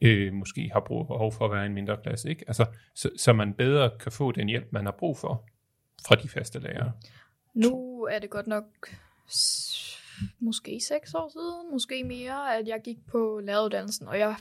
øh, 0.00 0.32
måske 0.32 0.70
har 0.72 0.80
brug 0.80 1.06
behov 1.06 1.32
for 1.32 1.44
at 1.44 1.50
være 1.50 1.62
i 1.62 1.66
en 1.66 1.74
mindre 1.74 1.96
klasse, 2.02 2.30
ikke? 2.30 2.44
Altså, 2.46 2.66
så, 2.94 3.10
så 3.16 3.32
man 3.32 3.54
bedre 3.54 3.90
kan 4.00 4.12
få 4.12 4.32
den 4.32 4.48
hjælp, 4.48 4.66
man 4.72 4.84
har 4.84 4.94
brug 4.98 5.18
for 5.18 5.48
fra 6.08 6.14
de 6.14 6.28
faste 6.28 6.58
lærere. 6.58 6.92
Nu 7.54 8.02
er 8.10 8.18
det 8.18 8.30
godt 8.30 8.46
nok 8.46 8.64
måske 10.38 10.80
seks 10.88 11.14
år 11.14 11.28
siden, 11.28 11.72
måske 11.72 12.04
mere, 12.04 12.56
at 12.56 12.68
jeg 12.68 12.80
gik 12.84 13.06
på 13.06 13.40
læreruddannelsen, 13.44 14.08
og 14.08 14.18
jeg 14.18 14.36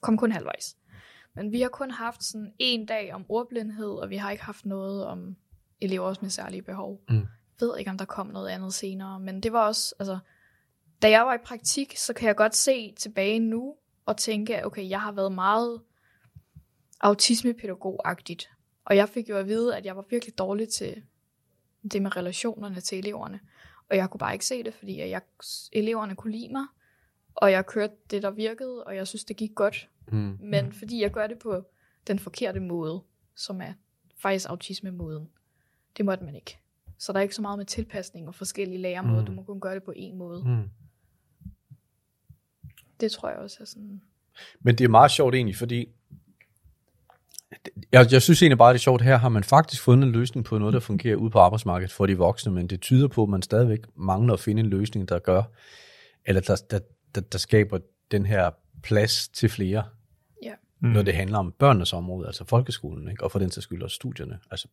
kom 0.00 0.16
kun 0.16 0.32
halvvejs. 0.32 0.76
Men 1.34 1.52
vi 1.52 1.60
har 1.60 1.68
kun 1.68 1.90
haft 1.90 2.24
sådan 2.24 2.52
en 2.58 2.86
dag 2.86 3.14
om 3.14 3.24
ordblindhed, 3.28 3.90
og 3.90 4.10
vi 4.10 4.16
har 4.16 4.30
ikke 4.30 4.44
haft 4.44 4.66
noget 4.66 5.04
om 5.04 5.36
elever 5.80 6.14
med 6.20 6.30
særlige 6.30 6.62
behov. 6.62 7.00
Mm. 7.08 7.16
Jeg 7.16 7.26
ved 7.60 7.78
ikke, 7.78 7.90
om 7.90 7.98
der 7.98 8.04
kom 8.04 8.26
noget 8.26 8.48
andet 8.48 8.74
senere, 8.74 9.20
men 9.20 9.42
det 9.42 9.52
var 9.52 9.66
også, 9.66 9.94
altså, 9.98 10.18
da 11.02 11.10
jeg 11.10 11.26
var 11.26 11.34
i 11.34 11.38
praktik, 11.44 11.96
så 11.96 12.12
kan 12.12 12.26
jeg 12.26 12.36
godt 12.36 12.56
se 12.56 12.94
tilbage 12.98 13.38
nu 13.38 13.74
og 14.06 14.16
tænke, 14.16 14.66
okay, 14.66 14.88
jeg 14.88 15.00
har 15.00 15.12
været 15.12 15.32
meget 15.32 15.80
autismepædagog-agtigt. 17.00 18.50
Og 18.84 18.96
jeg 18.96 19.08
fik 19.08 19.28
jo 19.28 19.36
at 19.36 19.46
vide, 19.46 19.76
at 19.76 19.86
jeg 19.86 19.96
var 19.96 20.04
virkelig 20.10 20.38
dårlig 20.38 20.68
til 20.68 21.02
det 21.92 22.02
med 22.02 22.16
relationerne 22.16 22.80
til 22.80 22.98
eleverne. 22.98 23.40
Og 23.90 23.96
jeg 23.96 24.10
kunne 24.10 24.18
bare 24.18 24.32
ikke 24.32 24.46
se 24.46 24.62
det, 24.62 24.74
fordi 24.74 25.00
at 25.00 25.10
jeg, 25.10 25.20
eleverne 25.72 26.16
kunne 26.16 26.32
lide 26.32 26.52
mig, 26.52 26.66
og 27.34 27.52
jeg 27.52 27.66
kørte 27.66 27.94
det, 28.10 28.22
der 28.22 28.30
virkede, 28.30 28.84
og 28.84 28.96
jeg 28.96 29.06
synes, 29.06 29.24
det 29.24 29.36
gik 29.36 29.54
godt. 29.54 29.88
Mm. 30.08 30.38
Men 30.40 30.72
fordi 30.72 31.02
jeg 31.02 31.10
gør 31.10 31.26
det 31.26 31.38
på 31.38 31.64
den 32.06 32.18
forkerte 32.18 32.60
måde, 32.60 33.02
som 33.34 33.60
er 33.60 33.72
faktisk 34.16 34.48
autisme-måden, 34.48 35.28
det 35.96 36.04
måtte 36.04 36.24
man 36.24 36.34
ikke. 36.34 36.58
Så 36.98 37.12
der 37.12 37.18
er 37.18 37.22
ikke 37.22 37.34
så 37.34 37.42
meget 37.42 37.58
med 37.58 37.66
tilpasning 37.66 38.28
og 38.28 38.34
forskellige 38.34 38.78
læremåder. 38.78 39.20
Mm. 39.20 39.26
Du 39.26 39.32
må 39.32 39.42
kun 39.42 39.60
gøre 39.60 39.74
det 39.74 39.82
på 39.82 39.92
én 39.96 40.14
måde. 40.14 40.44
Mm. 40.44 40.70
Det 43.00 43.12
tror 43.12 43.28
jeg 43.28 43.38
også 43.38 43.56
er 43.60 43.64
sådan... 43.64 44.02
Men 44.60 44.78
det 44.78 44.84
er 44.84 44.88
meget 44.88 45.10
sjovt 45.10 45.34
egentlig, 45.34 45.56
fordi 45.56 45.88
jeg, 47.92 48.06
jeg 48.12 48.22
synes 48.22 48.42
egentlig 48.42 48.58
bare, 48.58 48.72
det 48.72 48.78
er 48.78 48.82
sjovt, 48.82 49.02
her 49.02 49.16
har 49.16 49.28
man 49.28 49.44
faktisk 49.44 49.82
fundet 49.82 50.06
en 50.06 50.12
løsning 50.12 50.44
på 50.46 50.58
noget, 50.58 50.72
der 50.74 50.80
fungerer 50.80 51.16
ude 51.16 51.30
på 51.30 51.38
arbejdsmarkedet 51.38 51.92
for 51.92 52.06
de 52.06 52.16
voksne, 52.18 52.52
men 52.52 52.66
det 52.66 52.80
tyder 52.80 53.08
på, 53.08 53.22
at 53.22 53.28
man 53.28 53.42
stadigvæk 53.42 53.80
mangler 53.96 54.32
at 54.34 54.40
finde 54.40 54.60
en 54.60 54.66
løsning, 54.70 55.08
der 55.08 55.18
gør, 55.18 55.42
eller 56.24 56.40
der, 56.40 56.62
der, 56.70 56.78
der, 57.14 57.20
der 57.20 57.38
skaber 57.38 57.78
den 58.10 58.26
her 58.26 58.50
plads 58.82 59.28
til 59.28 59.48
flere, 59.48 59.84
Ja. 60.42 60.54
Mm. 60.80 60.88
når 60.88 61.02
det 61.02 61.14
handler 61.14 61.38
om 61.38 61.52
børnenes 61.52 61.92
område, 61.92 62.26
altså 62.26 62.44
folkeskolen, 62.44 63.10
ikke? 63.10 63.24
og 63.24 63.32
for 63.32 63.38
den 63.38 63.50
sags 63.50 63.64
skyld 63.64 63.82
også 63.82 63.94
studierne. 63.94 64.38
Altså, 64.50 64.68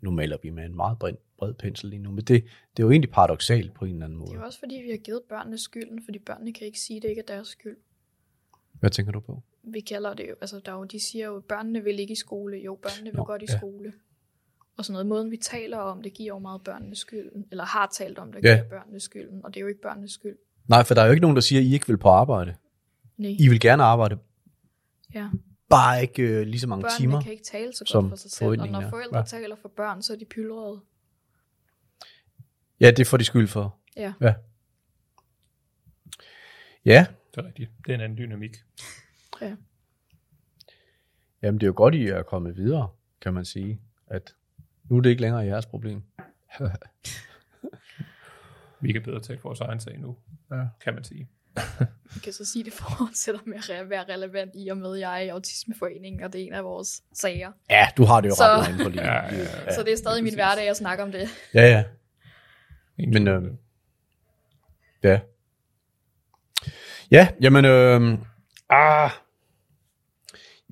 nu 0.00 0.10
maler 0.10 0.36
vi 0.42 0.50
med 0.50 0.64
en 0.64 0.76
meget 0.76 0.98
bred, 0.98 1.12
bred 1.38 1.54
pensel 1.54 1.90
lige 1.90 2.02
nu, 2.02 2.10
men 2.10 2.24
det, 2.24 2.28
det 2.76 2.82
er 2.82 2.86
jo 2.86 2.90
egentlig 2.90 3.10
paradoxalt 3.10 3.74
på 3.74 3.84
en 3.84 3.92
eller 3.92 4.04
anden 4.06 4.20
Det 4.20 4.28
er 4.28 4.32
måde. 4.34 4.44
også 4.46 4.58
fordi, 4.58 4.74
vi 4.84 4.90
har 4.90 4.96
givet 4.96 5.20
børnene 5.28 5.58
skylden, 5.58 6.02
fordi 6.04 6.18
børnene 6.18 6.52
kan 6.52 6.66
ikke 6.66 6.80
sige, 6.80 6.96
at 6.96 7.02
det 7.02 7.08
ikke 7.08 7.20
er 7.28 7.34
deres 7.34 7.48
skyld. 7.48 7.76
Hvad 8.72 8.90
tænker 8.90 9.12
du 9.12 9.20
på? 9.20 9.42
Vi 9.72 9.80
kalder 9.80 10.14
det 10.14 10.28
jo, 10.28 10.34
altså 10.40 10.60
der 10.64 10.72
er 10.72 10.76
jo, 10.76 10.84
de 10.84 11.00
siger 11.00 11.26
jo, 11.26 11.36
at 11.36 11.44
børnene 11.44 11.84
vil 11.84 11.98
ikke 12.00 12.12
i 12.12 12.16
skole. 12.16 12.56
Jo, 12.58 12.78
børnene 12.82 13.10
vil 13.10 13.16
Nå, 13.18 13.24
godt 13.24 13.42
i 13.42 13.46
ja. 13.48 13.56
skole. 13.58 13.92
Og 14.76 14.84
sådan 14.84 14.92
noget. 14.92 15.06
Måden 15.06 15.30
vi 15.30 15.36
taler 15.36 15.78
om, 15.78 16.02
det 16.02 16.14
giver 16.14 16.28
jo 16.34 16.38
meget 16.38 16.62
børnene 16.64 16.96
skylden. 16.96 17.46
Eller 17.50 17.64
har 17.64 17.90
talt 17.92 18.18
om, 18.18 18.32
det 18.32 18.44
Ja. 18.44 18.54
giver 18.54 18.68
børnene 18.68 19.00
skylden. 19.00 19.44
Og 19.44 19.54
det 19.54 19.60
er 19.60 19.62
jo 19.62 19.66
ikke 19.66 19.80
børnenes 19.80 20.12
skyld. 20.12 20.36
Nej, 20.68 20.84
for 20.84 20.94
der 20.94 21.02
er 21.02 21.06
jo 21.06 21.10
ikke 21.12 21.20
nogen, 21.20 21.36
der 21.36 21.40
siger, 21.40 21.60
at 21.60 21.66
I 21.66 21.74
ikke 21.74 21.86
vil 21.86 21.98
på 21.98 22.08
arbejde. 22.08 22.54
Nej. 23.16 23.36
I 23.38 23.48
vil 23.48 23.60
gerne 23.60 23.82
arbejde, 23.82 24.18
Ja. 25.14 25.28
bare 25.68 26.02
ikke 26.02 26.22
øh, 26.22 26.46
lige 26.46 26.60
så 26.60 26.66
mange 26.66 26.82
Børnene 26.82 26.98
timer. 26.98 27.22
kan 27.22 27.32
ikke 27.32 27.44
tale 27.44 27.72
så 27.72 27.84
som 27.86 28.04
godt 28.04 28.10
for 28.12 28.16
sig 28.16 28.30
selv. 28.30 28.48
Og 28.48 28.56
når 28.68 28.80
er. 28.80 28.90
forældre 28.90 29.18
Ja. 29.18 29.24
taler 29.24 29.56
for 29.56 29.68
børn, 29.68 30.02
så 30.02 30.12
er 30.12 30.16
de 30.16 30.24
pyldrede. 30.24 30.80
Ja, 32.80 32.90
det 32.90 33.06
får 33.06 33.16
de 33.16 33.24
skyld 33.24 33.48
for. 33.48 33.78
Ja. 33.96 34.12
Ja. 34.20 34.34
Ja, 36.84 37.06
Det 37.34 37.40
er 37.42 37.46
rigtigt. 37.46 37.70
Det 37.86 37.90
er 37.90 37.94
en 37.94 38.00
anden 38.00 38.18
dynamik. 38.18 38.56
Jamen 41.42 41.60
det 41.60 41.62
er 41.62 41.68
jo 41.68 41.74
godt, 41.76 41.94
I 41.94 42.06
er 42.08 42.22
kommet 42.22 42.56
videre, 42.56 42.88
kan 43.20 43.34
man 43.34 43.44
sige. 43.44 43.80
At 44.06 44.34
nu 44.90 44.96
er 44.96 45.00
det 45.00 45.10
ikke 45.10 45.22
længere 45.22 45.40
jeres 45.44 45.66
problem. 45.66 46.02
Vi 48.80 48.92
kan 48.92 49.02
bedre 49.02 49.20
for 49.36 49.48
vores 49.48 49.60
egen 49.60 49.80
sag 49.80 49.98
nu, 50.00 50.16
Ja. 50.50 50.64
kan 50.80 50.94
man 50.94 51.04
sige. 51.04 51.28
Vi 52.14 52.20
kan 52.24 52.32
så 52.32 52.44
sige, 52.44 52.60
at 52.62 52.64
det 52.66 52.72
fortsætter 52.72 53.40
med 53.46 53.56
at 53.56 53.62
re- 53.64 53.88
være 53.88 54.04
relevant 54.14 54.50
i 54.54 54.68
og 54.68 54.76
med, 54.76 54.94
at 54.94 55.00
jeg 55.00 55.16
er 55.18 55.20
i 55.24 55.28
Autismeforeningen, 55.28 56.22
og 56.22 56.32
det 56.32 56.40
er 56.42 56.46
en 56.46 56.52
af 56.52 56.64
vores 56.64 57.02
sager. 57.12 57.52
Ja, 57.70 57.88
du 57.96 58.04
har 58.04 58.20
det 58.20 58.28
jo 58.28 58.34
Så- 58.34 58.44
ret 58.44 58.70
meget 58.70 58.82
på 58.84 58.88
lige. 58.88 59.04
Ja, 59.04 59.24
ja, 59.24 59.36
ja. 59.66 59.72
Så 59.76 59.82
det 59.82 59.92
er 59.92 59.96
stadig 59.96 60.22
min 60.22 60.30
præcis. 60.30 60.34
hverdag 60.34 60.68
at 60.70 60.76
snakke 60.76 61.02
om 61.02 61.12
det. 61.12 61.28
ja. 61.54 61.62
ja. 61.70 61.84
Men, 62.98 63.28
øh, 63.28 63.42
det. 63.42 63.58
Ja. 65.02 65.20
Ja, 67.10 67.28
jamen, 67.40 67.64
øh, 67.64 68.18
ah, 68.70 69.10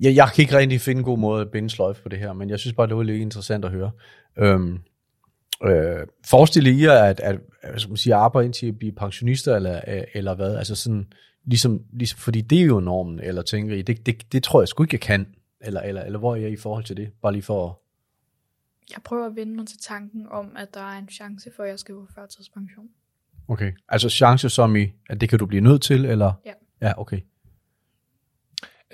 ja, 0.01 0.13
jeg 0.15 0.29
kan 0.35 0.41
ikke 0.41 0.57
rigtig 0.57 0.81
finde 0.81 0.99
en 0.99 1.05
god 1.05 1.17
måde 1.17 1.41
at 1.41 1.51
binde 1.51 1.69
sløjfe 1.69 2.03
på 2.03 2.09
det 2.09 2.19
her, 2.19 2.33
men 2.33 2.49
jeg 2.49 2.59
synes 2.59 2.73
bare, 2.73 2.87
det 2.87 2.95
var 2.95 3.03
lidt 3.03 3.21
interessant 3.21 3.65
at 3.65 3.71
høre. 3.71 3.91
Øhm, 4.37 4.79
øh, 5.63 6.07
forestil 6.25 6.79
jer, 6.79 7.03
at, 7.03 7.19
at, 7.19 7.39
at 7.61 7.81
skal 7.81 7.91
man 7.91 7.97
sige, 7.97 8.15
arbejde 8.15 8.45
indtil 8.45 8.67
I 8.67 8.71
bliver 8.71 8.93
pensionister, 8.97 9.55
eller, 9.55 9.81
øh, 9.87 10.03
eller 10.13 10.35
hvad? 10.35 10.55
Altså 10.55 10.75
sådan, 10.75 11.07
ligesom, 11.45 11.81
ligesom, 11.93 12.19
fordi 12.19 12.41
det 12.41 12.61
er 12.61 12.65
jo 12.65 12.79
normen, 12.79 13.19
eller 13.19 13.41
tænker 13.41 13.75
I, 13.75 13.81
det, 13.81 14.05
det, 14.05 14.31
det 14.31 14.43
tror 14.43 14.61
jeg 14.61 14.67
sgu 14.67 14.83
ikke, 14.83 14.95
jeg 14.95 15.01
kan. 15.01 15.27
Eller, 15.61 15.81
eller, 15.81 16.03
eller 16.03 16.19
hvor 16.19 16.35
er 16.35 16.39
jeg 16.39 16.51
i 16.51 16.55
forhold 16.55 16.83
til 16.83 16.97
det? 16.97 17.11
Bare 17.21 17.31
lige 17.31 17.43
for 17.43 17.69
at... 17.69 17.75
Jeg 18.91 19.03
prøver 19.03 19.25
at 19.25 19.35
vende 19.35 19.55
mig 19.55 19.67
til 19.67 19.79
tanken 19.79 20.27
om, 20.31 20.55
at 20.57 20.73
der 20.73 20.79
er 20.79 20.97
en 20.97 21.09
chance 21.09 21.49
for, 21.55 21.63
at 21.63 21.69
jeg 21.69 21.79
skal 21.79 21.95
på 21.95 22.07
førtidspension. 22.15 22.85
Okay. 23.47 23.71
Altså 23.89 24.09
chance 24.09 24.49
som 24.49 24.75
i, 24.75 24.87
at 25.09 25.21
det 25.21 25.29
kan 25.29 25.39
du 25.39 25.45
blive 25.45 25.61
nødt 25.61 25.81
til, 25.81 26.05
eller? 26.05 26.33
Ja. 26.45 26.51
Ja, 26.81 26.93
okay. 26.97 27.19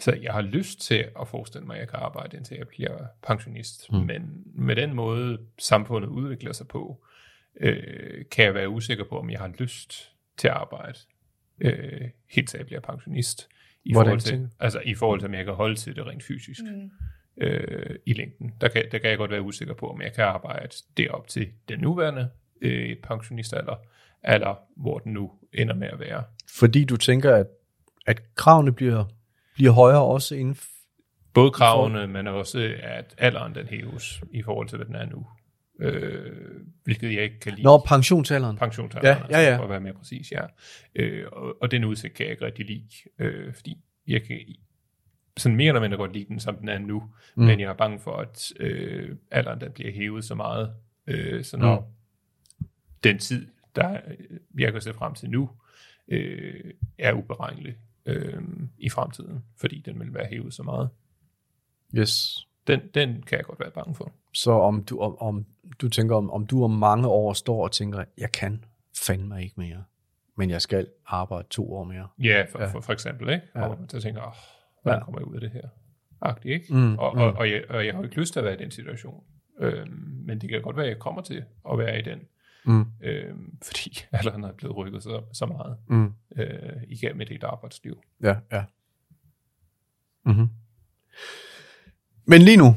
Altså, 0.08 0.22
jeg 0.24 0.34
har 0.34 0.42
lyst 0.42 0.82
til 0.82 1.06
at 1.22 1.28
forestille 1.28 1.68
mig, 1.68 1.76
at 1.76 1.80
jeg 1.80 1.88
kan 1.88 2.00
arbejde 2.00 2.38
indtil 2.38 2.58
jeg 2.58 2.68
bliver 2.68 2.98
pensionist. 3.24 3.92
Mm. 3.92 3.98
Men 3.98 4.44
med 4.46 4.76
den 4.76 4.94
måde, 4.94 5.40
samfundet 5.60 6.10
udvikler 6.10 6.54
sig 6.54 6.68
på, 6.68 7.04
øh, 7.60 8.26
kan 8.32 8.46
jeg 8.46 8.54
være 8.54 8.70
usikker 8.70 9.04
på, 9.10 9.20
om 9.20 9.30
jeg 9.30 9.40
har 9.40 9.52
lyst 9.58 10.12
til 10.38 10.48
at 10.48 10.54
arbejde 10.54 11.00
øh, 11.60 12.10
helt 12.30 12.50
til 12.50 12.58
jeg 12.58 12.66
bliver 12.66 12.82
pensionist. 12.82 13.50
I 13.84 13.94
Hvordan 13.94 14.10
forhold 14.10 14.20
tænker 14.20 14.48
til, 14.48 14.50
altså 14.60 14.80
i 14.86 14.94
forhold 14.96 15.20
til, 15.20 15.28
om 15.28 15.34
jeg 15.34 15.46
kan 15.46 15.54
holde 15.54 15.76
til 15.76 15.96
det 15.96 16.06
rent 16.06 16.24
fysisk 16.24 16.62
Mm. 16.64 16.92
øh, 17.44 17.96
i 18.06 18.14
længden. 18.14 18.54
Der 18.62 18.68
kan, 18.68 18.86
der 18.92 18.98
kan 18.98 19.10
jeg 19.10 19.18
godt 19.18 19.32
være 19.32 19.42
usikker 19.42 19.74
på, 19.74 19.90
om 19.90 20.02
jeg 20.02 20.14
kan 20.14 20.24
arbejde 20.24 20.76
derop 20.98 21.28
til 21.28 21.48
den 21.70 21.80
nuværende 21.80 22.30
øh, 22.62 22.96
pensionistalder, 23.04 23.76
eller 24.24 24.56
hvor 24.78 25.00
den 25.00 25.14
nu 25.14 25.32
ender 25.54 25.76
med 25.76 25.88
at 25.88 26.00
være. 26.00 26.24
Fordi 26.50 26.84
du 26.84 26.98
tænker, 26.98 27.36
at, 27.36 27.48
at 28.06 28.36
kravene 28.36 28.74
bliver, 28.74 29.06
bliver 29.62 29.74
højere 29.74 30.02
også 30.02 30.36
inden... 30.36 30.58
Både 31.34 31.52
kravene, 31.52 32.08
men 32.08 32.28
også 32.28 32.76
at 32.84 33.16
alderen 33.18 33.56
den 33.56 33.68
hæves 33.68 34.24
i 34.32 34.42
forhold 34.42 34.68
til, 34.68 34.76
hvad 34.76 34.86
den 34.86 34.96
er 34.96 35.06
nu. 35.06 35.28
Øh, 35.80 36.62
hvilket 36.84 37.14
jeg 37.14 37.24
ikke 37.24 37.40
kan 37.40 37.52
lide. 37.52 37.64
Nå, 37.64 37.78
pensionsalderen. 37.78 38.58
Pensionsalderen, 38.58 39.18
Ja, 39.30 39.38
ja, 39.38 39.44
ja. 39.44 39.48
altså, 39.48 39.58
for 39.58 39.64
at 39.64 39.70
være 39.70 39.80
mere 39.80 39.94
præcis, 39.94 40.32
ja. 40.32 40.42
Øh, 40.96 41.26
og, 41.32 41.58
og 41.62 41.72
den 41.72 41.84
udsigt 41.84 42.14
kan 42.14 42.24
jeg 42.24 42.32
ikke 42.32 42.46
rigtig 42.46 42.66
lide, 42.66 42.88
øh, 43.20 43.54
fordi 43.54 43.78
jeg 44.08 44.24
kan 44.24 44.40
sådan 45.38 45.56
mere 45.56 45.68
eller 45.68 45.82
mindre 45.82 45.98
godt 45.98 46.14
lide 46.14 46.26
den, 46.28 46.40
som 46.40 46.56
den 46.56 46.70
er 46.70 46.80
nu, 46.80 47.04
Mm. 47.36 47.44
men 47.44 47.60
jeg 47.60 47.70
er 47.70 47.74
bange 47.74 48.00
for, 48.00 48.16
at 48.16 48.52
øh, 48.60 49.16
alderen 49.32 49.62
den 49.62 49.72
bliver 49.72 49.92
hævet 49.92 50.24
så 50.26 50.36
meget, 50.36 50.74
øh, 51.08 51.44
så 51.44 51.58
når 51.58 51.80
mm. 52.60 52.66
den 53.04 53.18
tid, 53.20 53.48
der 53.76 54.00
jeg 54.60 54.72
kan 54.72 54.82
se 54.82 54.94
frem 54.94 55.14
til 55.14 55.30
nu, 55.30 55.50
øh, 56.08 56.64
er 56.98 57.14
uberegnelig 57.14 57.76
øh, 58.06 58.42
i 58.78 58.90
fremtiden, 58.90 59.44
fordi 59.58 59.82
den 59.86 60.00
vil 60.00 60.14
være 60.14 60.26
hævet 60.26 60.54
så 60.54 60.64
meget. 60.64 60.90
Yes. 61.98 62.48
Den, 62.68 62.80
den 62.94 63.22
kan 63.24 63.38
jeg 63.38 63.46
godt 63.46 63.60
være 63.60 63.72
bange 63.72 63.96
for. 63.96 64.12
Så 64.34 64.52
om 64.52 64.84
du, 64.84 65.00
om, 65.00 65.18
om, 65.20 65.46
du 65.82 65.90
tænker, 65.90 66.16
om, 66.16 66.32
om 66.32 66.48
du 66.48 66.64
om 66.64 66.72
mange 66.72 67.08
år 67.08 67.34
står 67.34 67.64
og 67.64 67.72
tænker, 67.72 68.04
jeg 68.18 68.32
kan 68.32 68.66
fandme 69.06 69.44
ikke 69.44 69.56
mere, 69.58 69.84
men 70.38 70.50
jeg 70.50 70.62
skal 70.62 70.88
arbejde 71.06 71.48
to 71.50 71.74
år 71.74 71.84
mere. 71.84 72.08
Ja, 72.24 72.46
for, 72.52 72.60
Ja. 72.60 72.66
for, 72.68 72.80
for 72.82 72.94
eksempel, 72.94 73.30
ikke? 73.30 73.46
Ja. 73.56 73.68
Man 73.68 73.90
så 73.90 74.02
tænker, 74.02 74.22
oh, 74.22 74.34
hvordan 74.82 75.00
Ja. 75.00 75.04
kommer 75.06 75.20
jeg 75.20 75.28
ud 75.28 75.36
af 75.36 75.42
det 75.42 75.52
her? 75.52 75.68
Agtigt, 76.22 76.54
ikke? 76.54 76.74
Mm, 76.74 76.98
og, 76.98 77.16
mm. 77.16 77.22
og, 77.22 77.34
og, 77.34 77.50
jeg, 77.52 77.64
og 77.70 77.86
jeg 77.86 77.94
har 77.94 78.00
jo 78.00 78.04
ikke 78.04 78.20
lyst 78.20 78.34
til 78.34 78.40
at 78.40 78.46
være 78.46 78.54
i 78.54 78.58
den 78.64 78.72
situation. 78.72 79.24
Øhm, 79.60 80.24
men 80.26 80.42
det 80.42 80.50
kan 80.50 80.62
godt 80.62 80.76
være, 80.76 80.86
at 80.86 80.90
jeg 80.92 81.00
kommer 81.00 81.22
til 81.22 81.44
at 81.72 81.78
være 81.78 82.00
i 82.00 82.02
den. 82.02 82.20
Mm. 82.66 82.86
Øhm, 83.04 83.58
fordi 83.64 84.00
alderen 84.12 84.44
er 84.44 84.52
blevet 84.54 84.78
rykket 84.78 85.04
så, 85.04 85.22
så 85.34 85.46
meget 85.46 85.78
Mm. 85.88 86.14
øh, 86.38 86.84
igennem 86.88 87.22
et 87.22 87.30
helt 87.30 87.44
arbejdsliv. 87.44 87.98
Ja, 88.24 88.36
ja. 88.52 88.64
Mm-hmm. 90.26 90.50
Men 92.26 92.42
lige 92.42 92.58
nu, 92.58 92.76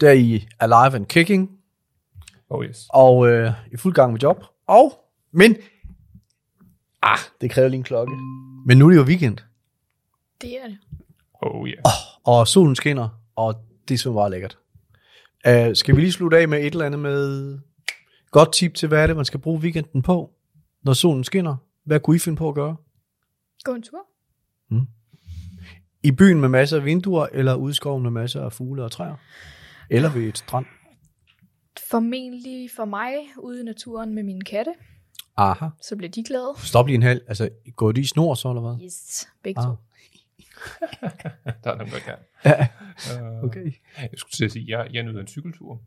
der 0.00 0.08
er 0.08 0.12
I 0.12 0.46
alive 0.60 0.96
and 0.96 1.06
kicking, 1.06 1.50
Oh 2.48 2.64
yes. 2.64 2.86
og 2.90 3.28
øh, 3.28 3.52
i 3.72 3.76
fuld 3.76 3.94
gang 3.94 4.12
med 4.12 4.20
job. 4.20 4.44
Og, 4.66 4.92
men, 5.32 5.56
ah, 7.02 7.18
det 7.40 7.50
kræver 7.50 7.68
lige 7.68 7.78
en 7.78 7.84
klokke. 7.84 8.14
Men 8.66 8.78
nu 8.78 8.86
er 8.86 8.90
det 8.90 8.96
jo 8.98 9.02
weekend, 9.02 9.38
Det 10.40 10.62
er 10.64 10.68
det. 10.68 10.78
Oh 11.42 11.68
yeah. 11.68 11.82
og 12.24 12.48
solen 12.48 12.76
skinner, 12.76 13.08
og 13.36 13.54
det 13.88 13.94
er 13.94 13.98
så 13.98 14.12
meget 14.12 14.30
lækkert. 14.30 14.58
Uh, 15.48 15.74
skal 15.74 15.96
vi 15.96 16.00
lige 16.00 16.12
slutte 16.12 16.38
af 16.38 16.48
med 16.48 16.58
et 16.58 16.66
eller 16.72 16.86
andet 16.86 17.00
med 17.00 17.58
godt 18.30 18.52
tip 18.52 18.74
til, 18.74 18.88
hvad 18.88 19.02
er 19.02 19.06
det, 19.06 19.16
man 19.16 19.24
skal 19.24 19.40
bruge 19.40 19.60
weekenden 19.60 20.02
på, 20.02 20.30
når 20.82 20.92
solen 20.92 21.24
skinner? 21.24 21.56
Hvad 21.84 22.00
kunne 22.00 22.16
I 22.16 22.18
finde 22.18 22.36
på 22.36 22.48
at 22.48 22.54
gøre? 22.54 22.76
Gå 23.64 23.74
en 23.74 23.82
tur. 23.82 23.98
I 26.02 26.12
byen 26.12 26.40
med 26.40 26.48
masser 26.48 26.76
af 26.76 26.84
vinduer, 26.84 27.26
eller 27.32 27.54
ude 27.54 27.70
i 27.70 27.74
skoven 27.74 28.02
med 28.02 28.10
masser 28.10 28.42
af 28.44 28.52
fugle 28.52 28.84
og 28.84 28.92
træer? 28.92 29.16
Eller 29.90 30.12
ved 30.12 30.22
et 30.22 30.38
strand? 30.38 30.66
Formentlig 31.90 32.70
for 32.76 32.84
mig 32.84 33.12
ude 33.38 33.60
i 33.60 33.64
naturen 33.64 34.14
med 34.14 34.22
mine 34.22 34.40
katte. 34.40 34.72
Aha. 35.36 35.66
Så 35.82 35.96
bliver 35.96 36.10
de 36.10 36.24
glade. 36.24 36.52
Stop 36.58 36.86
lige 36.86 36.94
en 36.94 37.02
halv. 37.02 37.20
Altså, 37.28 37.48
går 37.76 37.92
de 37.92 38.00
i 38.00 38.04
snor 38.04 38.34
så, 38.34 38.48
eller 38.48 38.62
hvad? 38.62 38.84
Yes, 38.86 39.28
begge 39.42 39.60
Ah. 39.60 39.66
to. 39.66 39.70
Der 41.64 41.70
er 41.72 41.76
nogen, 41.76 41.92
der 41.92 41.98
kan. 41.98 42.14
Ja, 42.44 42.68
Uh, 43.22 43.44
okay. 43.44 43.72
Jeg 43.98 44.10
skulle 44.16 44.32
til 44.32 44.44
at 44.44 44.52
sige, 44.52 44.78
jeg, 44.78 44.88
jeg 44.92 45.02
nyder 45.02 45.20
en 45.20 45.26
cykeltur. 45.26 45.80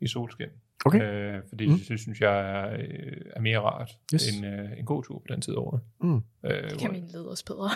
i 0.00 0.06
solskin. 0.06 0.46
Okay. 0.84 1.02
Øh, 1.02 1.42
fordi 1.48 1.66
Mm. 1.68 1.78
det 1.88 2.00
synes 2.00 2.20
jeg 2.20 2.40
er, 2.40 2.72
øh, 2.72 3.16
er 3.36 3.40
mere 3.40 3.58
rart 3.60 3.90
Yes. 4.14 4.28
end 4.28 4.46
øh, 4.46 4.78
en 4.78 4.84
god 4.84 5.02
tur 5.04 5.18
på 5.18 5.24
den 5.28 5.40
tid 5.40 5.54
året. 5.56 5.80
Mm. 6.00 6.14
Øh, 6.44 6.70
Det 6.70 6.78
kan 6.78 6.92
min 6.92 7.04
lede 7.12 7.28
os 7.30 7.42
bedre. 7.42 7.70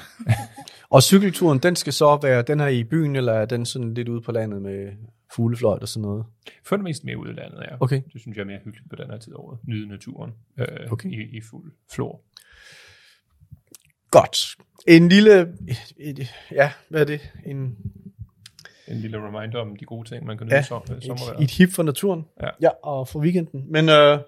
Og 0.90 1.02
cykelturen, 1.02 1.58
den 1.58 1.76
skal 1.76 1.92
så 1.92 2.18
være, 2.22 2.42
den 2.42 2.60
er 2.60 2.66
i 2.68 2.84
byen, 2.84 3.16
eller 3.16 3.32
er 3.32 3.44
den 3.44 3.66
sådan 3.66 3.94
lidt 3.94 4.08
ude 4.08 4.20
på 4.20 4.32
landet 4.32 4.62
med 4.62 4.92
fuglefløjt 5.34 5.82
og 5.82 5.88
sådan 5.88 6.02
noget? 6.02 6.24
For 6.64 6.76
det 6.76 6.84
meste 6.84 7.06
mere 7.06 7.18
ud 7.18 7.28
i 7.28 7.32
landet, 7.32 7.58
ja. 7.70 7.76
Okay. 7.80 8.02
Det 8.12 8.20
synes 8.20 8.36
jeg 8.36 8.42
er 8.42 8.46
mere 8.46 8.58
hyggeligt 8.64 8.90
på 8.90 8.96
den 8.96 9.10
her 9.10 9.18
tid 9.18 9.32
året. 9.34 9.58
Nyde 9.68 9.88
naturen 9.88 10.32
øh, 10.58 10.66
okay. 10.92 11.10
i, 11.10 11.36
i 11.36 11.40
fuld 11.50 11.72
flor. 11.92 12.22
Godt. 14.10 14.36
En 14.88 15.08
lille, 15.08 15.40
et, 15.68 15.92
et, 16.18 16.34
ja, 16.50 16.72
hvad 16.88 17.00
er 17.00 17.04
det? 17.04 17.32
En, 17.46 17.76
En 18.92 18.98
lille 18.98 19.18
reminder 19.18 19.60
om 19.60 19.76
de 19.76 19.84
gode 19.84 20.08
ting, 20.08 20.26
man 20.26 20.38
kan 20.38 20.46
nyde 20.46 20.56
Ja, 20.56 20.62
som, 20.62 20.82
et, 20.82 21.04
sommervejr. 21.04 21.38
et 21.44 21.50
hip 21.50 21.72
for 21.72 21.82
naturen. 21.82 22.24
Ja. 22.42 22.48
ja 22.62 22.68
og 22.82 23.08
for 23.08 23.18
weekenden. 23.20 23.72
Men 23.72 23.88
øh, 23.88 24.18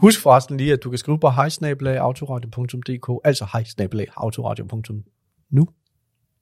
husk 0.00 0.22
forresten 0.22 0.56
lige, 0.56 0.72
at 0.72 0.84
du 0.84 0.90
kan 0.90 0.98
skrive 0.98 1.18
på 1.18 1.28
hejsnabelag.autoradio.dk, 1.28 3.20
altså 3.24 3.46
hejsnabelag.autoradio.nu. 3.52 5.68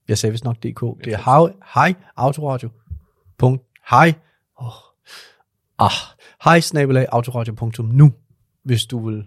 Jeg 0.09 0.19
sagde 0.19 0.31
vist 0.33 0.45
nok 0.45 0.57
DK. 0.57 0.81
Det 1.05 1.13
er 1.13 1.19
hej, 1.25 1.53
hej 1.75 1.95
autoradio. 2.17 2.71
Punkt, 3.39 3.63
hej. 3.91 4.15
Oh. 4.57 4.67
Ah, 5.79 5.91
hejsnabelag.autoradio.nu, 6.45 8.13
hvis 8.63 8.87
du 8.87 9.09
vil 9.09 9.27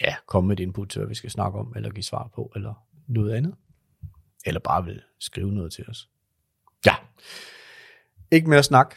ja, 0.00 0.14
komme 0.26 0.48
med 0.48 0.60
et 0.60 0.62
input 0.62 0.88
til, 0.88 0.98
hvad 0.98 1.08
vi 1.08 1.14
skal 1.14 1.30
snakke 1.30 1.58
om, 1.58 1.72
eller 1.76 1.90
give 1.90 2.02
svar 2.04 2.30
på, 2.34 2.52
eller 2.56 2.74
noget 3.06 3.32
andet. 3.32 3.54
Eller 4.46 4.60
bare 4.60 4.84
vil 4.84 5.02
skrive 5.20 5.52
noget 5.52 5.72
til 5.72 5.84
os. 5.88 6.08
Ja. 6.86 6.94
Ikke 8.30 8.50
mere 8.50 8.62
snak. 8.62 8.94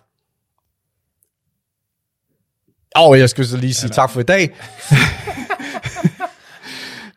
Og 2.95 3.19
jeg 3.19 3.29
skulle 3.29 3.47
så 3.47 3.57
lige 3.57 3.73
sige 3.73 3.89
tak 3.89 4.09
for 4.09 4.19
i 4.19 4.23
dag. 4.23 4.49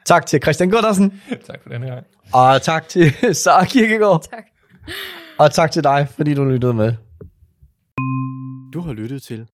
tak 0.06 0.26
til 0.26 0.42
Christian 0.42 0.70
Gundersen, 0.70 1.22
tak 1.48 1.62
for 1.62 1.68
den 1.68 1.82
her 1.82 1.94
gang. 1.94 2.06
og 2.32 2.62
tak 2.62 2.88
til 2.88 3.12
Sara 3.42 3.64
Kirkegaard, 3.64 4.22
tak. 4.30 4.44
og 5.38 5.52
tak 5.52 5.70
til 5.72 5.84
dig, 5.84 6.08
fordi 6.16 6.34
du 6.34 6.44
lyttede 6.44 6.74
med. 6.74 6.94
Du 8.72 8.80
har 8.80 8.92
lyttet 8.92 9.22
til 9.22 9.46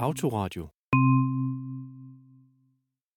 Autoradio 0.00 0.68